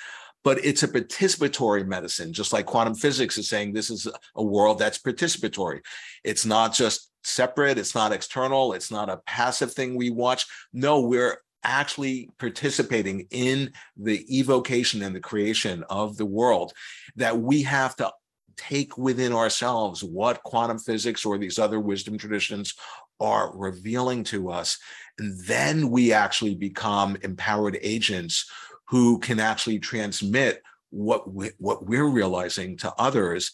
but 0.50 0.66
it's 0.66 0.82
a 0.82 0.88
participatory 0.88 1.86
medicine, 1.86 2.34
just 2.34 2.52
like 2.52 2.66
quantum 2.66 2.96
physics 2.96 3.38
is 3.38 3.48
saying 3.48 3.72
this 3.72 3.92
is 3.92 4.08
a 4.36 4.44
world 4.44 4.80
that's 4.80 4.98
participatory. 4.98 5.80
It's 6.24 6.44
not 6.44 6.74
just 6.74 7.12
separate, 7.24 7.78
it's 7.78 7.94
not 7.94 8.12
external, 8.12 8.74
it's 8.74 8.90
not 8.90 9.12
a 9.12 9.22
passive 9.28 9.72
thing 9.72 9.96
we 9.96 10.10
watch. 10.10 10.48
No, 10.74 11.02
we're 11.02 11.38
actually 11.64 12.32
participating 12.40 13.28
in 13.30 13.72
the 13.96 14.26
evocation 14.40 15.04
and 15.04 15.16
the 15.16 15.20
creation 15.20 15.84
of 15.88 16.18
the 16.18 16.26
world 16.26 16.74
that 17.16 17.40
we 17.40 17.62
have 17.62 17.96
to 17.98 18.12
take 18.58 18.98
within 18.98 19.34
ourselves 19.34 20.04
what 20.04 20.42
quantum 20.42 20.80
physics 20.80 21.26
or 21.26 21.38
these 21.38 21.60
other 21.60 21.80
wisdom 21.80 22.18
traditions 22.18 22.74
are 23.20 23.56
revealing 23.56 24.24
to 24.24 24.50
us. 24.50 24.80
And 25.20 25.40
then 25.46 25.92
we 25.92 26.12
actually 26.12 26.56
become 26.56 27.18
empowered 27.22 27.78
agents 27.84 28.50
who 28.90 29.20
can 29.20 29.40
actually 29.40 29.80
transmit 29.80 30.62
what 30.90 31.32
we, 31.34 31.52
what 31.58 31.86
we're 31.86 32.10
realizing 32.10 32.78
to 32.78 32.94
others. 32.98 33.52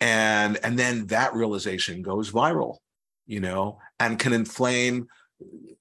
And 0.00 0.58
and 0.64 0.78
then 0.78 1.06
that 1.06 1.34
realization 1.34 2.02
goes 2.02 2.32
viral 2.32 2.78
you 3.26 3.40
know 3.40 3.78
and 4.00 4.18
can 4.18 4.32
inflame 4.32 5.06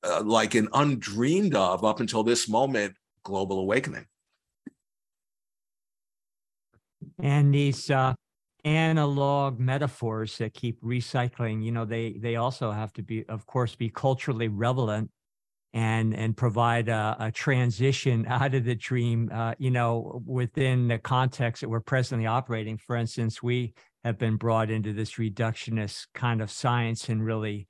uh, 0.04 0.22
like 0.24 0.56
an 0.56 0.68
undreamed 0.74 1.56
of 1.56 1.84
up 1.84 2.00
until 2.00 2.24
this 2.24 2.48
moment 2.48 2.96
global 3.24 3.60
awakening. 3.60 4.06
And 7.20 7.54
these 7.54 7.92
uh, 7.92 8.14
analog 8.64 9.60
metaphors 9.60 10.38
that 10.38 10.54
keep 10.54 10.82
recycling 10.82 11.64
you 11.64 11.72
know 11.72 11.86
they 11.86 12.14
they 12.14 12.36
also 12.36 12.72
have 12.72 12.94
to 12.94 13.02
be 13.02 13.26
of 13.28 13.46
course 13.46 13.76
be 13.76 13.90
culturally 13.90 14.48
relevant 14.48 15.10
and 15.74 16.14
and 16.16 16.36
provide 16.36 16.90
a, 16.90 17.16
a 17.20 17.32
transition 17.32 18.26
out 18.30 18.54
of 18.54 18.66
the 18.66 18.76
dream 18.76 19.30
uh, 19.34 19.54
you 19.58 19.72
know 19.72 20.22
within 20.26 20.88
the 20.88 20.98
context 20.98 21.62
that 21.62 21.70
we're 21.70 21.80
presently 21.80 22.26
operating. 22.26 22.78
For 22.78 22.96
instance 22.96 23.42
we 23.42 23.74
have 24.04 24.18
been 24.18 24.38
brought 24.38 24.72
into 24.72 24.94
this 24.94 25.14
reductionist 25.14 26.08
kind 26.14 26.42
of 26.42 26.52
science 26.52 27.10
and 27.10 27.24
really 27.24 27.68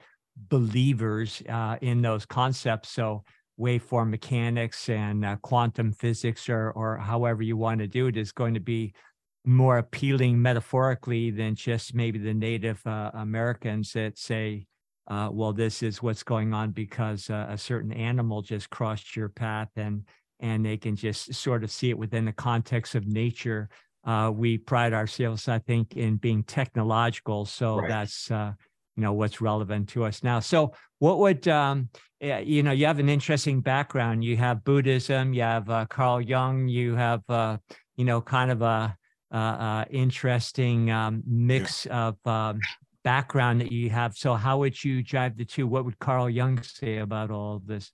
believers 0.49 1.41
uh, 1.49 1.77
in 1.81 2.01
those 2.01 2.25
concepts. 2.25 2.89
So 2.89 3.23
waveform 3.59 4.09
mechanics 4.09 4.89
and 4.89 5.23
uh, 5.23 5.35
quantum 5.37 5.91
physics 5.91 6.49
or 6.49 6.71
or 6.71 6.97
however 6.97 7.43
you 7.43 7.55
want 7.55 7.79
to 7.79 7.87
do 7.87 8.07
it 8.07 8.17
is 8.17 8.31
going 8.31 8.53
to 8.53 8.59
be 8.59 8.93
more 9.45 9.77
appealing 9.77 10.41
metaphorically 10.41 11.31
than 11.31 11.55
just 11.55 11.93
maybe 11.93 12.17
the 12.19 12.33
native 12.33 12.85
uh, 12.85 13.11
americans 13.13 13.93
that 13.93 14.17
say 14.17 14.65
uh, 15.11 15.29
well, 15.29 15.51
this 15.51 15.83
is 15.83 16.01
what's 16.01 16.23
going 16.23 16.53
on 16.53 16.71
because 16.71 17.29
uh, 17.29 17.45
a 17.49 17.57
certain 17.57 17.91
animal 17.91 18.41
just 18.41 18.69
crossed 18.69 19.13
your 19.13 19.27
path, 19.27 19.67
and 19.75 20.05
and 20.39 20.65
they 20.65 20.77
can 20.77 20.95
just 20.95 21.33
sort 21.33 21.65
of 21.65 21.69
see 21.69 21.89
it 21.89 21.97
within 21.97 22.23
the 22.23 22.31
context 22.31 22.95
of 22.95 23.05
nature. 23.05 23.67
Uh, 24.05 24.31
we 24.33 24.57
pride 24.57 24.93
ourselves, 24.93 25.49
I 25.49 25.59
think, 25.59 25.97
in 25.97 26.15
being 26.15 26.43
technological, 26.43 27.45
so 27.45 27.79
right. 27.79 27.89
that's 27.89 28.31
uh, 28.31 28.53
you 28.95 29.03
know 29.03 29.11
what's 29.11 29.41
relevant 29.41 29.89
to 29.89 30.05
us 30.05 30.23
now. 30.23 30.39
So, 30.39 30.71
what 30.99 31.19
would 31.19 31.45
um, 31.49 31.89
you 32.21 32.63
know? 32.63 32.71
You 32.71 32.85
have 32.85 32.99
an 32.99 33.09
interesting 33.09 33.59
background. 33.59 34.23
You 34.23 34.37
have 34.37 34.63
Buddhism, 34.63 35.33
you 35.33 35.41
have 35.41 35.69
uh, 35.69 35.87
Carl 35.87 36.21
Jung, 36.21 36.69
you 36.69 36.95
have 36.95 37.21
uh, 37.27 37.57
you 37.97 38.05
know 38.05 38.21
kind 38.21 38.49
of 38.49 38.61
a 38.61 38.95
uh, 39.29 39.83
interesting 39.89 40.89
um, 40.89 41.21
mix 41.27 41.85
yeah. 41.85 42.07
of 42.07 42.17
um, 42.25 42.61
background 43.03 43.61
that 43.61 43.71
you 43.71 43.89
have. 43.89 44.15
So 44.15 44.35
how 44.35 44.59
would 44.59 44.83
you 44.83 45.03
drive 45.03 45.37
the 45.37 45.45
two? 45.45 45.67
What 45.67 45.85
would 45.85 45.99
Carl 45.99 46.29
Jung 46.29 46.61
say 46.63 46.97
about 46.97 47.31
all 47.31 47.55
of 47.55 47.67
this? 47.67 47.91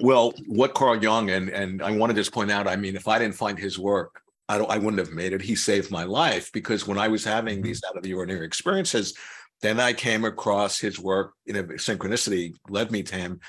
Well, 0.00 0.32
what 0.46 0.74
Carl 0.74 1.02
Jung 1.02 1.30
and 1.30 1.48
and 1.50 1.82
I 1.82 1.90
want 1.92 2.10
to 2.10 2.16
just 2.16 2.32
point 2.32 2.50
out, 2.50 2.66
I 2.66 2.76
mean, 2.76 2.96
if 2.96 3.08
I 3.08 3.18
didn't 3.18 3.34
find 3.34 3.58
his 3.58 3.78
work, 3.78 4.22
I 4.48 4.58
don't 4.58 4.70
I 4.70 4.78
wouldn't 4.78 5.06
have 5.06 5.14
made 5.14 5.32
it. 5.32 5.42
He 5.42 5.54
saved 5.54 5.90
my 5.90 6.04
life 6.04 6.50
because 6.52 6.86
when 6.86 6.98
I 6.98 7.08
was 7.08 7.24
having 7.24 7.56
mm-hmm. 7.56 7.66
these 7.66 7.82
out 7.88 7.96
of 7.96 8.02
the 8.02 8.14
ordinary 8.14 8.46
experiences, 8.46 9.14
then 9.60 9.78
I 9.78 9.92
came 9.92 10.24
across 10.24 10.78
his 10.78 10.98
work 10.98 11.34
in 11.46 11.56
a 11.56 11.64
synchronicity 11.64 12.54
led 12.68 12.90
me 12.90 13.02
to 13.04 13.14
him. 13.14 13.40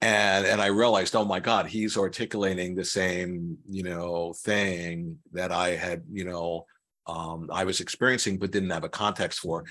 And 0.00 0.46
and 0.46 0.60
I 0.60 0.66
realized, 0.66 1.16
oh 1.16 1.24
my 1.24 1.40
God, 1.40 1.66
he's 1.66 1.96
articulating 1.96 2.74
the 2.74 2.84
same, 2.84 3.58
you 3.68 3.84
know, 3.84 4.34
thing 4.44 5.18
that 5.32 5.52
I 5.52 5.70
had, 5.70 6.02
you 6.12 6.24
know, 6.24 6.66
um, 7.06 7.48
I 7.52 7.64
was 7.64 7.80
experiencing, 7.80 8.38
but 8.38 8.50
didn't 8.50 8.70
have 8.70 8.84
a 8.84 8.88
context 8.88 9.40
for. 9.40 9.64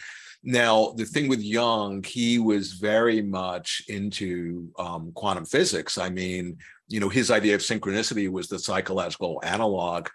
Now, 0.44 0.94
the 0.98 1.06
thing 1.06 1.30
with 1.30 1.42
Jung, 1.42 2.04
he 2.04 2.38
was 2.38 2.74
very 2.74 3.22
much 3.22 3.84
into 3.88 4.70
um, 4.78 5.12
quantum 5.14 5.46
physics. 5.46 5.98
I 5.98 6.10
mean, 6.10 6.58
you 6.90 7.00
know, 7.00 7.10
his 7.10 7.32
idea 7.32 7.56
of 7.56 7.62
synchronicity 7.62 8.30
was 8.30 8.50
the 8.50 8.60
psychological 8.60 9.42
analog, 9.44 10.10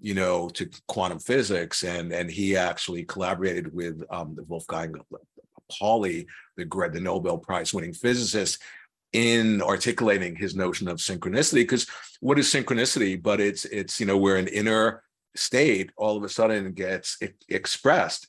you 0.00 0.14
know, 0.14 0.48
to 0.50 0.68
quantum 0.88 1.18
physics, 1.18 1.84
and 1.84 2.12
and 2.12 2.30
he 2.30 2.56
actually 2.56 3.04
collaborated 3.04 3.72
with 3.72 4.02
um, 4.10 4.34
the 4.34 4.42
Wolfgang 4.44 4.94
Pauli, 5.70 6.26
the 6.56 6.64
the 6.64 7.00
Nobel 7.00 7.38
Prize 7.38 7.72
winning 7.72 7.92
physicist, 7.92 8.62
in 9.12 9.62
articulating 9.62 10.34
his 10.34 10.56
notion 10.56 10.88
of 10.88 10.98
synchronicity. 10.98 11.62
Because 11.62 11.86
what 12.20 12.38
is 12.38 12.52
synchronicity? 12.52 13.22
But 13.22 13.40
it's 13.40 13.64
it's 13.66 14.00
you 14.00 14.06
know 14.06 14.18
where 14.18 14.36
an 14.36 14.48
inner 14.48 15.03
state 15.36 15.90
all 15.96 16.16
of 16.16 16.22
a 16.22 16.28
sudden 16.28 16.72
gets 16.72 17.18
expressed 17.48 18.28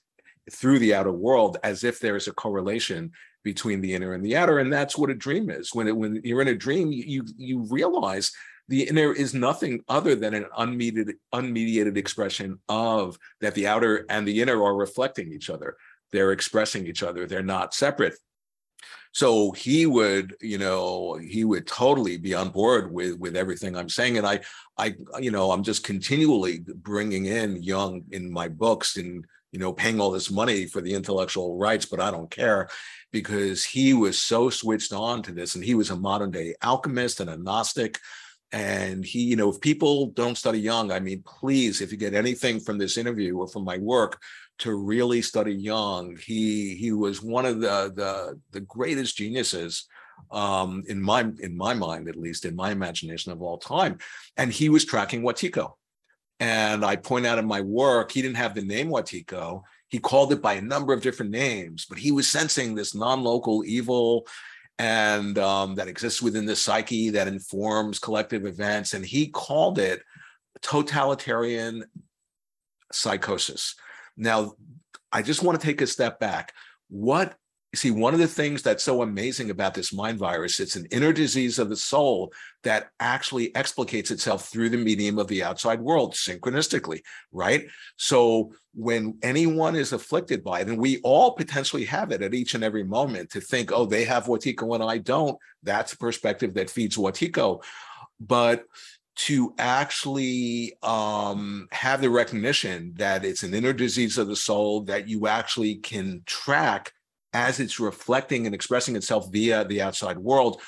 through 0.52 0.80
the 0.80 0.94
outer 0.94 1.12
world 1.12 1.58
as 1.64 1.84
if 1.84 2.00
there's 2.00 2.28
a 2.28 2.34
correlation 2.34 3.12
between 3.44 3.82
the 3.82 3.94
inner 3.94 4.14
and 4.14 4.26
the 4.26 4.36
outer 4.36 4.60
and 4.60 4.72
that's 4.72 4.98
what 4.98 5.10
a 5.10 5.16
dream 5.16 5.50
is. 5.50 5.74
When 5.74 5.88
it, 5.88 5.96
when 5.96 6.22
you're 6.24 6.42
in 6.42 6.48
a 6.48 6.56
dream 6.56 6.92
you 6.92 7.26
you 7.38 7.66
realize 7.70 8.32
the 8.68 8.88
inner 8.88 9.14
is 9.14 9.34
nothing 9.34 9.82
other 9.88 10.16
than 10.16 10.34
an 10.34 10.46
unmediated 10.58 11.14
unmediated 11.34 11.98
expression 11.98 12.60
of 12.68 13.18
that 13.42 13.54
the 13.54 13.68
outer 13.68 14.06
and 14.10 14.28
the 14.28 14.42
inner 14.42 14.64
are 14.64 14.76
reflecting 14.76 15.32
each 15.32 15.50
other. 15.50 15.78
They're 16.12 16.32
expressing 16.32 16.88
each 16.88 17.04
other. 17.04 17.28
They're 17.28 17.44
not 17.44 17.74
separate 17.74 18.16
So 19.16 19.52
he 19.52 19.86
would, 19.86 20.36
you 20.42 20.58
know, 20.58 21.14
he 21.14 21.46
would 21.46 21.66
totally 21.66 22.18
be 22.18 22.34
on 22.34 22.50
board 22.50 22.92
with 22.92 23.18
with 23.18 23.38
everything 23.38 23.78
I'm 23.78 23.88
saying. 23.88 24.18
And 24.18 24.28
I, 24.28 24.42
I, 24.78 24.94
you 25.22 25.32
know, 25.32 25.52
I'm 25.52 25.64
just 25.64 25.86
continually 25.86 26.66
bringing 26.68 27.26
in 27.26 27.64
Jung 27.64 28.04
in 28.12 28.30
my 28.30 28.50
books 28.50 28.98
and 28.98 29.24
you 29.54 29.60
know 29.60 29.72
paying 29.72 30.02
all 30.02 30.12
this 30.12 30.30
money 30.30 30.66
for 30.66 30.82
the 30.82 30.94
intellectual 30.94 31.58
rights, 31.58 31.86
but 31.86 32.02
I 32.02 32.12
don't 32.12 32.30
care 32.30 32.68
because 33.14 33.64
he 33.64 33.94
was 33.94 34.20
so 34.20 34.50
switched 34.50 34.92
on 34.92 35.24
to 35.24 35.32
this, 35.32 35.56
and 35.56 35.64
he 35.64 35.76
was 35.76 35.92
a 35.92 35.96
modern 35.96 36.32
day 36.32 36.54
alchemist 36.62 37.22
and 37.22 37.30
a 37.30 37.38
Gnostic. 37.38 38.00
And 38.52 39.06
he, 39.06 39.22
you 39.24 39.38
know, 39.38 39.50
if 39.50 39.62
people 39.62 40.08
don't 40.08 40.38
study 40.38 40.60
Jung 40.60 40.92
I 40.92 41.00
mean, 41.00 41.24
please, 41.26 41.80
if 41.80 41.90
you 41.94 41.98
get 41.98 42.14
anything 42.14 42.60
from 42.60 42.78
this 42.78 42.98
interview 42.98 43.38
or 43.38 43.48
from 43.48 43.64
my 43.64 43.78
work, 43.78 44.22
to 44.60 44.74
really 44.76 45.22
study 45.22 45.54
Jung. 45.54 46.18
He 46.18 46.76
he 46.76 46.92
was 46.92 47.22
one 47.22 47.46
of 47.46 47.60
the 47.60 47.92
the 47.96 48.40
the 48.52 48.62
greatest 48.62 49.18
geniuses 49.18 49.88
um, 50.32 50.84
in 50.88 51.02
my 51.02 51.22
in 51.40 51.58
my 51.58 51.74
mind, 51.74 52.08
at 52.08 52.16
least 52.16 52.46
in 52.46 52.56
my 52.56 52.72
imagination 52.72 53.32
of 53.32 53.42
all 53.42 53.58
time. 53.58 53.98
And 54.38 54.52
he 54.52 54.70
was 54.70 54.86
tracking 54.86 55.22
Wetiko. 55.22 55.74
And 56.40 56.84
I 56.84 56.98
point 56.98 57.26
out 57.26 57.40
in 57.40 57.46
my 57.46 57.62
work, 57.62 58.12
he 58.12 58.22
didn't 58.22 58.38
have 58.38 58.56
the 58.56 58.62
name 58.62 58.90
Wetiko. 58.90 59.64
He 59.88 60.00
called 60.00 60.34
it 60.34 60.42
by 60.42 60.54
a 60.54 60.62
number 60.62 60.92
of 60.92 61.02
different 61.02 61.32
names, 61.32 61.86
but 61.88 61.98
he 61.98 62.12
was 62.12 62.28
sensing 62.28 62.76
this 62.76 62.94
non-local 62.94 63.64
evil 63.66 64.28
and 64.78 65.38
um, 65.38 65.76
that 65.76 65.88
exists 65.88 66.22
within 66.22 66.46
the 66.46 66.56
psyche 66.56 67.10
that 67.12 67.30
informs 67.30 68.00
collective 68.00 68.46
events. 68.46 68.94
And 68.94 69.06
he 69.06 69.28
called 69.28 69.80
it 69.80 70.02
totalitarian 70.62 71.86
psychosis. 72.92 73.76
Now, 74.18 74.54
I 75.12 75.22
just 75.22 75.44
want 75.44 75.60
to 75.60 75.66
take 75.66 75.82
a 75.82 75.88
step 75.88 76.20
back. 76.20 76.54
What 76.90 77.36
see, 77.76 77.92
one 77.92 78.14
of 78.14 78.20
the 78.20 78.28
things 78.28 78.62
that's 78.62 78.84
so 78.84 79.02
amazing 79.02 79.50
about 79.50 79.74
this 79.74 79.94
mind 79.94 80.18
virus, 80.18 80.60
it's 80.60 80.76
an 80.76 80.88
inner 80.92 81.14
disease 81.14 81.60
of 81.60 81.70
the 81.70 81.76
soul 81.76 82.32
that 82.64 82.90
actually 83.00 83.52
explicates 83.54 84.12
itself 84.12 84.50
through 84.50 84.70
the 84.70 84.78
medium 84.78 85.20
of 85.20 85.28
the 85.28 85.44
outside 85.44 85.82
world 85.82 86.14
synchronistically, 86.14 87.02
right? 87.32 87.66
So 87.98 88.54
when 88.74 89.18
anyone 89.22 89.76
is 89.76 89.94
afflicted 89.94 90.44
by 90.44 90.62
it, 90.62 90.68
and 90.68 90.80
we 90.80 91.00
all 91.04 91.34
potentially 91.34 91.86
have 91.86 92.12
it 92.12 92.22
at 92.22 92.34
each 92.34 92.56
and 92.56 92.64
every 92.64 92.84
moment 92.84 93.30
to 93.32 93.42
think, 93.42 93.72
oh, 93.72 93.86
they 93.86 94.06
have 94.06 94.26
Wetiko 94.26 94.74
and 94.76 94.84
I 94.84 94.98
don't, 94.98 95.38
that's 95.64 95.94
a 95.94 95.98
perspective 95.98 96.54
that 96.56 96.70
feeds 96.70 96.98
Wetiko. 96.98 97.64
But 98.20 98.64
to 99.16 99.54
actually 99.58 100.74
um, 100.84 101.68
have 101.72 102.02
the 102.02 102.10
recognition 102.10 102.94
that 102.98 103.24
it's 103.24 103.44
an 103.44 103.54
inner 103.54 103.74
disease 103.74 104.18
of 104.18 104.28
the 104.28 104.36
soul 104.36 104.82
that 104.82 105.08
you 105.08 105.28
actually 105.28 105.76
can 105.76 106.22
track 106.26 106.92
as 107.34 107.60
it's 107.60 107.80
reflecting 107.80 108.46
and 108.46 108.54
expressing 108.54 108.96
itself 108.96 109.32
via 109.32 109.66
the 109.66 109.82
outside 109.82 110.18
world. 110.18 110.62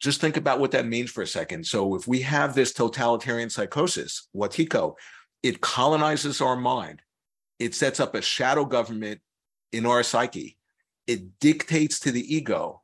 Just 0.00 0.20
think 0.20 0.36
about 0.36 0.60
what 0.60 0.70
that 0.70 0.86
means 0.86 1.10
for 1.10 1.22
a 1.22 1.26
second. 1.26 1.66
So, 1.66 1.94
if 1.94 2.06
we 2.06 2.20
have 2.22 2.54
this 2.54 2.72
totalitarian 2.72 3.50
psychosis, 3.50 4.28
Wetiko, 4.34 4.94
it 5.42 5.60
colonizes 5.60 6.40
our 6.40 6.56
mind, 6.56 7.02
it 7.58 7.74
sets 7.74 8.00
up 8.00 8.14
a 8.14 8.22
shadow 8.22 8.64
government 8.64 9.20
in 9.72 9.86
our 9.86 10.02
psyche, 10.02 10.56
it 11.06 11.38
dictates 11.40 12.00
to 12.00 12.12
the 12.12 12.34
ego 12.34 12.82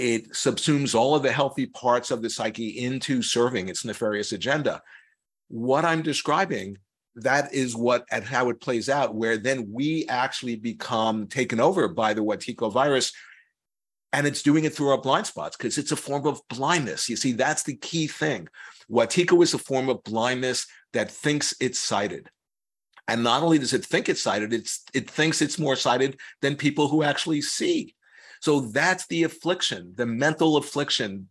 it 0.00 0.32
subsumes 0.32 0.94
all 0.94 1.14
of 1.14 1.22
the 1.22 1.30
healthy 1.30 1.66
parts 1.66 2.10
of 2.10 2.22
the 2.22 2.30
psyche 2.30 2.78
into 2.78 3.20
serving 3.20 3.68
its 3.68 3.84
nefarious 3.84 4.32
agenda. 4.32 4.80
What 5.48 5.84
I'm 5.84 6.00
describing, 6.00 6.78
that 7.16 7.52
is 7.52 7.76
what 7.76 8.06
and 8.10 8.24
how 8.24 8.48
it 8.48 8.62
plays 8.62 8.88
out, 8.88 9.14
where 9.14 9.36
then 9.36 9.68
we 9.70 10.06
actually 10.08 10.56
become 10.56 11.26
taken 11.26 11.60
over 11.60 11.86
by 11.86 12.14
the 12.14 12.24
Wetiko 12.24 12.72
virus. 12.72 13.12
And 14.14 14.26
it's 14.26 14.42
doing 14.42 14.64
it 14.64 14.74
through 14.74 14.88
our 14.88 15.02
blind 15.02 15.26
spots 15.26 15.58
because 15.58 15.76
it's 15.76 15.92
a 15.92 15.96
form 15.96 16.26
of 16.26 16.40
blindness. 16.48 17.10
You 17.10 17.16
see, 17.16 17.32
that's 17.32 17.64
the 17.64 17.76
key 17.76 18.06
thing. 18.06 18.48
Wetiko 18.90 19.42
is 19.42 19.52
a 19.52 19.58
form 19.58 19.90
of 19.90 20.02
blindness 20.02 20.66
that 20.94 21.10
thinks 21.10 21.54
it's 21.60 21.78
sighted. 21.78 22.30
And 23.06 23.22
not 23.22 23.42
only 23.42 23.58
does 23.58 23.74
it 23.74 23.84
think 23.84 24.08
it's 24.08 24.22
sighted, 24.22 24.54
it's, 24.54 24.82
it 24.94 25.10
thinks 25.10 25.42
it's 25.42 25.58
more 25.58 25.76
sighted 25.76 26.18
than 26.40 26.56
people 26.56 26.88
who 26.88 27.02
actually 27.02 27.42
see. 27.42 27.94
So 28.40 28.60
that's 28.60 29.06
the 29.06 29.24
affliction, 29.24 29.92
the 29.96 30.06
mental 30.06 30.56
affliction 30.56 31.28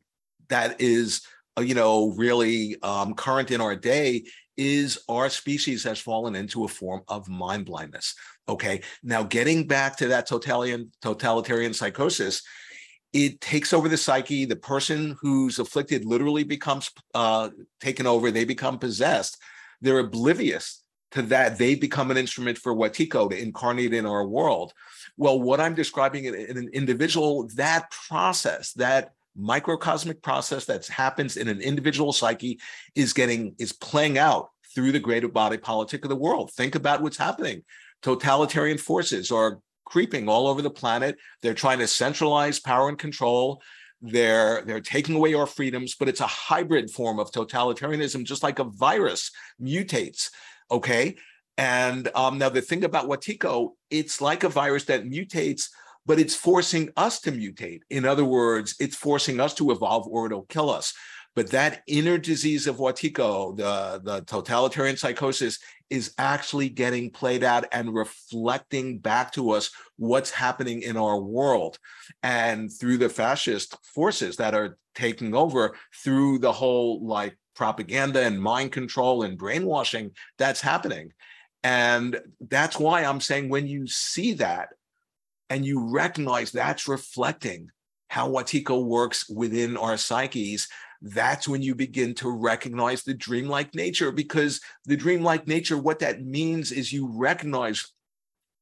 that 0.49 0.79
is, 0.79 1.21
uh, 1.57 1.61
you 1.61 1.75
know, 1.75 2.11
really 2.11 2.81
um, 2.81 3.13
current 3.13 3.51
in 3.51 3.61
our 3.61 3.75
day 3.75 4.23
is 4.57 4.99
our 5.07 5.29
species 5.29 5.83
has 5.83 5.99
fallen 5.99 6.35
into 6.35 6.65
a 6.65 6.67
form 6.67 7.01
of 7.07 7.29
mind 7.29 7.65
blindness. 7.65 8.13
Okay. 8.47 8.81
Now, 9.03 9.23
getting 9.23 9.67
back 9.67 9.95
to 9.97 10.07
that 10.09 10.27
totalitarian, 10.27 10.91
totalitarian 11.01 11.73
psychosis, 11.73 12.41
it 13.13 13.39
takes 13.41 13.73
over 13.73 13.87
the 13.87 13.97
psyche. 13.97 14.45
The 14.45 14.55
person 14.55 15.15
who's 15.21 15.59
afflicted 15.59 16.05
literally 16.05 16.43
becomes 16.43 16.91
uh, 17.15 17.49
taken 17.79 18.05
over. 18.05 18.29
They 18.29 18.45
become 18.45 18.77
possessed. 18.77 19.37
They're 19.81 19.99
oblivious 19.99 20.83
to 21.11 21.21
that. 21.23 21.57
They 21.57 21.75
become 21.75 22.11
an 22.11 22.17
instrument 22.17 22.57
for 22.57 22.75
Wetiko 22.75 23.29
to 23.29 23.41
incarnate 23.41 23.93
in 23.93 24.05
our 24.05 24.27
world. 24.27 24.73
Well, 25.19 25.37
what 25.37 25.59
I'm 25.59 25.75
describing 25.75 26.25
in, 26.25 26.33
in 26.33 26.57
an 26.57 26.69
individual, 26.71 27.49
that 27.55 27.91
process, 27.91 28.71
that 28.73 29.11
microcosmic 29.35 30.21
process 30.21 30.63
that 30.65 30.87
happens 30.87 31.35
in 31.35 31.49
an 31.49 31.59
individual 31.59 32.13
psyche 32.13 32.57
is 32.95 33.11
getting 33.11 33.53
is 33.59 33.73
playing 33.73 34.17
out 34.17 34.49
through 34.73 34.93
the 34.93 34.99
greater 34.99 35.27
body 35.27 35.57
politic 35.57 36.05
of 36.05 36.09
the 36.09 36.15
world. 36.15 36.51
Think 36.53 36.75
about 36.75 37.01
what's 37.01 37.17
happening. 37.17 37.63
Totalitarian 38.01 38.77
forces 38.77 39.29
are 39.29 39.59
creeping 39.83 40.29
all 40.29 40.47
over 40.47 40.61
the 40.61 40.69
planet. 40.69 41.17
They're 41.41 41.53
trying 41.53 41.79
to 41.79 41.87
centralize 41.87 42.61
power 42.61 42.87
and 42.87 42.97
control. 42.97 43.61
They're 44.01 44.61
they're 44.61 44.79
taking 44.79 45.15
away 45.15 45.33
our 45.33 45.47
freedoms, 45.47 45.95
but 45.99 46.07
it's 46.07 46.21
a 46.21 46.27
hybrid 46.27 46.89
form 46.91 47.19
of 47.19 47.29
totalitarianism, 47.31 48.23
just 48.23 48.41
like 48.41 48.59
a 48.59 48.63
virus 48.63 49.31
mutates. 49.61 50.29
Okay. 50.71 51.17
And 51.59 52.09
um, 52.15 52.37
now 52.37 52.47
the 52.47 52.61
thing 52.61 52.85
about 52.85 53.09
Wetiko, 53.09 53.71
it's 53.89 54.21
like 54.21 54.45
a 54.45 54.49
virus 54.49 54.85
that 54.85 55.03
mutates, 55.03 55.65
but 56.05 56.17
it's 56.17 56.33
forcing 56.33 56.89
us 56.95 57.19
to 57.19 57.33
mutate. 57.33 57.81
In 57.89 58.05
other 58.05 58.23
words, 58.23 58.77
it's 58.79 58.95
forcing 58.95 59.41
us 59.41 59.53
to 59.55 59.71
evolve 59.71 60.07
or 60.07 60.27
it'll 60.27 60.43
kill 60.43 60.69
us. 60.69 60.93
But 61.35 61.49
that 61.49 61.83
inner 61.85 62.17
disease 62.17 62.65
of 62.65 62.77
Wetiko, 62.77 63.57
the, 63.57 63.99
the 64.01 64.21
totalitarian 64.21 64.95
psychosis, 64.95 65.59
is 65.89 66.13
actually 66.17 66.69
getting 66.69 67.11
played 67.11 67.43
out 67.43 67.65
and 67.73 67.93
reflecting 67.93 68.99
back 68.99 69.33
to 69.33 69.51
us 69.51 69.69
what's 69.97 70.31
happening 70.31 70.81
in 70.81 70.95
our 70.95 71.19
world. 71.19 71.77
And 72.23 72.71
through 72.71 72.99
the 72.99 73.09
fascist 73.09 73.75
forces 73.83 74.37
that 74.37 74.55
are 74.55 74.77
taking 74.95 75.35
over, 75.35 75.75
through 76.05 76.39
the 76.39 76.53
whole 76.53 77.05
like 77.05 77.37
propaganda 77.53 78.21
and 78.21 78.41
mind 78.41 78.71
control 78.71 79.23
and 79.23 79.37
brainwashing 79.37 80.11
that's 80.37 80.61
happening. 80.61 81.11
And 81.63 82.19
that's 82.39 82.79
why 82.79 83.03
I'm 83.03 83.21
saying 83.21 83.49
when 83.49 83.67
you 83.67 83.87
see 83.87 84.33
that 84.33 84.69
and 85.49 85.65
you 85.65 85.89
recognize 85.89 86.51
that's 86.51 86.87
reflecting 86.87 87.69
how 88.07 88.29
Wetiko 88.29 88.83
works 88.83 89.29
within 89.29 89.77
our 89.77 89.97
psyches, 89.97 90.67
that's 91.01 91.47
when 91.47 91.61
you 91.61 91.75
begin 91.75 92.13
to 92.15 92.29
recognize 92.29 93.03
the 93.03 93.13
dreamlike 93.13 93.75
nature. 93.75 94.11
Because 94.11 94.61
the 94.85 94.97
dreamlike 94.97 95.47
nature, 95.47 95.77
what 95.77 95.99
that 95.99 96.23
means 96.23 96.71
is 96.71 96.93
you 96.93 97.09
recognize 97.11 97.91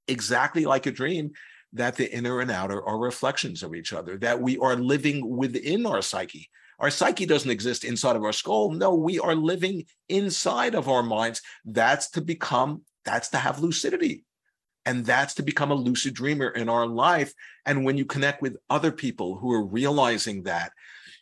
exactly 0.08 0.66
like 0.66 0.86
a 0.86 0.92
dream 0.92 1.32
that 1.74 1.96
the 1.96 2.12
inner 2.14 2.40
and 2.40 2.50
outer 2.50 2.84
are 2.84 2.98
reflections 2.98 3.64
of 3.64 3.76
each 3.76 3.94
other, 3.94 4.18
that 4.18 4.42
we 4.42 4.58
are 4.58 4.76
living 4.76 5.38
within 5.38 5.86
our 5.86 6.02
psyche. 6.02 6.50
Our 6.80 6.90
psyche 6.92 7.26
doesn't 7.26 7.50
exist 7.50 7.84
inside 7.84 8.16
of 8.16 8.24
our 8.24 8.34
skull. 8.34 8.72
No, 8.72 8.94
we 8.94 9.20
are 9.20 9.36
living 9.36 9.86
inside 10.10 10.76
of 10.76 10.88
our 10.88 11.04
minds. 11.04 11.42
That's 11.66 12.10
to 12.12 12.22
become, 12.22 12.84
that's 13.08 13.30
to 13.30 13.38
have 13.38 13.60
lucidity. 13.60 14.26
And 14.86 15.06
that's 15.06 15.34
to 15.36 15.44
become 15.44 15.72
a 15.72 15.76
lucid 15.76 16.14
dreamer 16.14 16.50
in 16.50 16.70
our 16.70 16.86
life. 16.86 17.34
And 17.66 17.84
when 17.84 17.98
you 17.98 18.06
connect 18.06 18.42
with 18.42 18.58
other 18.70 18.92
people 18.92 19.38
who 19.38 19.52
are 19.52 19.66
realizing 19.66 20.44
that, 20.44 20.72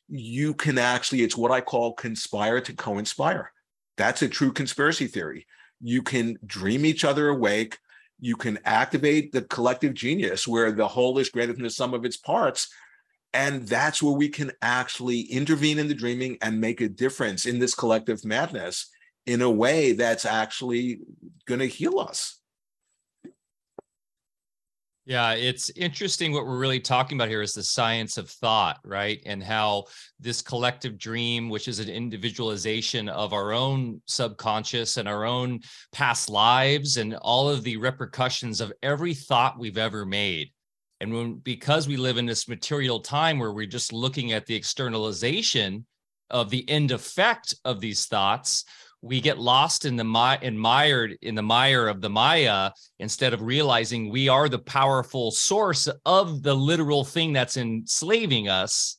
you 0.08 0.54
can 0.54 0.78
actually, 0.78 1.22
it's 1.22 1.38
what 1.38 1.52
I 1.52 1.62
call 1.62 1.94
conspire 1.94 2.62
to 2.62 2.74
co 2.74 2.98
inspire. 2.98 3.52
That's 3.98 4.22
a 4.22 4.30
true 4.30 4.52
conspiracy 4.52 5.08
theory. 5.08 5.48
You 5.82 6.04
can 6.04 6.38
dream 6.46 6.86
each 6.86 7.04
other 7.04 7.30
awake. 7.30 7.80
You 8.20 8.36
can 8.36 8.60
activate 8.66 9.32
the 9.32 9.42
collective 9.42 9.94
genius 9.94 10.48
where 10.48 10.72
the 10.72 10.88
whole 10.88 11.18
is 11.18 11.30
greater 11.30 11.54
than 11.54 11.64
the 11.64 11.70
sum 11.70 11.94
of 11.94 12.06
its 12.06 12.18
parts 12.18 12.70
and 13.36 13.68
that's 13.68 14.02
where 14.02 14.14
we 14.14 14.30
can 14.30 14.50
actually 14.62 15.20
intervene 15.24 15.78
in 15.78 15.90
the 15.90 15.94
dreaming 15.94 16.38
and 16.42 16.62
make 16.62 16.80
a 16.80 16.88
difference 16.88 17.46
in 17.46 17.60
this 17.60 17.76
collective 17.76 18.24
madness 18.24 18.90
in 19.26 19.42
a 19.42 19.50
way 19.50 19.94
that's 19.94 20.26
actually 20.26 21.00
going 21.46 21.60
to 21.60 21.68
heal 21.68 22.00
us. 22.00 22.40
Yeah, 25.08 25.34
it's 25.34 25.70
interesting 25.76 26.32
what 26.32 26.48
we're 26.48 26.58
really 26.58 26.80
talking 26.80 27.16
about 27.16 27.30
here 27.30 27.44
is 27.44 27.54
the 27.54 27.62
science 27.62 28.18
of 28.18 28.28
thought, 28.28 28.80
right? 28.84 29.22
And 29.28 29.44
how 29.44 29.86
this 30.20 30.42
collective 30.42 30.98
dream, 30.98 31.48
which 31.48 31.68
is 31.68 31.78
an 31.78 31.90
individualization 31.90 33.08
of 33.08 33.32
our 33.32 33.54
own 33.54 34.02
subconscious 34.08 34.98
and 34.98 35.08
our 35.08 35.24
own 35.24 35.60
past 35.92 36.28
lives 36.28 36.98
and 36.98 37.14
all 37.18 37.48
of 37.48 37.64
the 37.64 37.78
repercussions 37.78 38.60
of 38.62 38.74
every 38.82 39.14
thought 39.14 39.60
we've 39.60 39.78
ever 39.78 40.08
made 40.08 40.50
And 41.02 41.14
when 41.14 41.36
because 41.36 41.88
we 41.88 41.98
live 41.98 42.18
in 42.18 42.26
this 42.26 42.48
material 42.48 43.00
time 43.00 43.38
where 43.40 43.52
we're 43.52 43.66
just 43.66 43.92
looking 43.92 44.32
at 44.32 44.46
the 44.46 44.56
externalization 44.56 45.86
of 46.30 46.50
the 46.50 46.68
end 46.70 46.92
effect 46.92 47.56
of 47.66 47.80
these 47.80 48.06
thoughts, 48.06 48.66
we 49.06 49.22
get 49.22 49.38
lost 49.38 49.86
in 49.86 49.96
the 49.96 50.04
mi- 50.04 50.40
in 50.42 50.58
mired 50.58 51.16
in 51.22 51.36
the 51.36 51.44
mire 51.44 51.88
of 51.88 52.02
the 52.02 52.10
Maya 52.10 52.72
instead 53.00 53.34
of 53.34 53.42
realizing 53.42 54.10
we 54.10 54.28
are 54.28 54.50
the 54.50 54.58
powerful 54.58 55.30
source 55.30 55.88
of 56.06 56.42
the 56.42 56.56
literal 56.56 57.06
thing 57.06 57.32
that's 57.32 57.56
enslaving 57.56 58.50
us. 58.50 58.98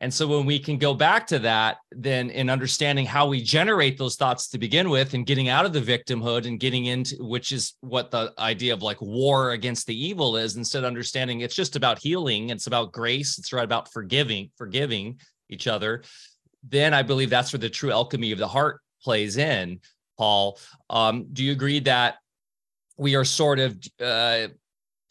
And 0.00 0.14
so 0.14 0.28
when 0.28 0.46
we 0.46 0.60
can 0.60 0.78
go 0.78 0.94
back 0.94 1.26
to 1.26 1.40
that, 1.40 1.78
then 1.90 2.30
in 2.30 2.48
understanding 2.48 3.04
how 3.04 3.26
we 3.26 3.42
generate 3.42 3.98
those 3.98 4.14
thoughts 4.14 4.48
to 4.50 4.58
begin 4.58 4.88
with 4.88 5.14
and 5.14 5.26
getting 5.26 5.48
out 5.48 5.66
of 5.66 5.72
the 5.72 5.80
victimhood 5.80 6.46
and 6.46 6.60
getting 6.60 6.86
into 6.86 7.16
which 7.18 7.50
is 7.50 7.74
what 7.80 8.12
the 8.12 8.32
idea 8.38 8.72
of 8.72 8.82
like 8.82 9.02
war 9.02 9.50
against 9.50 9.88
the 9.88 10.06
evil 10.06 10.36
is, 10.36 10.56
instead 10.56 10.84
of 10.84 10.86
understanding 10.86 11.40
it's 11.40 11.56
just 11.56 11.74
about 11.74 11.98
healing, 11.98 12.50
it's 12.50 12.68
about 12.68 12.92
grace, 12.92 13.36
it's 13.36 13.52
right 13.52 13.64
about 13.64 13.92
forgiving, 13.92 14.50
forgiving 14.56 15.18
each 15.48 15.66
other. 15.66 16.04
Then 16.62 16.94
I 16.94 17.02
believe 17.02 17.30
that's 17.30 17.52
where 17.52 17.58
the 17.58 17.68
true 17.68 17.90
alchemy 17.90 18.30
of 18.30 18.38
the 18.38 18.48
heart 18.48 18.80
plays 19.02 19.36
in. 19.36 19.80
Paul, 20.18 20.58
um, 20.90 21.26
do 21.32 21.42
you 21.42 21.52
agree 21.52 21.80
that 21.80 22.16
we 22.96 23.14
are 23.14 23.24
sort 23.24 23.58
of 23.58 23.78
uh, 24.00 24.48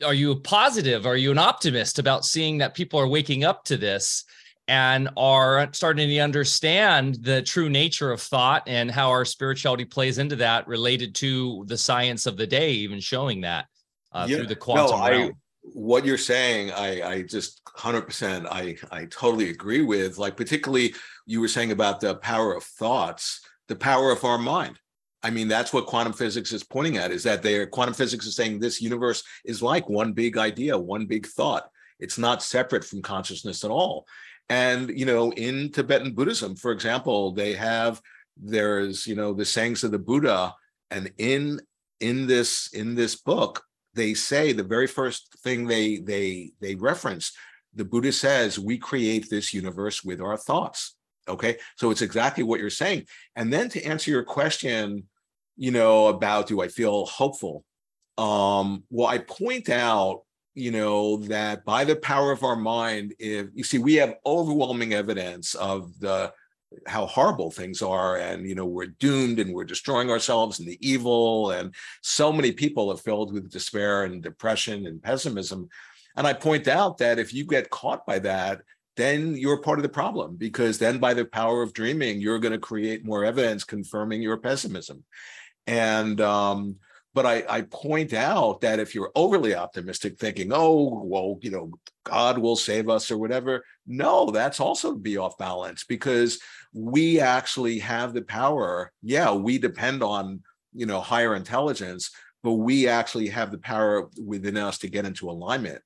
are 0.03 0.13
you 0.13 0.35
positive? 0.37 1.05
Are 1.05 1.17
you 1.17 1.31
an 1.31 1.37
optimist 1.37 1.99
about 1.99 2.25
seeing 2.25 2.59
that 2.59 2.73
people 2.73 2.99
are 2.99 3.07
waking 3.07 3.43
up 3.43 3.63
to 3.65 3.77
this 3.77 4.23
and 4.67 5.09
are 5.17 5.67
starting 5.73 6.07
to 6.07 6.19
understand 6.19 7.15
the 7.21 7.41
true 7.41 7.69
nature 7.69 8.11
of 8.11 8.21
thought 8.21 8.63
and 8.67 8.91
how 8.91 9.09
our 9.09 9.25
spirituality 9.25 9.83
plays 9.83 10.19
into 10.19 10.35
that 10.37 10.67
related 10.67 11.15
to 11.15 11.65
the 11.67 11.77
science 11.77 12.25
of 12.27 12.37
the 12.37 12.45
day, 12.45 12.71
even 12.71 12.99
showing 12.99 13.41
that 13.41 13.65
uh, 14.11 14.25
yeah, 14.29 14.37
through 14.37 14.47
the 14.47 14.55
quantum 14.55 14.99
no, 14.99 15.07
realm? 15.07 15.33
What 15.73 16.05
you're 16.05 16.17
saying, 16.17 16.71
I, 16.71 17.01
I 17.01 17.21
just 17.23 17.61
100%, 17.65 18.47
I, 18.49 18.77
I 18.91 19.05
totally 19.05 19.49
agree 19.49 19.81
with. 19.81 20.17
Like, 20.17 20.37
particularly, 20.37 20.93
you 21.25 21.41
were 21.41 21.47
saying 21.47 21.71
about 21.71 21.99
the 21.99 22.15
power 22.15 22.55
of 22.55 22.63
thoughts, 22.63 23.41
the 23.69 23.75
power 23.75 24.11
of 24.11 24.25
our 24.25 24.37
mind. 24.37 24.77
I 25.23 25.29
mean, 25.29 25.47
that's 25.47 25.71
what 25.71 25.85
quantum 25.85 26.13
physics 26.13 26.51
is 26.51 26.63
pointing 26.63 26.97
at 26.97 27.11
is 27.11 27.23
that 27.23 27.43
they 27.43 27.65
quantum 27.65 27.93
physics 27.93 28.25
is 28.25 28.35
saying 28.35 28.59
this 28.59 28.81
universe 28.81 29.23
is 29.45 29.61
like 29.61 29.87
one 29.87 30.13
big 30.13 30.37
idea, 30.37 30.77
one 30.77 31.05
big 31.05 31.27
thought. 31.27 31.69
It's 31.99 32.17
not 32.17 32.43
separate 32.43 32.85
from 32.85 33.01
consciousness 33.01 33.63
at 33.63 33.71
all. 33.71 34.05
And, 34.49 34.89
you 34.89 35.05
know, 35.05 35.31
in 35.33 35.71
Tibetan 35.71 36.13
Buddhism, 36.13 36.55
for 36.55 36.71
example, 36.71 37.31
they 37.31 37.53
have, 37.53 38.01
there's, 38.37 39.05
you 39.05 39.15
know, 39.15 39.33
the 39.33 39.45
sayings 39.45 39.83
of 39.83 39.91
the 39.91 39.99
Buddha. 39.99 40.55
And 40.89 41.11
in, 41.17 41.59
in 41.99 42.25
this, 42.25 42.69
in 42.73 42.95
this 42.95 43.15
book, 43.15 43.61
they 43.93 44.13
say 44.13 44.53
the 44.53 44.63
very 44.63 44.87
first 44.87 45.37
thing 45.43 45.67
they, 45.67 45.97
they, 45.97 46.51
they 46.61 46.75
reference, 46.75 47.33
the 47.75 47.85
Buddha 47.85 48.11
says, 48.11 48.57
we 48.57 48.77
create 48.77 49.29
this 49.29 49.53
universe 49.53 50.03
with 50.03 50.21
our 50.21 50.37
thoughts. 50.37 50.95
Okay. 51.29 51.57
So 51.77 51.91
it's 51.91 52.01
exactly 52.01 52.43
what 52.43 52.59
you're 52.59 52.69
saying. 52.69 53.05
And 53.35 53.51
then 53.51 53.69
to 53.69 53.83
answer 53.83 54.11
your 54.11 54.23
question, 54.23 55.07
you 55.57 55.71
know, 55.71 56.07
about 56.07 56.47
do 56.47 56.61
I 56.61 56.67
feel 56.67 57.05
hopeful? 57.05 57.63
Um, 58.17 58.83
well, 58.89 59.07
I 59.07 59.19
point 59.19 59.69
out 59.69 60.23
you 60.55 60.71
know 60.71 61.17
that 61.17 61.63
by 61.63 61.83
the 61.83 61.95
power 61.95 62.31
of 62.31 62.43
our 62.43 62.55
mind 62.55 63.13
if 63.19 63.47
you 63.53 63.63
see 63.63 63.77
we 63.77 63.95
have 63.95 64.15
overwhelming 64.25 64.93
evidence 64.93 65.55
of 65.55 65.97
the 65.99 66.31
how 66.85 67.05
horrible 67.05 67.49
things 67.49 67.81
are 67.81 68.17
and 68.17 68.47
you 68.47 68.55
know 68.55 68.65
we're 68.65 68.87
doomed 68.99 69.39
and 69.39 69.53
we're 69.53 69.63
destroying 69.63 70.09
ourselves 70.09 70.59
and 70.59 70.67
the 70.67 70.77
evil 70.87 71.51
and 71.51 71.73
so 72.01 72.31
many 72.31 72.51
people 72.51 72.91
are 72.91 72.97
filled 72.97 73.33
with 73.33 73.49
despair 73.49 74.03
and 74.03 74.21
depression 74.21 74.85
and 74.85 75.01
pessimism 75.01 75.69
and 76.15 76.27
i 76.27 76.33
point 76.33 76.67
out 76.67 76.97
that 76.97 77.19
if 77.19 77.33
you 77.33 77.45
get 77.45 77.69
caught 77.69 78.05
by 78.05 78.19
that 78.19 78.61
then 78.99 79.35
you're 79.35 79.61
part 79.61 79.79
of 79.79 79.83
the 79.83 79.89
problem 79.89 80.35
because 80.35 80.77
then 80.77 80.99
by 80.99 81.13
the 81.13 81.25
power 81.25 81.61
of 81.61 81.73
dreaming 81.73 82.19
you're 82.19 82.39
going 82.39 82.51
to 82.51 82.59
create 82.59 83.05
more 83.05 83.23
evidence 83.23 83.63
confirming 83.63 84.21
your 84.21 84.37
pessimism 84.37 85.03
and 85.67 86.19
um, 86.21 86.75
but 87.13 87.25
I, 87.25 87.43
I 87.49 87.61
point 87.63 88.13
out 88.13 88.61
that 88.61 88.79
if 88.79 88.93
you're 88.93 89.11
overly 89.15 89.55
optimistic, 89.55 90.19
thinking, 90.19 90.51
oh, 90.53 91.01
well, 91.03 91.37
you 91.41 91.51
know, 91.51 91.71
God 92.03 92.37
will 92.37 92.55
save 92.55 92.87
us 92.87 93.09
or 93.09 93.17
whatever, 93.17 93.63
no, 93.87 94.29
that's 94.29 94.59
also 94.59 94.95
be 94.95 95.17
off 95.17 95.37
balance 95.37 95.83
because 95.83 96.39
we 96.73 97.19
actually 97.19 97.79
have 97.79 98.13
the 98.13 98.21
power. 98.21 98.91
Yeah, 99.01 99.33
we 99.33 99.57
depend 99.57 100.03
on, 100.03 100.43
you 100.73 100.85
know, 100.85 101.01
higher 101.01 101.35
intelligence, 101.35 102.11
but 102.43 102.53
we 102.53 102.87
actually 102.87 103.27
have 103.27 103.51
the 103.51 103.57
power 103.57 104.07
within 104.23 104.55
us 104.55 104.77
to 104.79 104.89
get 104.89 105.05
into 105.05 105.29
alignment 105.29 105.81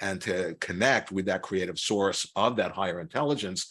and 0.00 0.20
to 0.22 0.56
connect 0.60 1.12
with 1.12 1.26
that 1.26 1.42
creative 1.42 1.78
source 1.78 2.30
of 2.36 2.56
that 2.56 2.72
higher 2.72 3.00
intelligence. 3.00 3.68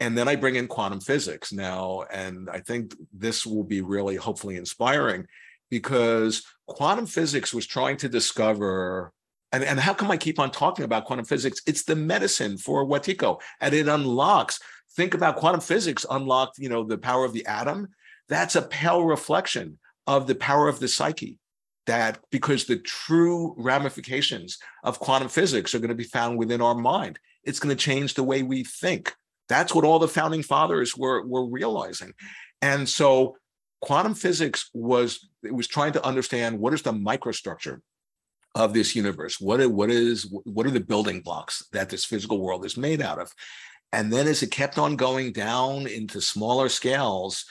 And 0.00 0.16
then 0.16 0.28
I 0.28 0.36
bring 0.36 0.56
in 0.56 0.66
quantum 0.66 1.00
physics 1.00 1.52
now, 1.52 2.04
and 2.12 2.50
I 2.50 2.60
think 2.60 2.94
this 3.12 3.46
will 3.46 3.64
be 3.64 3.80
really 3.80 4.16
hopefully 4.16 4.56
inspiring 4.56 5.26
because 5.70 6.44
quantum 6.66 7.06
physics 7.06 7.54
was 7.54 7.66
trying 7.66 7.96
to 7.98 8.08
discover 8.08 9.12
and, 9.54 9.62
and 9.62 9.78
how 9.78 9.94
come 9.94 10.10
I 10.10 10.16
keep 10.16 10.40
on 10.40 10.50
talking 10.50 10.84
about 10.84 11.04
quantum 11.04 11.24
physics? 11.24 11.62
It's 11.64 11.84
the 11.84 11.94
medicine 11.94 12.58
for 12.58 12.84
Wetiko, 12.84 13.40
and 13.60 13.72
it 13.72 13.86
unlocks. 13.86 14.58
Think 14.96 15.14
about 15.14 15.36
quantum 15.36 15.60
physics 15.60 16.04
unlocked, 16.10 16.58
you 16.58 16.68
know, 16.68 16.82
the 16.82 16.98
power 16.98 17.24
of 17.24 17.32
the 17.32 17.46
atom. 17.46 17.86
That's 18.28 18.56
a 18.56 18.62
pale 18.62 19.04
reflection 19.04 19.78
of 20.08 20.26
the 20.26 20.34
power 20.34 20.66
of 20.66 20.80
the 20.80 20.88
psyche. 20.88 21.38
That 21.86 22.18
because 22.30 22.64
the 22.64 22.78
true 22.78 23.54
ramifications 23.58 24.58
of 24.84 24.98
quantum 24.98 25.28
physics 25.28 25.74
are 25.74 25.80
going 25.80 25.90
to 25.90 25.94
be 25.94 26.04
found 26.04 26.38
within 26.38 26.62
our 26.62 26.74
mind. 26.74 27.18
It's 27.44 27.58
going 27.58 27.76
to 27.76 27.82
change 27.82 28.14
the 28.14 28.22
way 28.22 28.42
we 28.42 28.64
think. 28.64 29.14
That's 29.50 29.74
what 29.74 29.84
all 29.84 29.98
the 29.98 30.08
founding 30.08 30.42
fathers 30.42 30.96
were, 30.96 31.26
were 31.26 31.46
realizing. 31.46 32.14
And 32.62 32.88
so 32.88 33.36
quantum 33.84 34.14
physics 34.14 34.70
was 34.72 35.28
it 35.42 35.54
was 35.54 35.68
trying 35.68 35.92
to 35.92 36.06
understand 36.06 36.58
what 36.58 36.72
is 36.72 36.80
the 36.80 36.92
microstructure 36.92 37.80
of 38.54 38.72
this 38.72 38.96
universe 38.96 39.38
what 39.38 39.60
are, 39.60 39.68
what 39.68 39.90
is 39.90 40.32
what 40.44 40.64
are 40.66 40.70
the 40.70 40.80
building 40.80 41.20
blocks 41.20 41.66
that 41.72 41.90
this 41.90 42.04
physical 42.04 42.40
world 42.40 42.64
is 42.64 42.78
made 42.78 43.02
out 43.02 43.18
of 43.18 43.30
and 43.92 44.10
then 44.10 44.26
as 44.26 44.42
it 44.42 44.50
kept 44.50 44.78
on 44.78 44.96
going 44.96 45.32
down 45.32 45.86
into 45.86 46.18
smaller 46.18 46.70
scales 46.70 47.44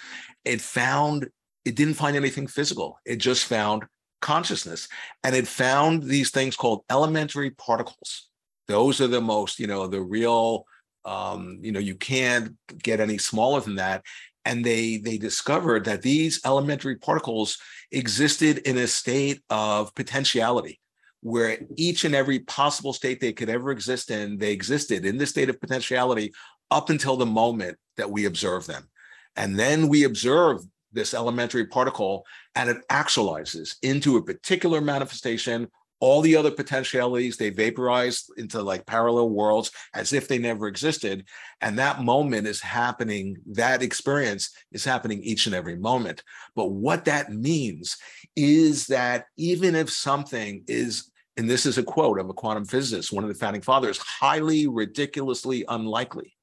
it 0.43 0.59
found 0.59 1.29
it 1.65 1.75
didn't 1.75 1.93
find 1.93 2.17
anything 2.17 2.47
physical 2.47 2.97
it 3.05 3.17
just 3.17 3.45
found 3.45 3.83
consciousness 4.23 4.87
and 5.23 5.35
it 5.35 5.47
found 5.47 6.01
these 6.01 6.31
things 6.31 6.55
called 6.55 6.85
elementary 6.89 7.51
particles. 7.51 8.29
Those 8.67 9.01
are 9.01 9.07
the 9.07 9.21
most 9.21 9.59
you 9.59 9.67
know 9.67 9.85
the 9.85 10.01
real 10.01 10.65
um, 11.05 11.59
you 11.61 11.71
know 11.73 11.79
you 11.79 11.95
can't 11.95 12.55
get 12.81 12.99
any 12.99 13.17
smaller 13.17 13.59
than 13.59 13.75
that. 13.75 14.03
And 14.45 14.65
they 14.65 14.97
they 14.97 15.17
discovered 15.17 15.85
that 15.85 16.01
these 16.01 16.41
elementary 16.45 16.95
particles 16.95 17.57
existed 17.91 18.59
in 18.59 18.77
a 18.77 18.87
state 18.87 19.41
of 19.49 19.93
potentiality 19.93 20.79
where 21.21 21.57
each 21.77 22.03
and 22.03 22.15
every 22.15 22.39
possible 22.39 22.93
state 22.93 23.19
they 23.19 23.33
could 23.33 23.49
ever 23.49 23.71
exist 23.71 24.09
in 24.09 24.37
they 24.37 24.51
existed 24.51 25.05
in 25.05 25.17
this 25.17 25.29
state 25.29 25.49
of 25.49 25.59
potentiality 25.59 26.33
up 26.71 26.89
until 26.89 27.17
the 27.17 27.25
moment 27.25 27.77
that 27.97 28.09
we 28.09 28.25
observe 28.25 28.65
them. 28.65 28.89
And 29.35 29.59
then 29.59 29.87
we 29.89 30.03
observe 30.05 30.61
this 30.93 31.13
elementary 31.13 31.65
particle 31.65 32.25
and 32.55 32.69
it 32.69 32.77
actualizes 32.89 33.75
into 33.81 34.17
a 34.17 34.23
particular 34.23 34.81
manifestation. 34.81 35.67
All 35.99 36.21
the 36.21 36.35
other 36.35 36.51
potentialities 36.51 37.37
they 37.37 37.49
vaporize 37.49 38.25
into 38.35 38.61
like 38.61 38.85
parallel 38.85 39.29
worlds 39.29 39.71
as 39.93 40.11
if 40.11 40.27
they 40.27 40.37
never 40.37 40.67
existed. 40.67 41.25
And 41.61 41.79
that 41.79 42.03
moment 42.03 42.45
is 42.45 42.59
happening 42.59 43.37
that 43.51 43.81
experience 43.81 44.51
is 44.73 44.83
happening 44.83 45.23
each 45.23 45.45
and 45.45 45.55
every 45.55 45.77
moment. 45.77 46.21
But 46.55 46.71
what 46.71 47.05
that 47.05 47.31
means 47.31 47.95
is 48.35 48.87
that 48.87 49.25
even 49.37 49.75
if 49.75 49.89
something 49.89 50.63
is 50.67 51.09
and 51.37 51.49
this 51.49 51.65
is 51.65 51.77
a 51.77 51.83
quote 51.83 52.19
of 52.19 52.29
a 52.29 52.33
quantum 52.33 52.65
physicist 52.65 53.11
one 53.11 53.23
of 53.23 53.27
the 53.27 53.35
founding 53.35 53.61
fathers 53.61 53.97
highly 53.97 54.67
ridiculously 54.67 55.65
unlikely 55.67 56.35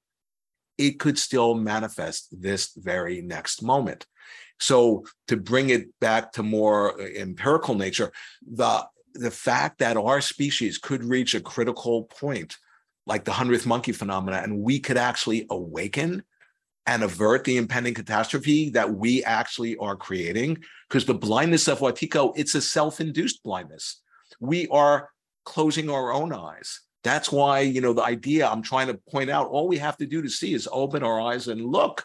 it 0.78 0.98
could 0.98 1.18
still 1.18 1.54
manifest 1.54 2.28
this 2.40 2.72
very 2.76 3.20
next 3.20 3.62
moment 3.62 4.06
so 4.60 5.04
to 5.26 5.36
bring 5.36 5.70
it 5.70 5.88
back 6.00 6.32
to 6.32 6.42
more 6.42 7.00
uh, 7.00 7.04
empirical 7.16 7.74
nature 7.74 8.12
the 8.52 8.86
the 9.14 9.30
fact 9.30 9.78
that 9.78 9.96
our 9.96 10.20
species 10.20 10.78
could 10.78 11.02
reach 11.02 11.34
a 11.34 11.40
critical 11.40 12.04
point 12.04 12.56
like 13.06 13.24
the 13.24 13.32
100th 13.32 13.66
monkey 13.66 13.92
phenomena 13.92 14.38
and 14.38 14.60
we 14.60 14.78
could 14.78 14.96
actually 14.96 15.46
awaken 15.50 16.22
and 16.86 17.02
avert 17.02 17.44
the 17.44 17.56
impending 17.56 17.94
catastrophe 17.94 18.70
that 18.70 18.92
we 18.92 19.22
actually 19.24 19.76
are 19.76 19.96
creating 19.96 20.58
because 20.88 21.04
the 21.04 21.14
blindness 21.14 21.68
of 21.68 21.80
wetiko 21.80 22.32
it's 22.36 22.54
a 22.54 22.60
self-induced 22.60 23.42
blindness. 23.42 24.00
We 24.40 24.66
are 24.68 25.10
closing 25.44 25.90
our 25.90 26.12
own 26.12 26.32
eyes. 26.32 26.80
That's 27.04 27.30
why 27.32 27.60
you 27.60 27.80
know 27.80 27.92
the 27.92 28.02
idea 28.02 28.48
i'm 28.48 28.62
trying 28.62 28.88
to 28.88 29.00
point 29.10 29.30
out 29.30 29.48
all 29.48 29.68
we 29.68 29.78
have 29.78 29.96
to 29.98 30.06
do 30.06 30.22
to 30.22 30.28
see 30.28 30.52
is 30.52 30.68
open 30.70 31.02
our 31.02 31.20
eyes 31.20 31.48
and 31.48 31.64
look. 31.64 32.04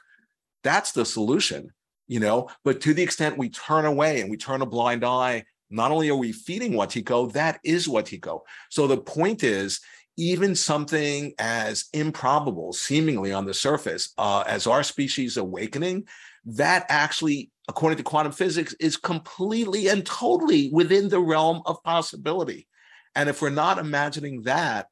That's 0.64 0.92
the 0.92 1.06
solution 1.06 1.72
you 2.08 2.20
know 2.20 2.50
but 2.64 2.82
to 2.82 2.94
the 2.94 3.04
extent 3.04 3.38
we 3.38 3.50
turn 3.50 3.86
away 3.86 4.22
and 4.22 4.30
we 4.30 4.38
turn 4.38 4.62
a 4.62 4.66
blind 4.66 5.04
eye 5.04 5.44
Not 5.70 5.92
only 5.92 6.10
are 6.10 6.16
we 6.16 6.32
feeding 6.32 6.74
Wetiko, 6.74 7.32
that 7.34 7.60
is 7.64 7.88
Wetiko. 7.88 8.42
So 8.70 8.88
the 8.88 8.98
point 8.98 9.44
is, 9.44 9.82
even 10.18 10.56
something 10.56 11.34
as 11.40 11.86
improbable, 11.92 12.72
seemingly 12.72 13.34
on 13.34 13.46
the 13.46 13.54
surface, 13.54 14.14
uh, 14.18 14.44
as 14.48 14.68
our 14.68 14.84
species 14.84 15.38
awakening, 15.38 16.08
that 16.46 16.86
actually, 16.88 17.52
according 17.68 17.98
to 17.98 18.04
quantum 18.04 18.32
physics, 18.32 18.74
is 18.80 18.96
completely 18.96 19.88
and 19.90 20.06
totally 20.06 20.70
within 20.72 21.10
the 21.10 21.20
realm 21.20 21.62
of 21.66 21.84
possibility. 21.84 22.68
And 23.16 23.28
if 23.28 23.42
we're 23.42 23.50
not 23.50 23.78
imagining 23.78 24.44
that, 24.44 24.88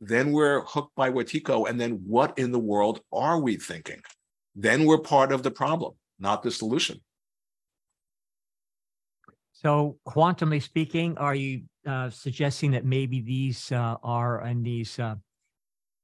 then 0.00 0.30
we're 0.30 0.60
hooked 0.60 0.94
by 0.94 1.10
Wetiko. 1.10 1.68
And 1.68 1.80
then 1.80 2.02
what 2.06 2.38
in 2.38 2.52
the 2.52 2.58
world 2.60 3.00
are 3.12 3.40
we 3.40 3.56
thinking? 3.56 4.02
Then 4.54 4.84
we're 4.84 4.98
part 4.98 5.32
of 5.32 5.42
the 5.42 5.50
problem, 5.50 5.94
not 6.18 6.42
the 6.42 6.50
solution. 6.50 7.00
So, 9.52 9.98
quantumly 10.06 10.62
speaking, 10.62 11.16
are 11.16 11.34
you 11.34 11.62
uh, 11.86 12.10
suggesting 12.10 12.72
that 12.72 12.84
maybe 12.84 13.20
these 13.20 13.70
uh, 13.72 13.96
are 14.02 14.44
in 14.46 14.62
these 14.62 14.98
uh, 14.98 15.14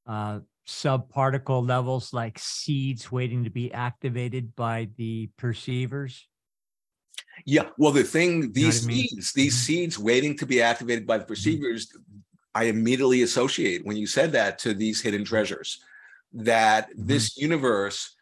uh, 0.06 0.40
subparticle 0.66 1.66
levels 1.66 2.12
like 2.12 2.38
seeds 2.38 3.10
waiting 3.10 3.44
to 3.44 3.50
be 3.50 3.72
activated 3.72 4.54
by 4.54 4.88
the 4.96 5.28
perceivers? 5.36 6.26
Yeah, 7.44 7.70
well, 7.76 7.92
the 7.92 8.04
thing, 8.04 8.52
these 8.52 8.84
I 8.84 8.86
mean? 8.86 9.08
seeds, 9.08 9.32
these 9.32 9.54
Mhm. 9.54 9.64
seeds 9.64 9.98
waiting 9.98 10.36
to 10.38 10.46
be 10.46 10.62
activated 10.62 11.06
by 11.06 11.18
the 11.18 11.24
perceivers, 11.24 11.92
I 12.54 12.64
immediately 12.64 13.22
associate 13.22 13.84
when 13.84 13.96
you 13.96 14.06
said 14.06 14.32
that 14.32 14.58
to 14.60 14.74
these 14.74 15.00
hidden 15.00 15.24
treasures. 15.24 15.82
That 16.32 16.90
this 16.94 17.36
universe 17.36 18.14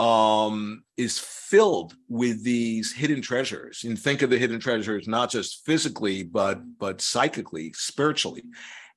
um 0.00 0.82
is 0.96 1.18
filled 1.18 1.94
with 2.08 2.42
these 2.42 2.90
hidden 2.90 3.20
treasures. 3.20 3.84
And 3.84 3.98
think 3.98 4.22
of 4.22 4.30
the 4.30 4.38
hidden 4.38 4.58
treasures 4.58 5.06
not 5.06 5.30
just 5.30 5.64
physically 5.66 6.22
but 6.22 6.60
but 6.78 7.00
psychically 7.02 7.72
spiritually. 7.74 8.44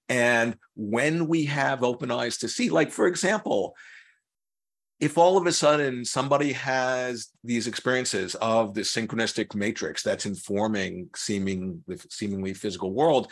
And 0.07 0.57
when 0.75 1.27
we 1.27 1.45
have 1.45 1.83
open 1.83 2.09
eyes 2.09 2.37
to 2.37 2.47
see 2.47 2.69
like 2.69 2.91
for 2.91 3.07
example 3.07 3.75
if 5.01 5.17
all 5.17 5.35
of 5.35 5.45
a 5.45 5.51
sudden 5.51 6.05
somebody 6.05 6.53
has 6.53 7.29
these 7.43 7.67
experiences 7.67 8.35
of 8.35 8.73
the 8.73 8.81
synchronistic 8.81 9.53
matrix 9.53 10.03
that's 10.03 10.25
informing 10.25 11.09
seeming 11.15 11.83
the 11.87 12.01
seemingly 12.09 12.53
physical 12.53 12.93
world 12.93 13.29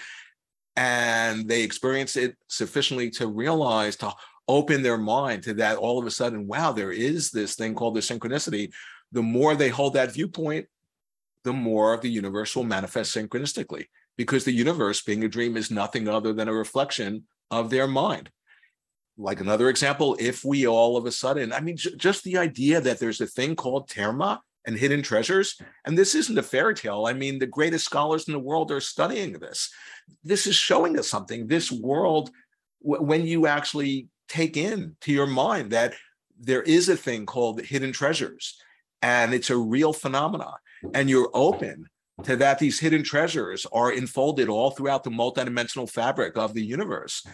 and 0.76 1.48
they 1.48 1.64
experience 1.64 2.18
it 2.18 2.36
sufficiently 2.48 3.10
to 3.10 3.28
realize 3.28 3.96
to 3.96 4.12
open 4.48 4.82
their 4.82 4.98
mind 4.98 5.44
to 5.44 5.54
that 5.56 5.78
all 5.78 6.00
of 6.00 6.06
a 6.06 6.12
sudden 6.12 6.48
wow 6.48 6.72
there 6.72 6.92
is 6.92 7.32
this 7.32 7.56
thing 7.56 7.76
called 7.76 7.96
the 7.96 8.00
synchronicity. 8.00 8.72
The 9.12 9.22
more 9.22 9.56
they 9.56 9.70
hold 9.70 9.94
that 9.94 10.14
viewpoint 10.14 10.68
the 11.44 11.54
more 11.54 11.98
the 11.98 12.10
universe 12.10 12.56
will 12.56 12.64
manifest 12.64 13.16
synchronistically 13.16 13.86
because 14.18 14.46
the 14.46 14.52
universe 14.52 15.02
being 15.02 15.24
a 15.24 15.28
dream 15.28 15.58
is 15.58 15.72
nothing 15.72 16.08
other 16.08 16.34
than 16.34 16.48
a 16.48 16.54
reflection 16.54 17.26
of 17.50 17.70
their 17.70 17.88
mind. 17.88 18.30
Like 19.18 19.40
another 19.40 19.70
example 19.70 20.16
if 20.20 20.44
we 20.44 20.68
all 20.68 20.98
of 20.98 21.06
a 21.06 21.12
sudden 21.12 21.54
i 21.54 21.60
mean 21.60 21.78
j- 21.78 21.96
just 21.96 22.24
the 22.24 22.38
idea 22.38 22.82
that 22.82 23.00
there's 23.00 23.22
a 23.22 23.28
thing 23.28 23.56
called 23.56 23.90
terma 23.90 24.40
and 24.66 24.78
hidden 24.78 25.02
treasures 25.02 25.60
and 25.86 25.98
this 25.98 26.16
isn't 26.16 26.38
a 26.38 26.44
fairy 26.44 26.76
tale. 26.76 27.06
I 27.06 27.14
mean 27.14 27.40
the 27.40 27.48
greatest 27.48 27.86
scholars 27.86 28.28
in 28.28 28.34
the 28.34 28.40
world 28.40 28.72
are 28.72 28.80
studying 28.80 29.34
this. 29.34 29.70
This 30.24 30.48
is 30.48 30.56
showing 30.56 30.98
us 31.00 31.10
something. 31.10 31.48
This 31.48 31.72
world 31.72 32.32
w- 32.84 33.04
when 33.04 33.26
you 33.26 33.48
actually 33.48 34.08
take 34.32 34.56
in 34.56 34.96
to 35.02 35.12
your 35.12 35.28
mind 35.28 35.72
that 35.72 35.94
there 36.40 36.62
is 36.62 36.88
a 36.88 36.96
thing 36.96 37.26
called 37.26 37.62
hidden 37.62 37.92
treasures 37.92 38.58
and 39.02 39.34
it's 39.34 39.50
a 39.50 39.58
real 39.58 39.92
phenomena 39.92 40.54
and 40.94 41.10
you're 41.10 41.30
open 41.34 41.86
to 42.24 42.38
that 42.38 42.58
these 42.58 42.80
hidden 42.80 43.04
treasures 43.04 43.66
are 43.74 43.92
enfolded 43.92 44.48
all 44.48 44.72
throughout 44.72 45.04
the 45.04 45.10
multidimensional 45.10 45.90
fabric 45.90 46.38
of 46.38 46.54
the 46.54 46.64
universe 46.64 47.28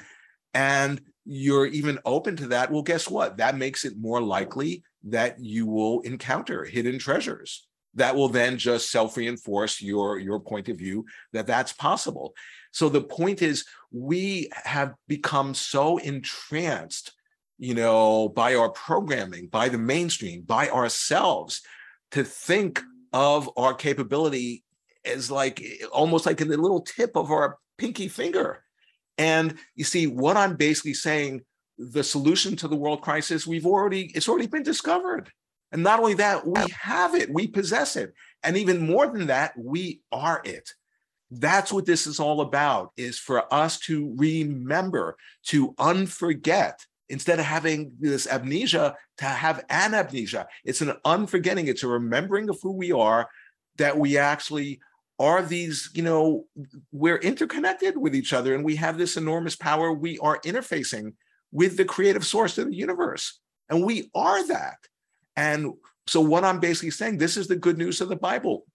and 0.55 0.99
you're 1.23 1.67
even 1.67 1.99
open 2.03 2.35
to 2.35 2.47
that. 2.47 2.71
Well 2.71 2.81
guess 2.81 3.07
what? 3.07 3.37
That 3.37 3.57
makes 3.57 3.85
it 3.85 3.93
more 3.97 4.21
likely 4.21 4.83
that 5.03 5.39
you 5.39 5.67
will 5.67 6.01
encounter 6.01 6.65
hidden 6.65 6.97
treasures 6.97 7.67
that 7.93 8.15
will 8.15 8.29
then 8.29 8.57
just 8.57 8.89
self-reinforce 8.89 9.81
your 9.81 10.19
your 10.19 10.39
point 10.39 10.69
of 10.69 10.77
view 10.77 11.05
that 11.33 11.47
that's 11.47 11.73
possible 11.73 12.33
so 12.77 12.89
the 12.89 13.01
point 13.01 13.41
is 13.41 13.65
we 13.91 14.49
have 14.51 14.93
become 15.07 15.53
so 15.53 15.97
entranced 15.97 17.13
you 17.57 17.73
know 17.73 18.29
by 18.29 18.53
our 18.53 18.69
programming 18.69 19.47
by 19.47 19.67
the 19.67 19.77
mainstream 19.77 20.41
by 20.41 20.69
ourselves 20.69 21.61
to 22.11 22.23
think 22.23 22.81
of 23.13 23.49
our 23.57 23.73
capability 23.73 24.63
as 25.05 25.31
like 25.31 25.63
almost 25.91 26.25
like 26.25 26.41
in 26.41 26.47
the 26.47 26.57
little 26.57 26.81
tip 26.81 27.15
of 27.15 27.31
our 27.31 27.57
pinky 27.77 28.07
finger. 28.07 28.63
And 29.17 29.55
you 29.75 29.83
see 29.83 30.05
what 30.05 30.37
i'm 30.37 30.55
basically 30.55 30.93
saying 30.93 31.41
the 31.77 32.03
solution 32.03 32.55
to 32.57 32.67
the 32.67 32.75
world 32.75 33.01
crisis 33.01 33.47
we've 33.47 33.65
already 33.65 34.11
it's 34.15 34.29
already 34.29 34.47
been 34.47 34.63
discovered. 34.63 35.31
And 35.71 35.83
not 35.83 35.99
only 35.99 36.13
that 36.15 36.45
we 36.45 36.61
have 36.79 37.15
it 37.15 37.33
we 37.33 37.47
possess 37.47 37.95
it. 37.95 38.13
And 38.43 38.55
even 38.57 38.85
more 38.85 39.07
than 39.07 39.27
that 39.27 39.53
we 39.57 40.01
are 40.11 40.41
it 40.45 40.69
that's 41.31 41.71
what 41.73 41.85
this 41.85 42.07
is 42.07 42.19
all 42.19 42.41
about 42.41 42.91
is 42.95 43.19
for 43.19 43.53
us 43.53 43.79
to 43.79 44.13
remember 44.17 45.17
to 45.47 45.73
unforget 45.73 46.73
instead 47.09 47.39
of 47.39 47.45
having 47.45 47.91
this 47.99 48.27
amnesia 48.27 48.95
to 49.17 49.25
have 49.25 49.63
an 49.69 49.93
amnesia. 49.93 50.47
It's 50.63 50.81
an 50.81 50.93
unforgetting 51.05 51.67
it's 51.67 51.83
a 51.83 51.87
remembering 51.87 52.49
of 52.49 52.59
who 52.61 52.71
we 52.71 52.91
are 52.91 53.29
that 53.77 53.97
we 53.97 54.17
actually 54.17 54.79
are 55.19 55.41
these 55.41 55.89
you 55.93 56.03
know 56.03 56.45
we're 56.91 57.17
interconnected 57.17 57.97
with 57.97 58.15
each 58.15 58.33
other 58.33 58.53
and 58.53 58.63
we 58.63 58.75
have 58.75 58.97
this 58.97 59.17
enormous 59.17 59.55
power. 59.55 59.91
We 59.91 60.19
are 60.19 60.39
interfacing 60.41 61.13
with 61.51 61.77
the 61.77 61.85
creative 61.85 62.25
source 62.25 62.57
of 62.57 62.67
the 62.67 62.75
universe 62.75 63.39
and 63.69 63.83
we 63.83 64.09
are 64.15 64.45
that. 64.47 64.77
And 65.35 65.73
so 66.07 66.21
what 66.21 66.43
i'm 66.43 66.59
basically 66.59 66.91
saying 66.91 67.17
this 67.17 67.37
is 67.37 67.47
the 67.47 67.55
good 67.55 67.77
news 67.77 68.01
of 68.01 68.09
the 68.09 68.15
bible 68.15 68.65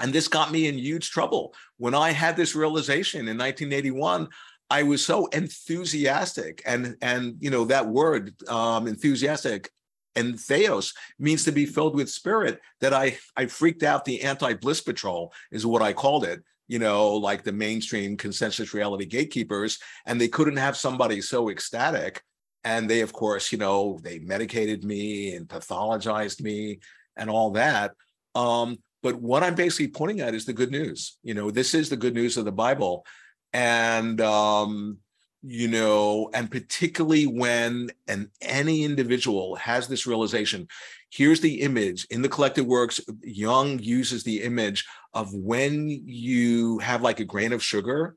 and 0.00 0.12
this 0.12 0.28
got 0.28 0.50
me 0.50 0.66
in 0.66 0.78
huge 0.78 1.10
trouble. 1.10 1.54
When 1.78 1.94
i 1.94 2.10
had 2.10 2.36
this 2.36 2.54
realization 2.54 3.20
in 3.20 3.38
1981 3.38 4.28
i 4.68 4.82
was 4.82 5.04
so 5.04 5.26
enthusiastic 5.26 6.62
and 6.66 6.96
and 7.02 7.36
you 7.40 7.50
know 7.50 7.64
that 7.64 7.86
word 7.86 8.34
um 8.48 8.86
enthusiastic 8.86 9.70
and 10.16 10.38
theos 10.40 10.92
means 11.18 11.44
to 11.44 11.52
be 11.52 11.66
filled 11.66 11.94
with 11.94 12.10
spirit 12.10 12.60
that 12.80 12.92
i 12.92 13.16
i 13.36 13.46
freaked 13.46 13.82
out 13.82 14.04
the 14.04 14.22
anti-bliss 14.22 14.80
patrol 14.80 15.32
is 15.50 15.64
what 15.64 15.82
i 15.82 15.92
called 15.92 16.24
it 16.24 16.42
you 16.70 16.78
know 16.78 17.16
like 17.16 17.42
the 17.42 17.52
mainstream 17.52 18.16
consensus 18.16 18.72
reality 18.72 19.04
gatekeepers 19.04 19.80
and 20.06 20.20
they 20.20 20.28
couldn't 20.28 20.56
have 20.56 20.76
somebody 20.76 21.20
so 21.20 21.50
ecstatic. 21.50 22.22
And 22.62 22.88
they 22.88 23.00
of 23.00 23.12
course 23.12 23.50
you 23.50 23.58
know 23.58 23.98
they 24.02 24.20
medicated 24.20 24.84
me 24.84 25.34
and 25.34 25.48
pathologized 25.48 26.40
me 26.40 26.78
and 27.16 27.28
all 27.28 27.50
that. 27.52 27.92
Um 28.36 28.78
but 29.02 29.16
what 29.16 29.42
i'm 29.42 29.54
basically 29.54 29.88
pointing 29.88 30.20
at 30.20 30.34
is 30.34 30.44
the 30.44 30.52
good 30.52 30.70
news 30.70 31.18
you 31.22 31.34
know 31.34 31.50
this 31.50 31.74
is 31.74 31.88
the 31.88 31.96
good 31.96 32.14
news 32.14 32.36
of 32.36 32.44
the 32.44 32.52
bible. 32.52 33.04
And 33.52 34.20
um 34.20 34.98
you 35.42 35.68
know 35.68 36.30
and 36.34 36.50
particularly 36.50 37.26
when 37.26 37.90
an 38.06 38.30
any 38.42 38.84
individual 38.84 39.56
has 39.56 39.88
this 39.88 40.06
realization 40.06 40.68
here's 41.10 41.40
the 41.40 41.62
image. 41.62 42.06
In 42.10 42.22
the 42.22 42.28
collected 42.28 42.64
works 42.64 43.00
Jung 43.22 43.78
uses 43.80 44.22
the 44.22 44.42
image 44.42 44.86
of 45.12 45.34
when 45.34 45.88
you 45.88 46.78
have 46.78 47.02
like 47.02 47.20
a 47.20 47.24
grain 47.24 47.52
of 47.52 47.62
sugar 47.62 48.16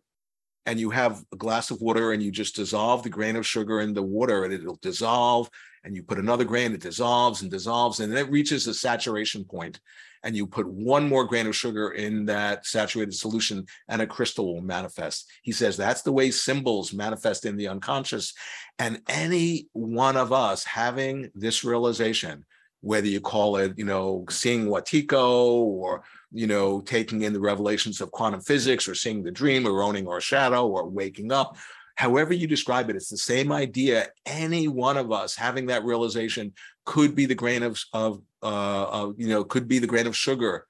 and 0.65 0.79
you 0.79 0.91
have 0.91 1.23
a 1.33 1.35
glass 1.35 1.71
of 1.71 1.81
water 1.81 2.13
and 2.13 2.21
you 2.21 2.31
just 2.31 2.55
dissolve 2.55 3.03
the 3.03 3.09
grain 3.09 3.35
of 3.35 3.47
sugar 3.47 3.81
in 3.81 3.93
the 3.93 4.03
water 4.03 4.43
and 4.43 4.53
it'll 4.53 4.79
dissolve 4.81 5.49
and 5.83 5.95
you 5.95 6.03
put 6.03 6.19
another 6.19 6.45
grain 6.45 6.73
it 6.73 6.81
dissolves 6.81 7.41
and 7.41 7.51
dissolves 7.51 7.99
and 7.99 8.11
then 8.11 8.25
it 8.25 8.31
reaches 8.31 8.67
a 8.67 8.73
saturation 8.73 9.43
point 9.43 9.79
and 10.23 10.35
you 10.35 10.47
put 10.47 10.67
one 10.67 11.07
more 11.07 11.25
grain 11.25 11.47
of 11.47 11.55
sugar 11.55 11.91
in 11.91 12.25
that 12.25 12.65
saturated 12.65 13.13
solution 13.13 13.65
and 13.89 14.01
a 14.01 14.07
crystal 14.07 14.53
will 14.53 14.61
manifest. 14.61 15.29
He 15.41 15.51
says 15.51 15.75
that's 15.75 16.01
the 16.01 16.11
way 16.11 16.31
symbols 16.31 16.93
manifest 16.93 17.45
in 17.45 17.57
the 17.57 17.67
unconscious. 17.67 18.33
And 18.79 19.01
any 19.07 19.67
one 19.73 20.17
of 20.17 20.31
us 20.31 20.63
having 20.63 21.29
this 21.35 21.63
realization 21.63 22.45
whether 22.81 23.07
you 23.07 23.21
call 23.21 23.55
it 23.55 23.71
you 23.77 23.85
know 23.85 24.25
seeing 24.29 24.67
wetiko 24.67 25.61
or 25.61 26.03
you 26.33 26.45
know 26.45 26.81
taking 26.81 27.21
in 27.21 27.31
the 27.31 27.39
revelations 27.39 28.01
of 28.01 28.11
quantum 28.11 28.41
physics 28.41 28.89
or 28.89 28.93
seeing 28.93 29.23
the 29.23 29.31
dream 29.31 29.65
or 29.65 29.81
owning 29.81 30.05
our 30.05 30.19
shadow 30.19 30.67
or 30.67 30.89
waking 30.89 31.31
up 31.31 31.55
however 31.95 32.33
you 32.33 32.45
describe 32.45 32.89
it 32.89 32.95
it's 32.97 33.09
the 33.09 33.17
same 33.17 33.51
idea. 33.51 34.07
Any 34.25 34.67
one 34.67 34.97
of 34.97 35.11
us 35.11 35.35
having 35.35 35.67
that 35.67 35.85
realization 35.85 36.53
could 36.85 37.15
be 37.15 37.25
the 37.25 37.35
grain 37.35 37.63
of 37.63 37.81
of 37.93 38.21
uh 38.43 38.85
of, 38.91 39.15
you 39.17 39.27
know 39.27 39.43
could 39.43 39.67
be 39.67 39.79
the 39.79 39.87
grain 39.87 40.07
of 40.07 40.15
sugar 40.15 40.65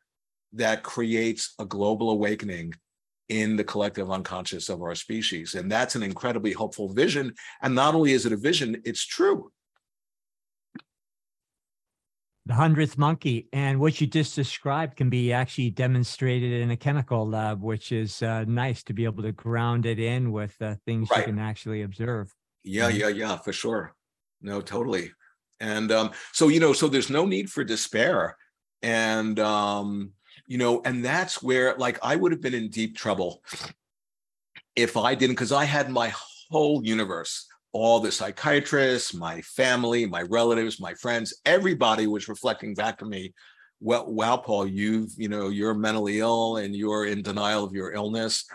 that 0.53 0.83
creates 0.83 1.53
a 1.59 1.65
global 1.65 2.11
awakening 2.11 2.73
in 3.29 3.55
the 3.55 3.63
collective 3.63 4.11
unconscious 4.11 4.69
of 4.69 4.81
our 4.81 4.95
species 4.95 5.55
and 5.55 5.71
that's 5.71 5.95
an 5.95 6.03
incredibly 6.03 6.51
hopeful 6.51 6.93
vision 6.93 7.33
and 7.61 7.73
not 7.73 7.95
only 7.95 8.11
is 8.11 8.25
it 8.25 8.33
a 8.33 8.37
vision 8.37 8.81
it's 8.85 9.05
true 9.05 9.51
The 12.45 12.55
hundredth 12.55 12.97
monkey, 12.97 13.47
and 13.53 13.79
what 13.79 14.01
you 14.01 14.07
just 14.07 14.35
described 14.35 14.97
can 14.97 15.09
be 15.09 15.31
actually 15.31 15.69
demonstrated 15.69 16.51
in 16.51 16.71
a 16.71 16.75
chemical 16.75 17.25
lab, 17.25 17.63
which 17.63 17.93
is 17.93 18.21
uh, 18.21 18.43
nice 18.45 18.83
to 18.83 18.93
be 18.93 19.05
able 19.05 19.23
to 19.23 19.31
ground 19.31 19.85
it 19.85 19.97
in 19.97 20.33
with 20.33 20.53
uh, 20.61 20.75
things 20.85 21.09
right. 21.09 21.19
you 21.19 21.23
can 21.23 21.39
actually 21.39 21.83
observe. 21.83 22.33
Yeah, 22.65 22.89
yeah, 22.89 23.07
yeah, 23.07 23.37
for 23.37 23.53
sure. 23.53 23.95
No, 24.41 24.59
totally. 24.59 25.11
And 25.63 25.91
um, 25.91 26.11
so 26.33 26.49
you 26.49 26.59
know, 26.59 26.73
so 26.73 26.87
there's 26.87 27.09
no 27.09 27.25
need 27.25 27.49
for 27.49 27.63
despair, 27.63 28.37
and 28.81 29.39
um, 29.39 30.11
you 30.45 30.57
know, 30.57 30.81
and 30.83 31.03
that's 31.03 31.41
where 31.41 31.75
like 31.77 31.97
I 32.03 32.15
would 32.15 32.31
have 32.33 32.41
been 32.41 32.53
in 32.53 32.69
deep 32.69 32.97
trouble 32.97 33.41
if 34.75 34.97
I 34.97 35.15
didn't, 35.15 35.35
because 35.35 35.51
I 35.51 35.63
had 35.63 35.89
my 35.89 36.11
whole 36.49 36.83
universe 36.83 37.47
all 37.73 37.99
the 37.99 38.11
psychiatrists, 38.11 39.15
my 39.15 39.41
family, 39.41 40.05
my 40.05 40.21
relatives, 40.21 40.79
my 40.79 40.93
friends, 40.93 41.33
everybody 41.43 42.05
was 42.05 42.29
reflecting 42.29 42.75
back 42.75 42.99
to 42.99 43.05
me, 43.05 43.33
well, 43.79 44.05
wow, 44.05 44.37
Paul, 44.37 44.67
you've, 44.67 45.09
you 45.17 45.27
know, 45.27 45.49
you're 45.49 45.73
mentally 45.73 46.19
ill 46.19 46.57
and 46.57 46.75
you're 46.75 47.05
in 47.05 47.23
denial 47.23 47.63
of 47.63 47.73
your 47.73 47.91
illness. 47.91 48.45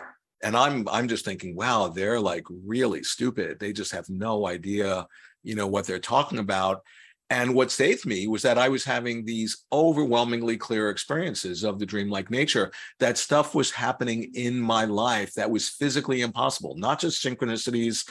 And 0.41 0.55
I'm 0.55 0.87
I'm 0.87 1.09
just 1.09 1.25
thinking, 1.25 1.53
wow, 1.53 1.89
they're 1.89 2.19
like 2.19 2.45
really 2.49 3.03
stupid. 3.03 3.59
They 3.59 3.73
just 3.73 3.91
have 3.91 4.09
no 4.09 4.47
idea, 4.47 5.05
you 5.43 5.53
know, 5.53 5.67
what 5.67 5.85
they're 5.85 5.99
talking 5.99 6.39
about. 6.39 6.81
And 7.29 7.53
what 7.53 7.71
saved 7.71 8.05
me 8.05 8.27
was 8.27 8.41
that 8.41 8.57
I 8.57 8.69
was 8.69 8.83
having 8.83 9.23
these 9.23 9.65
overwhelmingly 9.71 10.57
clear 10.57 10.89
experiences 10.89 11.63
of 11.63 11.77
the 11.77 11.85
dreamlike 11.85 12.31
nature, 12.31 12.71
that 12.99 13.19
stuff 13.19 13.53
was 13.53 13.71
happening 13.71 14.31
in 14.33 14.59
my 14.59 14.85
life 14.85 15.33
that 15.35 15.51
was 15.51 15.69
physically 15.69 16.21
impossible, 16.21 16.75
not 16.75 16.99
just 16.99 17.23
synchronicities, 17.23 18.09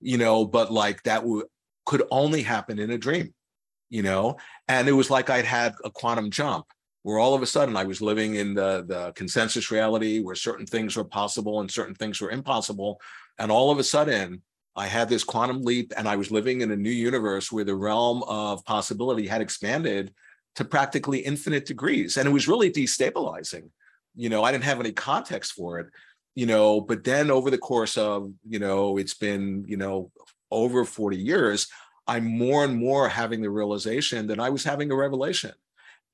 you 0.00 0.16
know, 0.16 0.44
but 0.44 0.70
like 0.70 1.02
that 1.02 1.22
w- 1.22 1.44
could 1.84 2.04
only 2.12 2.42
happen 2.42 2.78
in 2.78 2.90
a 2.90 2.98
dream, 2.98 3.34
you 3.90 4.02
know? 4.02 4.36
And 4.68 4.88
it 4.88 4.92
was 4.92 5.10
like 5.10 5.28
I'd 5.28 5.44
had 5.44 5.74
a 5.84 5.90
quantum 5.90 6.30
jump 6.30 6.66
where 7.02 7.18
all 7.18 7.34
of 7.34 7.42
a 7.42 7.46
sudden 7.46 7.76
I 7.76 7.82
was 7.82 8.00
living 8.00 8.36
in 8.36 8.54
the, 8.54 8.84
the 8.86 9.12
consensus 9.16 9.72
reality 9.72 10.20
where 10.20 10.36
certain 10.36 10.66
things 10.66 10.96
were 10.96 11.04
possible 11.04 11.60
and 11.60 11.70
certain 11.70 11.96
things 11.96 12.20
were 12.20 12.30
impossible. 12.30 13.00
And 13.40 13.50
all 13.50 13.72
of 13.72 13.80
a 13.80 13.84
sudden, 13.84 14.42
I 14.74 14.86
had 14.86 15.08
this 15.08 15.24
quantum 15.24 15.62
leap 15.62 15.92
and 15.96 16.08
I 16.08 16.16
was 16.16 16.30
living 16.30 16.62
in 16.62 16.70
a 16.70 16.76
new 16.76 16.90
universe 16.90 17.52
where 17.52 17.64
the 17.64 17.74
realm 17.74 18.22
of 18.24 18.64
possibility 18.64 19.26
had 19.26 19.42
expanded 19.42 20.12
to 20.56 20.64
practically 20.64 21.18
infinite 21.20 21.66
degrees. 21.66 22.16
And 22.16 22.28
it 22.28 22.32
was 22.32 22.48
really 22.48 22.70
destabilizing. 22.70 23.68
You 24.14 24.28
know, 24.28 24.42
I 24.42 24.52
didn't 24.52 24.64
have 24.64 24.80
any 24.80 24.92
context 24.92 25.52
for 25.52 25.78
it 25.78 25.86
you 26.34 26.46
know 26.46 26.80
but 26.80 27.04
then 27.04 27.30
over 27.30 27.50
the 27.50 27.58
course 27.58 27.96
of 27.96 28.32
you 28.48 28.58
know 28.58 28.96
it's 28.96 29.14
been 29.14 29.64
you 29.66 29.76
know 29.76 30.10
over 30.50 30.84
40 30.84 31.16
years 31.16 31.68
i'm 32.06 32.24
more 32.24 32.64
and 32.64 32.76
more 32.76 33.08
having 33.08 33.42
the 33.42 33.50
realization 33.50 34.26
that 34.28 34.40
i 34.40 34.50
was 34.50 34.64
having 34.64 34.90
a 34.90 34.96
revelation 34.96 35.52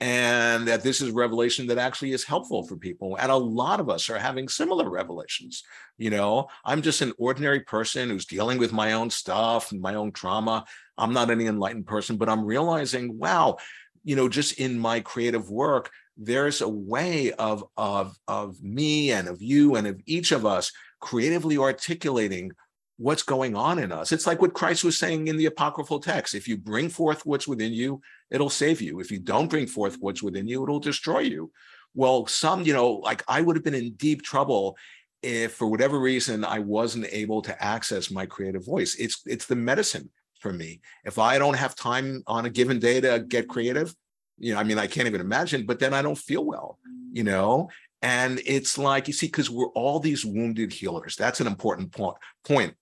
and 0.01 0.68
that 0.68 0.82
this 0.82 1.01
is 1.01 1.11
revelation 1.11 1.66
that 1.66 1.78
actually 1.78 2.12
is 2.12 2.24
helpful 2.24 2.66
for 2.66 2.76
people. 2.76 3.16
And 3.16 3.32
a 3.32 3.36
lot 3.36 3.80
of 3.80 3.90
us 3.90 4.09
are 4.09 4.18
having 4.18 4.49
similar 4.49 4.88
revelations 4.88 5.64
you 5.99 6.11
know? 6.11 6.46
I'm 6.64 6.80
just 6.80 7.03
an 7.03 7.12
ordinary 7.18 7.61
person 7.61 8.09
who's 8.09 8.24
dealing 8.24 8.59
with 8.59 8.72
my 8.72 8.92
own 8.92 9.11
stuff 9.11 9.72
and 9.72 9.80
my 9.80 9.96
own 9.96 10.12
trauma. 10.12 10.64
I'm 10.96 11.12
not 11.12 11.30
any 11.30 11.46
enlightened 11.46 11.86
person 11.86 12.16
but 12.16 12.28
i'm 12.28 12.44
realizing 12.44 13.18
wow 13.18 13.57
you 14.05 14.16
know 14.16 14.28
just 14.28 14.59
in 14.59 14.78
my 14.78 15.01
creative 15.01 15.51
work 15.51 15.90
there's 16.16 16.61
a 16.61 16.68
way 16.68 17.30
of, 17.32 17.62
of, 17.76 18.16
of 18.26 18.61
me 18.61 19.12
and 19.12 19.28
of 19.28 19.40
you 19.40 19.76
and 19.76 19.86
of 19.86 20.01
each 20.05 20.32
of 20.32 20.44
us 20.44 20.72
creatively 21.01 21.57
articulating 21.57 22.51
what's 22.99 23.22
going 23.22 23.55
on 23.55 23.78
in 23.78 23.92
us. 23.92 24.12
It's 24.12 24.26
like 24.26 24.42
what 24.42 24.53
Christ 24.53 24.84
was 24.84 24.99
saying 24.99 25.28
in 25.28 25.36
the 25.36 25.46
apocryphal 25.46 26.01
text. 26.01 26.34
If 26.34 26.49
you 26.49 26.57
bring 26.57 26.88
forth 26.88 27.24
what's 27.24 27.49
within 27.49 27.72
you, 27.72 28.01
it'll 28.30 28.51
save 28.51 28.82
you. 28.82 29.01
If 29.01 29.11
you 29.11 29.20
don't 29.20 29.49
bring 29.49 29.66
forth 29.66 29.96
what's 30.01 30.22
within 30.22 30.49
you, 30.49 30.62
it'll 30.62 30.80
destroy 30.80 31.20
you. 31.20 31.51
Well, 31.94 32.26
some, 32.26 32.64
you 32.64 32.74
know, 32.74 32.94
like 32.94 33.22
I 33.28 33.40
would 33.40 33.57
have 33.57 33.64
been 33.64 33.74
in 33.74 33.92
deep 33.92 34.22
trouble 34.22 34.76
if 35.22 35.55
for 35.55 35.68
whatever 35.68 35.99
reason 35.99 36.44
I 36.44 36.59
wasn't 36.59 37.07
able 37.11 37.40
to 37.42 37.64
access 37.64 38.11
my 38.11 38.26
creative 38.26 38.64
voice. 38.64 38.96
It's 38.96 39.22
it's 39.26 39.46
the 39.46 39.57
medicine 39.57 40.11
for 40.40 40.53
me. 40.53 40.80
If 41.05 41.18
I 41.18 41.38
don't 41.38 41.57
have 41.57 41.74
time 41.74 42.22
on 42.26 42.46
a 42.46 42.51
given 42.51 42.78
day 42.78 43.01
to 43.01 43.24
get 43.26 43.49
creative, 43.49 43.94
you 44.38 44.55
know, 44.55 44.61
I 44.61 44.64
mean, 44.64 44.78
I 44.78 44.86
can't 44.86 45.09
even 45.09 45.20
imagine, 45.20 45.66
but 45.66 45.78
then 45.78 45.94
I 45.94 46.03
don't 46.03 46.18
feel 46.18 46.44
well, 46.44 46.78
you 47.12 47.24
know? 47.24 47.68
And 48.03 48.40
it's 48.46 48.78
like, 48.78 49.09
you 49.09 49.12
see, 49.12 49.26
because 49.26 49.51
we're 49.51 49.70
all 49.70 49.99
these 49.99 50.24
wounded 50.24 50.72
healers. 50.72 51.16
That's 51.16 51.40
an 51.40 51.49
important 51.49 51.90
point. 51.90 52.16
point. 52.44 52.74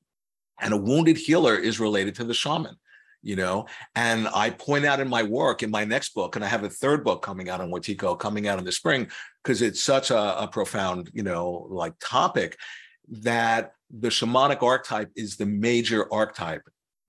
And 0.60 0.72
a 0.72 0.76
wounded 0.76 1.16
healer 1.16 1.56
is 1.56 1.80
related 1.80 2.14
to 2.16 2.24
the 2.24 2.34
shaman, 2.34 2.76
you 3.22 3.36
know? 3.36 3.66
And 3.94 4.28
I 4.28 4.50
point 4.50 4.84
out 4.84 5.00
in 5.00 5.08
my 5.08 5.22
work, 5.22 5.62
in 5.62 5.70
my 5.70 5.84
next 5.84 6.14
book, 6.14 6.36
and 6.36 6.44
I 6.44 6.48
have 6.48 6.64
a 6.64 6.70
third 6.70 7.04
book 7.04 7.22
coming 7.22 7.48
out 7.48 7.60
on 7.60 7.70
Wetiko 7.70 8.18
coming 8.18 8.48
out 8.48 8.58
in 8.58 8.64
the 8.64 8.72
spring, 8.72 9.08
because 9.42 9.62
it's 9.62 9.82
such 9.82 10.10
a, 10.10 10.42
a 10.42 10.48
profound, 10.48 11.10
you 11.12 11.22
know, 11.22 11.66
like 11.70 11.94
topic 12.00 12.56
that 13.08 13.72
the 13.90 14.08
shamanic 14.08 14.62
archetype 14.62 15.10
is 15.14 15.36
the 15.36 15.46
major 15.46 16.12
archetype 16.12 16.62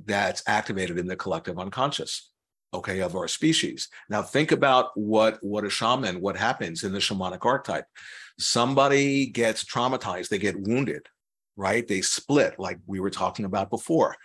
that's 0.06 0.44
activated 0.48 0.98
in 0.98 1.08
the 1.08 1.16
collective 1.16 1.58
unconscious 1.58 2.32
okay, 2.74 3.02
of 3.02 3.16
our 3.16 3.28
species. 3.28 3.90
Now 4.10 4.22
think 4.22 4.52
about 4.52 4.92
what 4.96 5.40
what 5.42 5.64
a 5.64 5.70
shaman, 5.70 6.22
what 6.22 6.38
happens 6.38 6.84
in 6.84 6.92
the 6.92 7.00
shamanic 7.00 7.46
archetype. 7.46 7.86
Somebody 8.38 9.28
gets 9.28 9.64
traumatized, 9.64 10.30
they 10.30 10.38
get 10.38 10.60
wounded, 10.60 11.08
right? 11.58 11.86
They 11.88 12.02
split, 12.02 12.58
like 12.58 12.80
we 12.86 13.00
were 13.00 13.10
talking 13.10 13.46
about 13.46 13.70
before. 13.70 14.16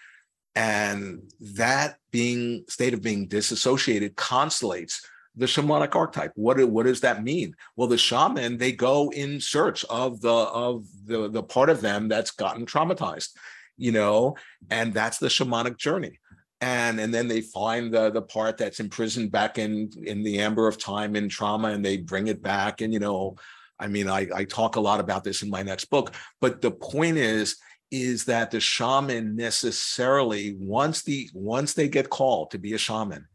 And 0.54 1.32
that 1.56 1.96
being 2.10 2.64
state 2.68 2.94
of 2.94 3.02
being 3.02 3.26
disassociated 3.26 4.16
constellates 4.16 5.00
the 5.34 5.46
shamanic 5.46 5.96
archetype. 5.96 6.32
What, 6.34 6.62
what 6.68 6.84
does 6.84 7.00
that 7.00 7.24
mean? 7.24 7.56
Well, 7.74 7.88
the 7.88 7.96
shaman, 7.96 8.58
they 8.58 8.72
go 8.72 9.10
in 9.10 9.40
search 9.40 9.82
of 9.86 10.20
the 10.20 10.28
of 10.30 10.84
the, 11.06 11.30
the 11.30 11.42
part 11.42 11.70
of 11.70 11.80
them 11.80 12.08
that's 12.08 12.32
gotten 12.32 12.66
traumatized, 12.66 13.30
you 13.78 13.92
know, 13.92 14.36
and 14.70 14.92
that's 14.92 15.16
the 15.16 15.28
shamanic 15.28 15.78
journey 15.78 16.18
and 16.62 17.00
and 17.00 17.12
then 17.12 17.28
they 17.28 17.40
find 17.40 17.92
the 17.92 18.10
the 18.10 18.22
part 18.22 18.56
that's 18.56 18.80
imprisoned 18.80 19.30
back 19.30 19.58
in 19.58 19.90
in 20.04 20.22
the 20.22 20.38
amber 20.38 20.68
of 20.68 20.78
time 20.78 21.16
and 21.16 21.30
trauma 21.30 21.68
and 21.68 21.84
they 21.84 21.96
bring 21.98 22.28
it 22.28 22.40
back 22.40 22.80
and 22.80 22.92
you 22.94 23.00
know 23.00 23.36
i 23.82 23.88
mean 23.88 24.08
i 24.08 24.26
i 24.34 24.44
talk 24.44 24.76
a 24.76 24.80
lot 24.80 25.00
about 25.00 25.24
this 25.24 25.42
in 25.42 25.50
my 25.50 25.62
next 25.62 25.86
book 25.86 26.14
but 26.40 26.60
the 26.62 26.70
point 26.70 27.16
is 27.16 27.56
is 27.90 28.24
that 28.24 28.50
the 28.50 28.60
shaman 28.60 29.36
necessarily 29.36 30.56
once 30.58 31.02
the 31.02 31.28
once 31.34 31.74
they 31.74 31.88
get 31.88 32.08
called 32.08 32.50
to 32.50 32.58
be 32.58 32.72
a 32.72 32.78
shaman 32.78 33.26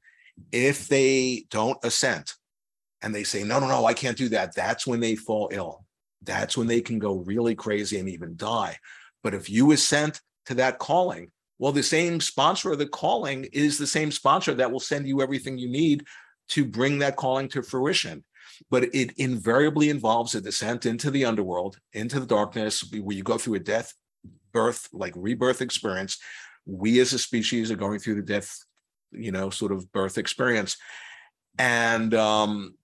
if 0.51 0.87
they 0.87 1.45
don't 1.49 1.77
assent 1.83 2.33
and 3.01 3.13
they 3.13 3.23
say 3.23 3.43
no 3.43 3.59
no 3.59 3.67
no 3.67 3.85
i 3.85 3.93
can't 3.93 4.17
do 4.17 4.29
that 4.29 4.55
that's 4.55 4.87
when 4.87 4.99
they 4.99 5.15
fall 5.15 5.49
ill 5.51 5.85
that's 6.23 6.57
when 6.57 6.67
they 6.67 6.81
can 6.81 6.97
go 6.97 7.15
really 7.15 7.55
crazy 7.55 7.99
and 7.99 8.09
even 8.09 8.35
die 8.35 8.75
but 9.23 9.33
if 9.33 9.49
you 9.49 9.71
assent 9.71 10.21
to 10.45 10.55
that 10.55 10.79
calling 10.79 11.31
well, 11.59 11.71
the 11.71 11.83
same 11.83 12.21
sponsor 12.21 12.71
of 12.71 12.77
the 12.77 12.87
calling 12.87 13.45
is 13.51 13.77
the 13.77 13.87
same 13.87 14.11
sponsor 14.11 14.53
that 14.55 14.71
will 14.71 14.79
send 14.79 15.07
you 15.07 15.21
everything 15.21 15.57
you 15.57 15.69
need 15.69 16.05
to 16.49 16.65
bring 16.65 16.99
that 16.99 17.15
calling 17.15 17.49
to 17.49 17.63
fruition. 17.63 18.23
But 18.69 18.93
it 18.95 19.13
invariably 19.17 19.89
involves 19.89 20.35
a 20.35 20.41
descent 20.41 20.85
into 20.85 21.11
the 21.11 21.25
underworld, 21.25 21.79
into 21.93 22.19
the 22.19 22.25
darkness, 22.25 22.83
where 22.91 23.15
you 23.15 23.23
go 23.23 23.37
through 23.37 23.55
a 23.55 23.59
death, 23.59 23.93
birth, 24.51 24.87
like 24.91 25.13
rebirth 25.15 25.61
experience. 25.61 26.17
We 26.65 26.99
as 26.99 27.13
a 27.13 27.19
species 27.19 27.71
are 27.71 27.77
going 27.77 27.99
through 27.99 28.15
the 28.15 28.21
death, 28.21 28.57
you 29.11 29.31
know, 29.31 29.49
sort 29.49 29.71
of 29.71 29.91
birth 29.91 30.17
experience. 30.17 30.77
And 31.57 32.13
um, 32.13 32.75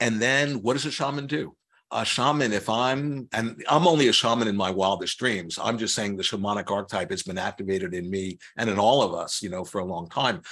and 0.00 0.20
then 0.20 0.62
what 0.62 0.74
does 0.74 0.86
a 0.86 0.90
shaman 0.90 1.26
do? 1.26 1.56
a 1.92 2.04
shaman, 2.04 2.52
if 2.52 2.68
I'm, 2.68 3.28
and 3.32 3.62
I'm 3.68 3.86
only 3.86 4.08
a 4.08 4.12
shaman 4.12 4.48
in 4.48 4.56
my 4.56 4.70
wildest 4.70 5.18
dreams, 5.18 5.58
I'm 5.62 5.78
just 5.78 5.94
saying 5.94 6.16
the 6.16 6.22
shamanic 6.22 6.70
archetype 6.70 7.10
has 7.10 7.22
been 7.22 7.38
activated 7.38 7.94
in 7.94 8.10
me 8.10 8.38
and 8.56 8.68
in 8.68 8.78
all 8.78 9.02
of 9.02 9.14
us, 9.14 9.40
you 9.42 9.50
know, 9.50 9.64
for 9.64 9.80
a 9.80 9.84
long 9.84 10.08
time. 10.08 10.42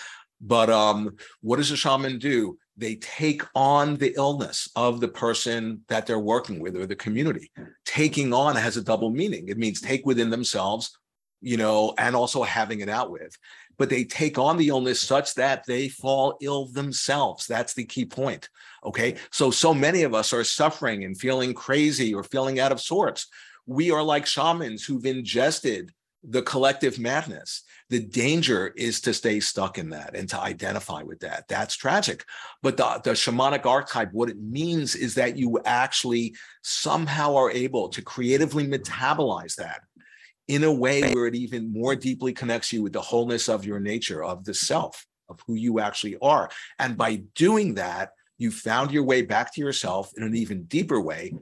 But 0.41 0.71
um, 0.71 1.17
what 1.41 1.57
does 1.57 1.71
a 1.71 1.77
shaman 1.77 2.19
do? 2.19 2.59
They 2.77 2.97
take 2.97 3.43
on 3.55 3.97
the 3.97 4.15
illness 4.17 4.69
of 4.75 5.01
the 5.01 5.09
person 5.09 5.83
that 5.89 6.07
they're 6.07 6.19
working 6.19 6.59
with 6.59 6.77
or 6.77 6.87
the 6.87 6.97
community. 6.97 7.51
Taking 7.85 8.33
on 8.33 8.57
has 8.57 8.77
a 8.77 8.83
double 8.83 9.11
meaning. 9.11 9.49
It 9.49 9.59
means 9.59 9.81
take 9.81 10.05
within 10.05 10.31
themselves, 10.31 10.99
you 11.41 11.57
know, 11.57 11.95
and 11.99 12.17
also 12.17 12.43
having 12.43 12.81
it 12.81 12.89
out 12.89 13.11
with. 13.11 13.37
But 13.77 13.91
they 13.91 14.05
take 14.05 14.39
on 14.39 14.57
the 14.57 14.69
illness 14.69 15.01
such 15.01 15.35
that 15.35 15.65
they 15.67 15.89
fall 15.89 16.37
ill 16.41 16.67
themselves. 16.67 17.47
That's 17.47 17.75
the 17.75 17.85
key 17.85 18.07
point. 18.07 18.49
Okay. 18.85 19.17
So, 19.31 19.51
so 19.51 19.73
many 19.73 20.03
of 20.03 20.15
us 20.15 20.33
are 20.33 20.45
suffering 20.45 21.05
and 21.05 21.19
feeling 21.19 21.55
crazy 21.55 22.15
or 22.15 22.25
feeling 22.25 22.61
out 22.61 22.73
of 22.73 22.81
sorts. 22.81 23.29
We 23.67 23.91
are 23.91 24.03
like 24.03 24.27
shamans 24.27 24.85
who've 24.85 25.07
ingested 25.07 25.93
the 26.23 26.43
collective 26.43 26.99
madness. 26.99 27.63
The 27.91 28.01
danger 28.01 28.73
is 28.77 29.01
to 29.03 29.13
stay 29.13 29.41
stuck 29.41 29.79
in 29.79 29.91
that 29.91 30.17
and 30.17 30.29
to 30.31 30.41
identify 30.41 31.03
with 31.03 31.21
that. 31.21 31.45
That's 31.49 31.77
tragic. 31.77 32.25
But 32.63 32.77
the, 32.77 33.01
the 33.05 33.11
shamanic 33.11 33.67
archetype, 33.67 34.13
what 34.13 34.31
it 34.31 34.41
means 34.41 34.95
is 34.95 35.15
that 35.17 35.37
you 35.37 35.61
actually 35.65 36.35
somehow 36.63 37.37
are 37.37 37.51
able 37.51 37.89
to 37.91 38.03
creatively 38.03 38.67
metabolize 38.67 39.57
that 39.57 39.83
in 40.49 40.65
a 40.65 40.73
way 40.73 41.13
where 41.13 41.27
it 41.27 41.35
even 41.35 41.73
more 41.73 41.95
deeply 41.95 42.33
connects 42.33 42.73
you 42.73 42.83
with 42.83 42.93
the 42.93 43.01
wholeness 43.01 43.49
of 43.49 43.65
your 43.65 43.81
nature, 43.81 44.25
of 44.25 44.45
the 44.45 44.55
self 44.55 45.07
of 45.29 45.41
who 45.47 45.55
you 45.55 45.81
actually 45.81 46.17
are. 46.21 46.51
And 46.79 46.97
by 46.97 47.23
doing 47.35 47.75
that, 47.75 48.11
you 48.39 48.51
found 48.51 48.91
your 48.91 49.05
way 49.05 49.23
back 49.23 49.55
to 49.55 49.61
yourself 49.61 50.13
in 50.17 50.23
an 50.23 50.35
even 50.35 50.65
deeper 50.65 51.01
way, 51.01 51.35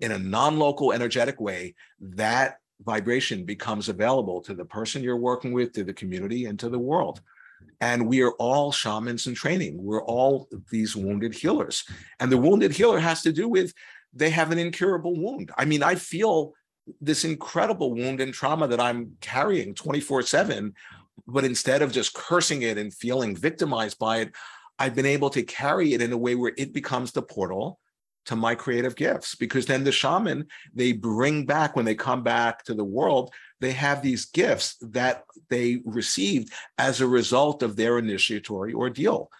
in 0.00 0.12
a 0.12 0.18
non 0.18 0.58
local, 0.58 0.92
energetic 0.92 1.40
way. 1.40 1.74
That 2.00 2.58
vibration 2.84 3.44
becomes 3.44 3.88
available 3.88 4.40
to 4.42 4.54
the 4.54 4.64
person 4.64 5.02
you're 5.02 5.16
working 5.16 5.52
with, 5.52 5.72
to 5.72 5.84
the 5.84 5.92
community, 5.92 6.46
and 6.46 6.58
to 6.60 6.68
the 6.68 6.78
world. 6.78 7.20
And 7.80 8.06
we 8.06 8.22
are 8.22 8.32
all 8.32 8.72
shamans 8.72 9.26
in 9.26 9.34
training. 9.34 9.82
We're 9.82 10.04
all 10.04 10.48
these 10.70 10.96
wounded 10.96 11.34
healers. 11.34 11.84
And 12.20 12.30
the 12.30 12.38
wounded 12.38 12.72
healer 12.72 12.98
has 12.98 13.22
to 13.22 13.32
do 13.32 13.48
with 13.48 13.72
they 14.12 14.30
have 14.30 14.50
an 14.52 14.58
incurable 14.58 15.14
wound. 15.14 15.50
I 15.56 15.64
mean, 15.64 15.82
I 15.82 15.94
feel 15.94 16.54
this 17.00 17.24
incredible 17.24 17.94
wound 17.94 18.20
and 18.20 18.32
trauma 18.32 18.66
that 18.68 18.80
I'm 18.80 19.16
carrying 19.20 19.74
24 19.74 20.22
7. 20.22 20.74
But 21.26 21.44
instead 21.44 21.82
of 21.82 21.92
just 21.92 22.14
cursing 22.14 22.62
it 22.62 22.78
and 22.78 22.94
feeling 22.94 23.36
victimized 23.36 23.98
by 23.98 24.18
it, 24.18 24.32
I've 24.78 24.94
been 24.94 25.06
able 25.06 25.30
to 25.30 25.42
carry 25.42 25.92
it 25.92 26.00
in 26.00 26.12
a 26.12 26.18
way 26.18 26.36
where 26.36 26.52
it 26.56 26.72
becomes 26.72 27.12
the 27.12 27.22
portal 27.22 27.80
to 28.28 28.36
my 28.36 28.54
creative 28.54 28.94
gifts 28.94 29.34
because 29.34 29.64
then 29.64 29.84
the 29.84 29.90
shaman 29.90 30.46
they 30.74 30.92
bring 30.92 31.46
back 31.46 31.74
when 31.74 31.86
they 31.86 31.94
come 31.94 32.22
back 32.22 32.62
to 32.62 32.74
the 32.74 32.84
world 32.84 33.32
they 33.60 33.72
have 33.72 34.02
these 34.02 34.26
gifts 34.26 34.76
that 34.82 35.24
they 35.48 35.80
received 35.86 36.52
as 36.76 37.00
a 37.00 37.06
result 37.06 37.62
of 37.62 37.74
their 37.74 37.98
initiatory 37.98 38.74
ordeal. 38.74 39.30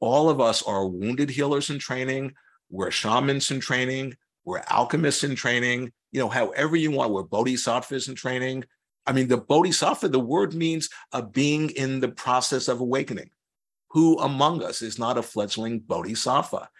All 0.00 0.30
of 0.30 0.40
us 0.40 0.62
are 0.62 0.86
wounded 0.86 1.28
healers 1.28 1.68
in 1.68 1.78
training 1.78 2.32
we're 2.70 2.90
shamans 2.90 3.50
in 3.50 3.60
training 3.60 4.16
we're 4.46 4.62
alchemists 4.70 5.24
in 5.24 5.34
training 5.34 5.92
you 6.10 6.18
know 6.18 6.30
however 6.30 6.74
you 6.74 6.90
want 6.90 7.12
we're 7.12 7.22
bodhisattvas 7.22 8.08
in 8.08 8.14
training. 8.14 8.64
I 9.04 9.12
mean 9.12 9.28
the 9.28 9.36
bodhisattva 9.36 10.08
the 10.08 10.18
word 10.18 10.54
means 10.54 10.88
a 11.12 11.22
being 11.22 11.68
in 11.70 12.00
the 12.00 12.08
process 12.08 12.66
of 12.68 12.80
awakening. 12.80 13.30
Who 13.90 14.18
among 14.20 14.62
us 14.62 14.80
is 14.80 14.98
not 14.98 15.18
a 15.18 15.22
fledgling 15.22 15.80
bodhisattva 15.80 16.70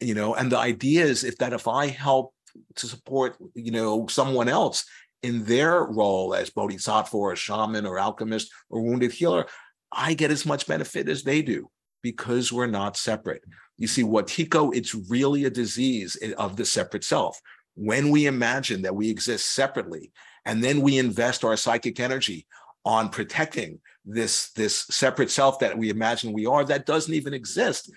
you 0.00 0.14
know 0.14 0.34
and 0.34 0.52
the 0.52 0.58
idea 0.58 1.04
is 1.04 1.24
if 1.24 1.36
that 1.38 1.52
if 1.52 1.68
i 1.68 1.86
help 1.86 2.32
to 2.74 2.86
support 2.86 3.36
you 3.54 3.70
know 3.70 4.06
someone 4.06 4.48
else 4.48 4.84
in 5.22 5.44
their 5.44 5.84
role 5.84 6.34
as 6.34 6.50
bodhisattva 6.50 7.16
or 7.16 7.36
shaman 7.36 7.86
or 7.86 7.98
alchemist 7.98 8.50
or 8.70 8.82
wounded 8.82 9.12
healer 9.12 9.46
i 9.92 10.14
get 10.14 10.30
as 10.30 10.46
much 10.46 10.66
benefit 10.66 11.08
as 11.08 11.22
they 11.22 11.42
do 11.42 11.68
because 12.02 12.52
we're 12.52 12.66
not 12.66 12.96
separate. 12.96 13.42
You 13.76 13.86
see 13.86 14.02
wetiko 14.02 14.74
it's 14.74 14.94
really 14.94 15.44
a 15.44 15.50
disease 15.50 16.16
of 16.36 16.56
the 16.56 16.64
separate 16.64 17.04
self. 17.04 17.40
When 17.74 18.10
we 18.10 18.26
imagine 18.26 18.82
that 18.82 18.96
we 18.96 19.10
exist 19.10 19.52
separately 19.52 20.12
and 20.44 20.62
then 20.62 20.80
we 20.80 20.98
invest 20.98 21.44
our 21.44 21.56
psychic 21.56 22.00
energy 22.00 22.46
on 22.84 23.08
protecting 23.08 23.80
this 24.04 24.50
this 24.52 24.86
separate 24.90 25.30
self 25.30 25.58
that 25.58 25.76
we 25.76 25.90
imagine 25.90 26.32
we 26.32 26.46
are 26.46 26.64
that 26.64 26.86
doesn't 26.86 27.14
even 27.14 27.34
exist 27.34 27.90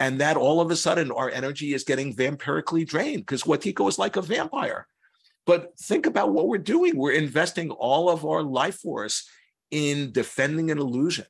and 0.00 0.20
that 0.20 0.36
all 0.36 0.60
of 0.60 0.70
a 0.70 0.76
sudden 0.76 1.10
our 1.10 1.30
energy 1.30 1.74
is 1.74 1.84
getting 1.84 2.14
vampirically 2.14 2.86
drained 2.86 3.22
because 3.22 3.44
Wetiko 3.44 3.88
is 3.88 3.98
like 3.98 4.16
a 4.16 4.22
vampire. 4.22 4.86
But 5.46 5.78
think 5.78 6.06
about 6.06 6.32
what 6.32 6.48
we're 6.48 6.58
doing. 6.58 6.96
We're 6.96 7.12
investing 7.12 7.70
all 7.70 8.10
of 8.10 8.24
our 8.24 8.42
life 8.42 8.80
force 8.80 9.28
in 9.70 10.12
defending 10.12 10.70
an 10.70 10.78
illusion. 10.78 11.26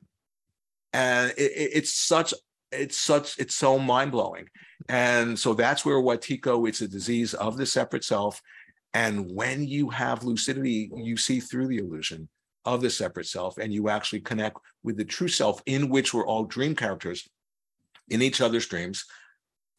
And 0.91 1.31
it, 1.37 1.51
it, 1.51 1.71
it's 1.75 1.93
such, 1.93 2.33
it's 2.71 2.97
such, 2.97 3.37
it's 3.37 3.55
so 3.55 3.77
mind-blowing. 3.77 4.47
And 4.89 5.37
so 5.37 5.53
that's 5.53 5.85
where 5.85 5.97
Wetiko, 5.97 6.67
it's 6.67 6.81
a 6.81 6.87
disease 6.87 7.33
of 7.35 7.57
the 7.57 7.65
separate 7.65 8.03
self. 8.03 8.41
And 8.93 9.29
when 9.31 9.67
you 9.67 9.89
have 9.89 10.23
lucidity, 10.23 10.89
you 10.95 11.17
see 11.17 11.39
through 11.39 11.67
the 11.67 11.77
illusion 11.77 12.29
of 12.65 12.81
the 12.81 12.89
separate 12.89 13.27
self 13.27 13.57
and 13.57 13.71
you 13.71 13.89
actually 13.89 14.19
connect 14.19 14.57
with 14.83 14.97
the 14.97 15.05
true 15.05 15.27
self 15.27 15.61
in 15.65 15.89
which 15.89 16.13
we're 16.13 16.25
all 16.25 16.43
dream 16.43 16.75
characters 16.75 17.29
in 18.09 18.21
each 18.21 18.41
other's 18.41 18.67
dreams, 18.67 19.05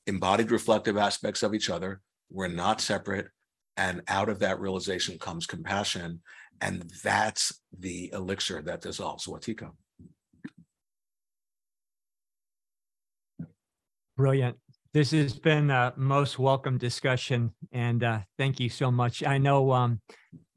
embodied 0.07 0.51
reflective 0.51 0.97
aspects 0.97 1.43
of 1.43 1.55
each 1.55 1.71
other. 1.71 2.01
We're 2.31 2.49
not 2.49 2.81
separate. 2.81 3.29
And 3.77 4.03
out 4.09 4.29
of 4.29 4.41
that 4.41 4.61
realization 4.61 5.19
comes 5.19 5.47
compassion. 5.47 6.21
And 6.61 6.91
that's 7.05 7.61
the 7.79 8.11
elixir 8.13 8.61
that 8.63 8.81
dissolves 8.81 9.27
Wetiko. 9.27 9.71
Brilliant. 14.17 14.57
This 14.93 15.13
has 15.13 15.39
been 15.39 15.71
a 15.71 15.93
most 15.97 16.39
welcome 16.41 16.77
discussion, 16.77 17.53
and 17.73 18.03
uh, 18.03 18.21
thank 18.37 18.59
you 18.59 18.69
so 18.69 18.91
much. 18.91 19.23
I 19.23 19.39
know 19.39 19.71
um, 19.71 20.01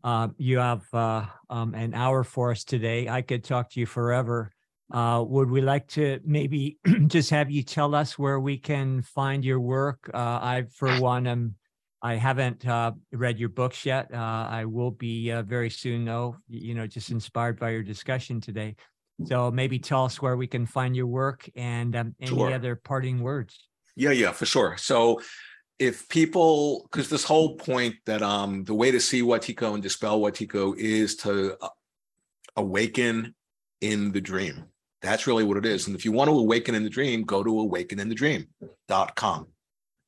uh, 0.03 0.30
you 0.38 0.57
have 0.57 0.82
uh, 0.93 1.26
um, 1.49 1.76
an 1.76 1.93
hour 1.93 2.24
for 2.24 2.51
us 2.51 2.63
today. 2.63 3.07
I 3.07 3.22
could 3.22 3.43
talk 3.43 3.69
to 3.72 3.80
you 3.80 3.86
forever, 3.86 4.51
uh, 4.93 5.23
would 5.25 5.49
we 5.49 5.61
like 5.61 5.87
to 5.89 6.19
maybe 6.23 6.77
just 7.07 7.29
have 7.29 7.49
you 7.49 7.63
tell 7.63 7.95
us 7.95 8.17
where 8.17 8.39
we 8.39 8.57
can 8.57 9.01
find 9.01 9.45
your 9.45 9.59
work? 9.59 10.09
Uh, 10.13 10.17
I, 10.17 10.65
for 10.73 10.99
one, 10.99 11.27
am 11.27 11.55
I 12.01 12.15
haven't 12.15 12.67
uh, 12.67 12.93
read 13.11 13.37
your 13.37 13.49
books 13.49 13.85
yet. 13.85 14.11
Uh, 14.11 14.47
I 14.49 14.65
will 14.65 14.91
be 14.91 15.31
uh, 15.31 15.43
very 15.43 15.69
soon, 15.69 16.05
though. 16.05 16.37
You 16.49 16.73
know, 16.73 16.87
just 16.87 17.11
inspired 17.11 17.59
by 17.59 17.71
your 17.71 17.83
discussion 17.83 18.41
today. 18.41 18.75
So 19.25 19.51
maybe 19.51 19.77
tell 19.77 20.05
us 20.05 20.19
where 20.19 20.35
we 20.35 20.47
can 20.47 20.65
find 20.65 20.95
your 20.95 21.05
work 21.05 21.47
and 21.55 21.95
um, 21.95 22.15
any 22.19 22.29
sure. 22.29 22.53
other 22.53 22.75
parting 22.75 23.21
words. 23.21 23.67
Yeah, 23.95 24.11
yeah, 24.11 24.31
for 24.31 24.47
sure. 24.47 24.77
So 24.77 25.21
if 25.77 26.09
people, 26.09 26.87
because 26.91 27.09
this 27.09 27.23
whole 27.23 27.55
point 27.55 27.95
that 28.07 28.23
um 28.23 28.63
the 28.63 28.73
way 28.73 28.89
to 28.89 28.99
see 28.99 29.21
Wetiko 29.21 29.75
and 29.75 29.83
dispel 29.83 30.19
Wetiko 30.19 30.75
is 30.75 31.17
to 31.17 31.55
uh, 31.61 31.69
awaken 32.55 33.35
in 33.79 34.11
the 34.11 34.21
dream 34.21 34.65
that's 35.01 35.27
really 35.27 35.43
what 35.43 35.57
it 35.57 35.65
is. 35.65 35.87
And 35.87 35.95
if 35.95 36.05
you 36.05 36.11
want 36.11 36.29
to 36.29 36.37
awaken 36.37 36.75
in 36.75 36.83
the 36.83 36.89
dream, 36.89 37.23
go 37.23 37.43
to 37.43 37.49
awakeninthedream.com. 37.49 39.47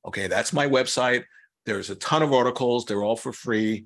Okay, 0.06 0.28
that's 0.28 0.54
my 0.54 0.68
website. 0.68 1.24
There's 1.66 1.90
a 1.90 1.96
ton 1.96 2.22
of 2.22 2.34
articles, 2.34 2.86
they're 2.86 3.04
all 3.04 3.16
for 3.16 3.34
free. 3.34 3.86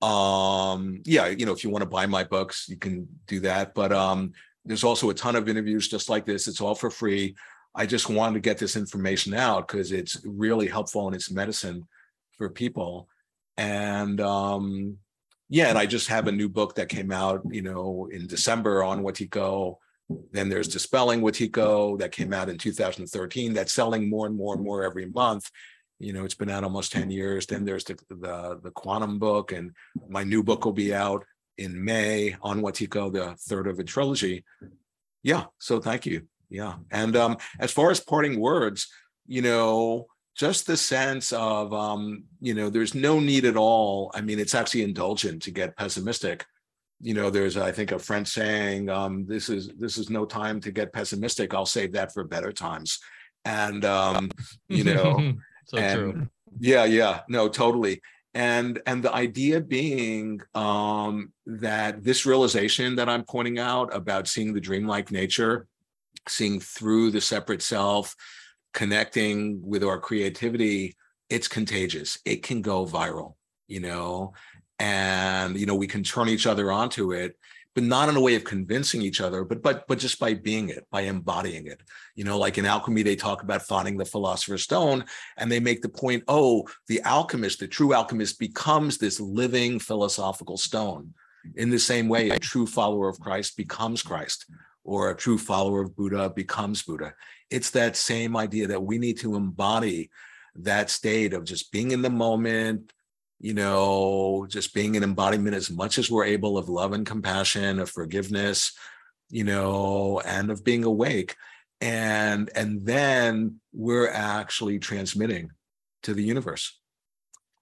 Um, 0.00 1.00
yeah, 1.04 1.26
you 1.26 1.46
know, 1.46 1.52
if 1.52 1.64
you 1.64 1.70
want 1.70 1.82
to 1.82 1.88
buy 1.88 2.06
my 2.06 2.24
books, 2.24 2.68
you 2.68 2.76
can 2.76 3.08
do 3.26 3.40
that. 3.40 3.74
But 3.74 3.92
um, 3.92 4.32
there's 4.64 4.84
also 4.84 5.10
a 5.10 5.14
ton 5.14 5.36
of 5.36 5.48
interviews 5.48 5.88
just 5.88 6.08
like 6.08 6.26
this. 6.26 6.46
It's 6.46 6.60
all 6.60 6.74
for 6.74 6.90
free. 6.90 7.34
I 7.74 7.86
just 7.86 8.08
wanted 8.08 8.34
to 8.34 8.40
get 8.40 8.58
this 8.58 8.76
information 8.76 9.34
out 9.34 9.66
because 9.66 9.92
it's 9.92 10.20
really 10.24 10.68
helpful 10.68 11.06
and 11.06 11.16
it's 11.16 11.30
medicine 11.30 11.86
for 12.36 12.50
people. 12.50 13.08
And 13.56 14.20
um, 14.20 14.98
yeah, 15.48 15.68
and 15.68 15.78
I 15.78 15.86
just 15.86 16.08
have 16.08 16.28
a 16.28 16.32
new 16.32 16.48
book 16.48 16.74
that 16.74 16.88
came 16.88 17.10
out, 17.10 17.42
you 17.50 17.62
know, 17.62 18.08
in 18.10 18.26
December 18.26 18.82
on 18.82 19.02
Wetiko 19.02 19.76
then 20.32 20.48
there's 20.48 20.68
Dispelling 20.68 21.20
Wetiko 21.20 21.98
that 21.98 22.12
came 22.12 22.32
out 22.32 22.48
in 22.48 22.58
2013 22.58 23.54
that's 23.54 23.72
selling 23.72 24.08
more 24.08 24.26
and 24.26 24.36
more 24.36 24.54
and 24.54 24.62
more 24.62 24.84
every 24.84 25.06
month. 25.06 25.50
You 25.98 26.12
know, 26.12 26.24
it's 26.24 26.34
been 26.34 26.50
out 26.50 26.64
almost 26.64 26.92
10 26.92 27.10
years. 27.10 27.46
Then 27.46 27.64
there's 27.64 27.84
the, 27.84 27.96
the, 28.08 28.60
the 28.62 28.70
Quantum 28.72 29.18
book, 29.18 29.52
and 29.52 29.72
my 30.08 30.24
new 30.24 30.42
book 30.42 30.64
will 30.64 30.72
be 30.72 30.94
out 30.94 31.24
in 31.58 31.84
May 31.84 32.36
on 32.42 32.60
Wetiko, 32.60 33.12
the 33.12 33.36
third 33.48 33.68
of 33.68 33.78
a 33.78 33.84
trilogy. 33.84 34.44
Yeah, 35.22 35.44
so 35.58 35.80
thank 35.80 36.06
you. 36.06 36.26
Yeah. 36.50 36.74
And 36.90 37.16
um, 37.16 37.36
as 37.60 37.70
far 37.70 37.90
as 37.90 38.00
parting 38.00 38.40
words, 38.40 38.88
you 39.26 39.42
know, 39.42 40.06
just 40.34 40.66
the 40.66 40.76
sense 40.76 41.32
of 41.32 41.72
um, 41.72 42.24
you 42.40 42.54
know, 42.54 42.68
there's 42.68 42.94
no 42.94 43.20
need 43.20 43.44
at 43.44 43.56
all. 43.56 44.10
I 44.14 44.22
mean, 44.22 44.38
it's 44.38 44.54
actually 44.54 44.82
indulgent 44.82 45.42
to 45.42 45.50
get 45.50 45.76
pessimistic 45.76 46.44
you 47.02 47.14
know 47.14 47.28
there's 47.28 47.56
i 47.56 47.72
think 47.72 47.90
a 47.90 47.98
french 47.98 48.28
saying 48.28 48.88
um, 48.88 49.26
this 49.26 49.48
is 49.48 49.68
this 49.76 49.98
is 49.98 50.08
no 50.08 50.24
time 50.24 50.60
to 50.60 50.70
get 50.70 50.92
pessimistic. 50.92 51.52
I'll 51.52 51.66
save 51.66 51.92
that 51.92 52.14
for 52.14 52.24
better 52.24 52.52
times. 52.52 53.00
And 53.44 53.84
um, 53.84 54.30
you 54.68 54.84
know 54.94 55.34
so 55.66 55.76
and, 55.76 55.98
true 55.98 56.28
yeah 56.60 56.84
yeah 56.84 57.20
no 57.28 57.48
totally. 57.48 58.00
And 58.34 58.80
and 58.86 59.02
the 59.02 59.12
idea 59.12 59.60
being 59.60 60.40
um, 60.54 61.32
that 61.44 62.02
this 62.02 62.24
realization 62.24 62.94
that 62.96 63.08
i'm 63.08 63.24
pointing 63.24 63.58
out 63.58 63.94
about 63.94 64.28
seeing 64.28 64.54
the 64.54 64.60
dreamlike 64.60 65.10
nature 65.10 65.66
seeing 66.28 66.60
through 66.60 67.10
the 67.10 67.20
separate 67.20 67.62
self 67.62 68.14
connecting 68.72 69.60
with 69.62 69.82
our 69.82 69.98
creativity 69.98 70.94
it's 71.28 71.48
contagious. 71.48 72.18
It 72.24 72.42
can 72.42 72.62
go 72.62 72.86
viral 72.86 73.34
you 73.68 73.80
know 73.80 74.34
and 74.82 75.56
you 75.56 75.64
know 75.64 75.76
we 75.76 75.86
can 75.86 76.02
turn 76.02 76.28
each 76.28 76.46
other 76.46 76.72
onto 76.72 77.12
it 77.12 77.36
but 77.74 77.84
not 77.84 78.08
in 78.08 78.16
a 78.16 78.20
way 78.20 78.34
of 78.34 78.44
convincing 78.44 79.00
each 79.00 79.20
other 79.20 79.44
but 79.44 79.62
but 79.62 79.86
but 79.86 79.98
just 79.98 80.18
by 80.18 80.34
being 80.34 80.68
it 80.68 80.84
by 80.90 81.02
embodying 81.02 81.66
it. 81.68 81.80
You 82.16 82.24
know 82.24 82.36
like 82.36 82.58
in 82.58 82.66
alchemy 82.66 83.02
they 83.02 83.16
talk 83.16 83.42
about 83.42 83.62
finding 83.62 83.96
the 83.96 84.04
philosopher's 84.04 84.64
stone 84.64 85.04
and 85.38 85.50
they 85.50 85.60
make 85.60 85.80
the 85.82 85.88
point 85.88 86.24
oh 86.26 86.66
the 86.88 87.00
alchemist 87.04 87.60
the 87.60 87.68
true 87.68 87.94
alchemist 87.94 88.38
becomes 88.38 88.98
this 88.98 89.20
living 89.20 89.78
philosophical 89.78 90.58
stone. 90.58 91.14
In 91.54 91.70
the 91.70 91.78
same 91.78 92.08
way 92.08 92.30
a 92.30 92.38
true 92.38 92.66
follower 92.66 93.08
of 93.08 93.20
christ 93.20 93.56
becomes 93.56 94.02
christ 94.02 94.46
or 94.84 95.10
a 95.10 95.16
true 95.16 95.38
follower 95.38 95.82
of 95.82 95.94
buddha 95.96 96.28
becomes 96.28 96.82
buddha. 96.82 97.14
It's 97.50 97.70
that 97.70 97.96
same 97.96 98.36
idea 98.36 98.66
that 98.66 98.82
we 98.82 98.98
need 98.98 99.18
to 99.20 99.36
embody 99.36 100.10
that 100.56 100.90
state 100.90 101.32
of 101.34 101.44
just 101.44 101.70
being 101.70 101.92
in 101.92 102.02
the 102.02 102.10
moment 102.10 102.92
you 103.42 103.54
know, 103.54 104.46
just 104.48 104.72
being 104.72 104.96
an 104.96 105.02
embodiment 105.02 105.56
as 105.56 105.68
much 105.68 105.98
as 105.98 106.08
we're 106.08 106.24
able 106.24 106.56
of 106.56 106.68
love 106.68 106.92
and 106.92 107.04
compassion, 107.04 107.80
of 107.80 107.90
forgiveness, 107.90 108.72
you 109.30 109.42
know, 109.42 110.22
and 110.24 110.52
of 110.52 110.62
being 110.62 110.84
awake. 110.84 111.34
And 111.80 112.48
and 112.54 112.86
then 112.86 113.60
we're 113.72 114.08
actually 114.08 114.78
transmitting 114.78 115.50
to 116.04 116.14
the 116.14 116.22
universe. 116.22 116.78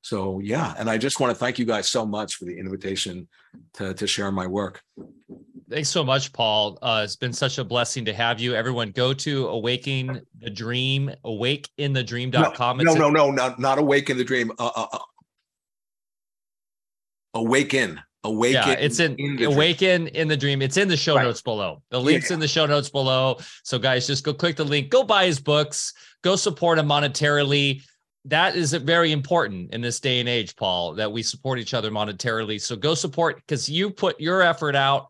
So 0.03 0.41
yeah, 0.41 0.75
and 0.79 0.91
I 0.91 0.99
just 0.99 1.19
want 1.19 1.31
to 1.31 1.35
thank 1.35 1.59
you 1.59 1.65
guys 1.65 1.89
so 1.89 2.05
much 2.05 2.35
for 2.35 2.45
the 2.45 2.59
invitation 2.59 3.27
to 3.75 3.95
to 3.95 4.07
share 4.07 4.31
my 4.31 4.47
work. 4.47 4.83
Thanks 5.71 5.89
so 5.89 6.05
much, 6.05 6.33
Paul. 6.33 6.79
Uh, 6.83 7.03
it's 7.05 7.17
been 7.17 7.33
such 7.33 7.57
a 7.59 7.65
blessing 7.65 8.05
to 8.05 8.13
have 8.13 8.41
you. 8.41 8.55
Everyone, 8.55 8.91
go 8.91 9.15
to 9.15 9.47
Awaking 9.49 10.21
the 10.41 10.51
Dream, 10.51 11.13
awakeinthedream.com. 11.25 12.79
No, 12.79 12.93
no, 12.93 13.09
no, 13.09 13.11
no, 13.11 13.31
not 13.31 13.59
not 13.59 13.79
awake 13.79 14.11
in 14.11 14.19
the 14.19 14.25
dream. 14.25 14.53
Uh, 14.59 14.71
uh, 14.77 14.87
uh. 14.93 14.99
Awaken. 17.35 18.01
Awaken. 18.23 18.69
Yeah, 18.69 18.75
it's 18.75 19.01
in, 19.01 19.17
in 19.17 19.43
awaken 19.45 20.03
dream. 20.03 20.15
in 20.15 20.29
the 20.29 20.37
dream. 20.37 20.61
It's 20.61 20.77
in 20.77 20.89
the 20.89 20.97
show 20.97 21.17
right. 21.17 21.23
notes 21.23 21.41
below. 21.41 21.83
The 21.91 22.01
link's 22.01 22.29
yeah. 22.29 22.35
in 22.35 22.41
the 22.41 22.49
show 22.49 22.67
notes 22.67 22.91
below. 22.91 23.39
So, 23.65 23.79
guys, 23.79 24.07
just 24.07 24.25
go 24.25 24.35
click 24.35 24.57
the 24.57 24.65
link. 24.65 24.91
Go 24.91 25.05
buy 25.05 25.25
his 25.25 25.41
books. 25.41 25.95
Go 26.23 26.37
support 26.37 26.79
him 26.79 26.87
monetarily 26.87 27.83
that 28.27 28.55
is 28.55 28.73
very 28.75 29.13
important 29.13 29.73
in 29.73 29.81
this 29.81 30.01
day 30.01 30.21
and 30.21 30.29
age, 30.29 30.55
Paul, 30.57 30.95
that 30.95 31.11
we 31.11 31.23
support 31.23 31.59
each 31.59 31.75
other 31.75 31.91
monetarily. 31.91 32.61
So 32.61 32.77
go 32.77 32.95
support 32.95 33.37
because 33.37 33.69
you 33.69 33.91
put 33.91 34.21
your 34.21 34.43
effort 34.43 34.77
out, 34.77 35.09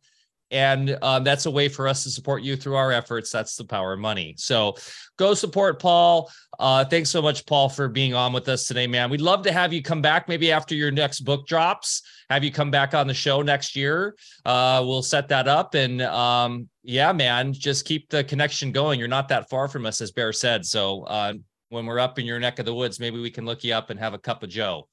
and 0.50 0.98
um, 1.02 1.24
that's 1.24 1.46
a 1.46 1.50
way 1.50 1.68
for 1.68 1.86
us 1.86 2.02
to 2.04 2.10
support 2.10 2.42
you 2.42 2.56
through 2.56 2.76
our 2.76 2.92
efforts. 2.92 3.30
That's 3.30 3.56
the 3.56 3.64
power 3.64 3.92
of 3.92 4.00
money. 4.00 4.34
So 4.36 4.76
go 5.16 5.34
support 5.34 5.80
Paul. 5.80 6.30
Uh, 6.58 6.84
thanks 6.84 7.08
so 7.10 7.22
much, 7.22 7.46
Paul, 7.46 7.68
for 7.68 7.88
being 7.88 8.14
on 8.14 8.32
with 8.32 8.48
us 8.48 8.66
today, 8.66 8.86
man. 8.86 9.10
We'd 9.10 9.20
love 9.20 9.42
to 9.42 9.52
have 9.52 9.72
you 9.72 9.82
come 9.82 10.02
back 10.02 10.28
maybe 10.28 10.52
after 10.52 10.74
your 10.74 10.90
next 10.90 11.20
book 11.20 11.46
drops. 11.46 12.02
Have 12.28 12.44
you 12.44 12.52
come 12.52 12.70
back 12.70 12.94
on 12.94 13.06
the 13.06 13.14
show 13.14 13.42
next 13.42 13.74
year? 13.74 14.16
Uh, 14.44 14.82
we'll 14.84 15.02
set 15.02 15.28
that 15.28 15.48
up, 15.48 15.74
and 15.74 16.02
um, 16.02 16.68
yeah, 16.82 17.12
man, 17.12 17.52
just 17.52 17.84
keep 17.84 18.08
the 18.08 18.22
connection 18.22 18.72
going. 18.72 18.98
You're 18.98 19.08
not 19.08 19.28
that 19.28 19.48
far 19.50 19.68
from 19.68 19.86
us, 19.86 20.00
as 20.00 20.12
Bear 20.12 20.32
said. 20.32 20.64
So 20.64 21.02
uh, 21.04 21.34
when 21.70 21.86
we're 21.86 21.98
up 21.98 22.18
in 22.18 22.26
your 22.26 22.38
neck 22.38 22.58
of 22.58 22.66
the 22.66 22.74
woods, 22.74 23.00
maybe 23.00 23.20
we 23.20 23.30
can 23.30 23.46
look 23.46 23.64
you 23.64 23.74
up 23.74 23.90
and 23.90 23.98
have 23.98 24.14
a 24.14 24.18
cup 24.18 24.42
of 24.42 24.50
Joe 24.50 24.88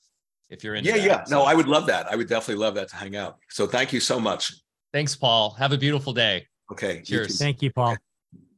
if 0.49 0.63
you're 0.63 0.75
in. 0.75 0.85
Yeah, 0.85 0.97
that. 0.97 1.05
yeah. 1.05 1.23
No, 1.29 1.43
I 1.43 1.53
would 1.53 1.67
love 1.67 1.85
that. 1.87 2.11
I 2.11 2.15
would 2.15 2.27
definitely 2.27 2.63
love 2.63 2.75
that 2.75 2.89
to 2.89 2.95
hang 2.95 3.15
out. 3.15 3.37
So 3.49 3.67
thank 3.67 3.93
you 3.93 3.99
so 3.99 4.19
much. 4.19 4.51
Thanks, 4.93 5.15
Paul. 5.15 5.51
Have 5.51 5.71
a 5.71 5.77
beautiful 5.77 6.13
day. 6.13 6.47
Okay. 6.71 7.01
Cheers. 7.01 7.37
Thank 7.37 7.61
you, 7.61 7.71
Paul. 7.71 7.97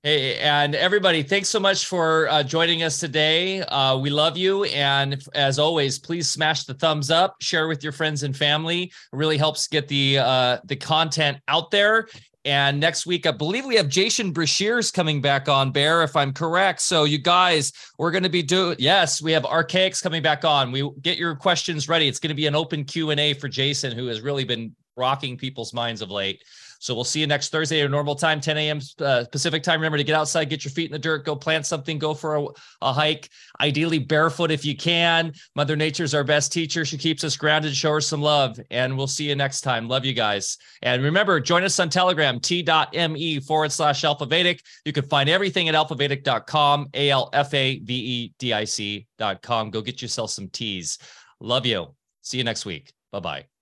Hey, 0.02 0.38
and 0.38 0.76
everybody, 0.76 1.24
thanks 1.24 1.50
so 1.50 1.60
much 1.60 1.86
for 1.86 2.30
uh, 2.30 2.42
joining 2.42 2.84
us 2.84 3.02
today. 3.02 3.60
Uh, 3.64 3.98
we 3.98 4.10
love 4.10 4.38
you. 4.38 4.64
And 4.64 5.22
as 5.36 5.60
always, 5.60 6.00
please 6.00 6.30
smash 6.30 6.64
the 6.64 6.74
thumbs 6.74 7.12
up, 7.12 7.36
share 7.42 7.68
with 7.68 7.84
your 7.84 7.92
friends 7.92 8.24
and 8.24 8.36
family. 8.36 8.84
It 8.84 8.94
really 9.12 9.38
helps 9.38 9.68
get 9.68 9.90
the 9.90 10.20
uh, 10.20 10.60
the 10.64 10.78
content 10.78 11.40
out 11.50 11.70
there. 11.70 12.08
And 12.46 12.80
next 12.80 13.06
week, 13.06 13.28
I 13.28 13.32
believe 13.32 13.66
we 13.66 13.76
have 13.76 13.90
Jason 13.90 14.34
Breshears 14.34 14.94
coming 14.94 15.22
back 15.22 15.50
on 15.50 15.72
Bear, 15.72 16.04
if 16.04 16.16
I'm 16.16 16.32
correct. 16.32 16.82
So 16.82 17.04
you 17.04 17.18
guys, 17.18 17.74
we're 17.98 18.12
going 18.12 18.24
to 18.24 18.30
be 18.30 18.42
doing, 18.42 18.78
yes, 18.80 19.22
we 19.22 19.34
have 19.34 19.44
Archaix 19.44 20.02
coming 20.02 20.22
back 20.22 20.46
on. 20.46 20.72
We 20.72 20.90
get 21.02 21.18
your 21.18 21.36
questions 21.36 21.90
ready. 21.90 22.08
It's 22.08 22.20
going 22.20 22.30
to 22.30 22.36
be 22.36 22.48
an 22.48 22.56
open 22.56 22.86
Q&A 22.86 23.34
for 23.34 23.50
Jason, 23.50 23.92
who 23.92 24.08
has 24.08 24.22
really 24.22 24.46
been 24.46 24.74
rocking 25.00 25.38
people's 25.38 25.74
minds 25.74 26.02
of 26.02 26.12
late. 26.12 26.44
So 26.82 26.96
we'll 26.96 27.04
see 27.04 27.20
you 27.20 27.28
next 27.28 27.50
Thursday 27.50 27.82
at 27.82 27.92
normal 27.92 28.16
time, 28.16 28.40
10 28.40 28.58
a.m. 28.58 28.80
Uh, 29.00 29.26
Pacific 29.30 29.64
time. 29.64 29.82
Remember 29.82 29.98
to 29.98 30.04
get 30.04 30.16
outside, 30.16 30.46
get 30.50 30.64
your 30.64 30.72
feet 30.72 30.86
in 30.86 30.94
the 30.94 31.00
dirt, 31.00 31.26
go 31.26 31.36
plant 31.36 31.66
something, 31.66 32.00
go 32.00 32.14
for 32.14 32.38
a, 32.38 32.46
a, 32.82 32.94
hike, 32.94 33.30
ideally 33.60 34.00
barefoot 34.00 34.50
if 34.50 34.64
you 34.64 34.78
can. 34.78 35.34
Mother 35.56 35.76
Nature's 35.76 36.14
our 36.14 36.24
best 36.24 36.54
teacher. 36.54 36.86
She 36.86 36.98
keeps 36.98 37.26
us 37.26 37.36
grounded, 37.36 37.76
show 37.76 37.92
her 37.92 38.02
some 38.02 38.22
love. 38.22 38.58
And 38.72 38.98
we'll 38.98 39.08
see 39.08 39.28
you 39.28 39.36
next 39.36 39.62
time. 39.62 39.90
Love 39.90 40.06
you 40.06 40.14
guys. 40.14 40.58
And 40.82 41.04
remember, 41.04 41.42
join 41.42 41.66
us 41.66 41.78
on 41.82 41.90
Telegram, 41.90 42.40
t.me 42.40 43.40
forward 43.42 43.74
slash 43.74 44.06
Alfa 44.06 44.26
Vedic. 44.26 44.62
You 44.86 44.94
can 44.94 45.04
find 45.04 45.30
everything 45.30 45.68
at 45.68 45.76
alfavedic.com, 45.76 46.90
A 46.94 47.10
L 47.10 47.30
F 47.34 47.54
A 47.54 47.80
V 47.80 47.94
E 47.94 48.34
D 48.40 48.54
I 48.54 48.64
C.com. 48.64 49.70
Go 49.70 49.82
get 49.82 50.02
yourself 50.02 50.32
some 50.32 50.48
teas. 50.48 50.98
Love 51.42 51.66
you. 51.66 51.94
See 52.22 52.38
you 52.38 52.46
next 52.46 52.66
week. 52.66 52.94
Bye 53.12 53.20
bye. 53.20 53.59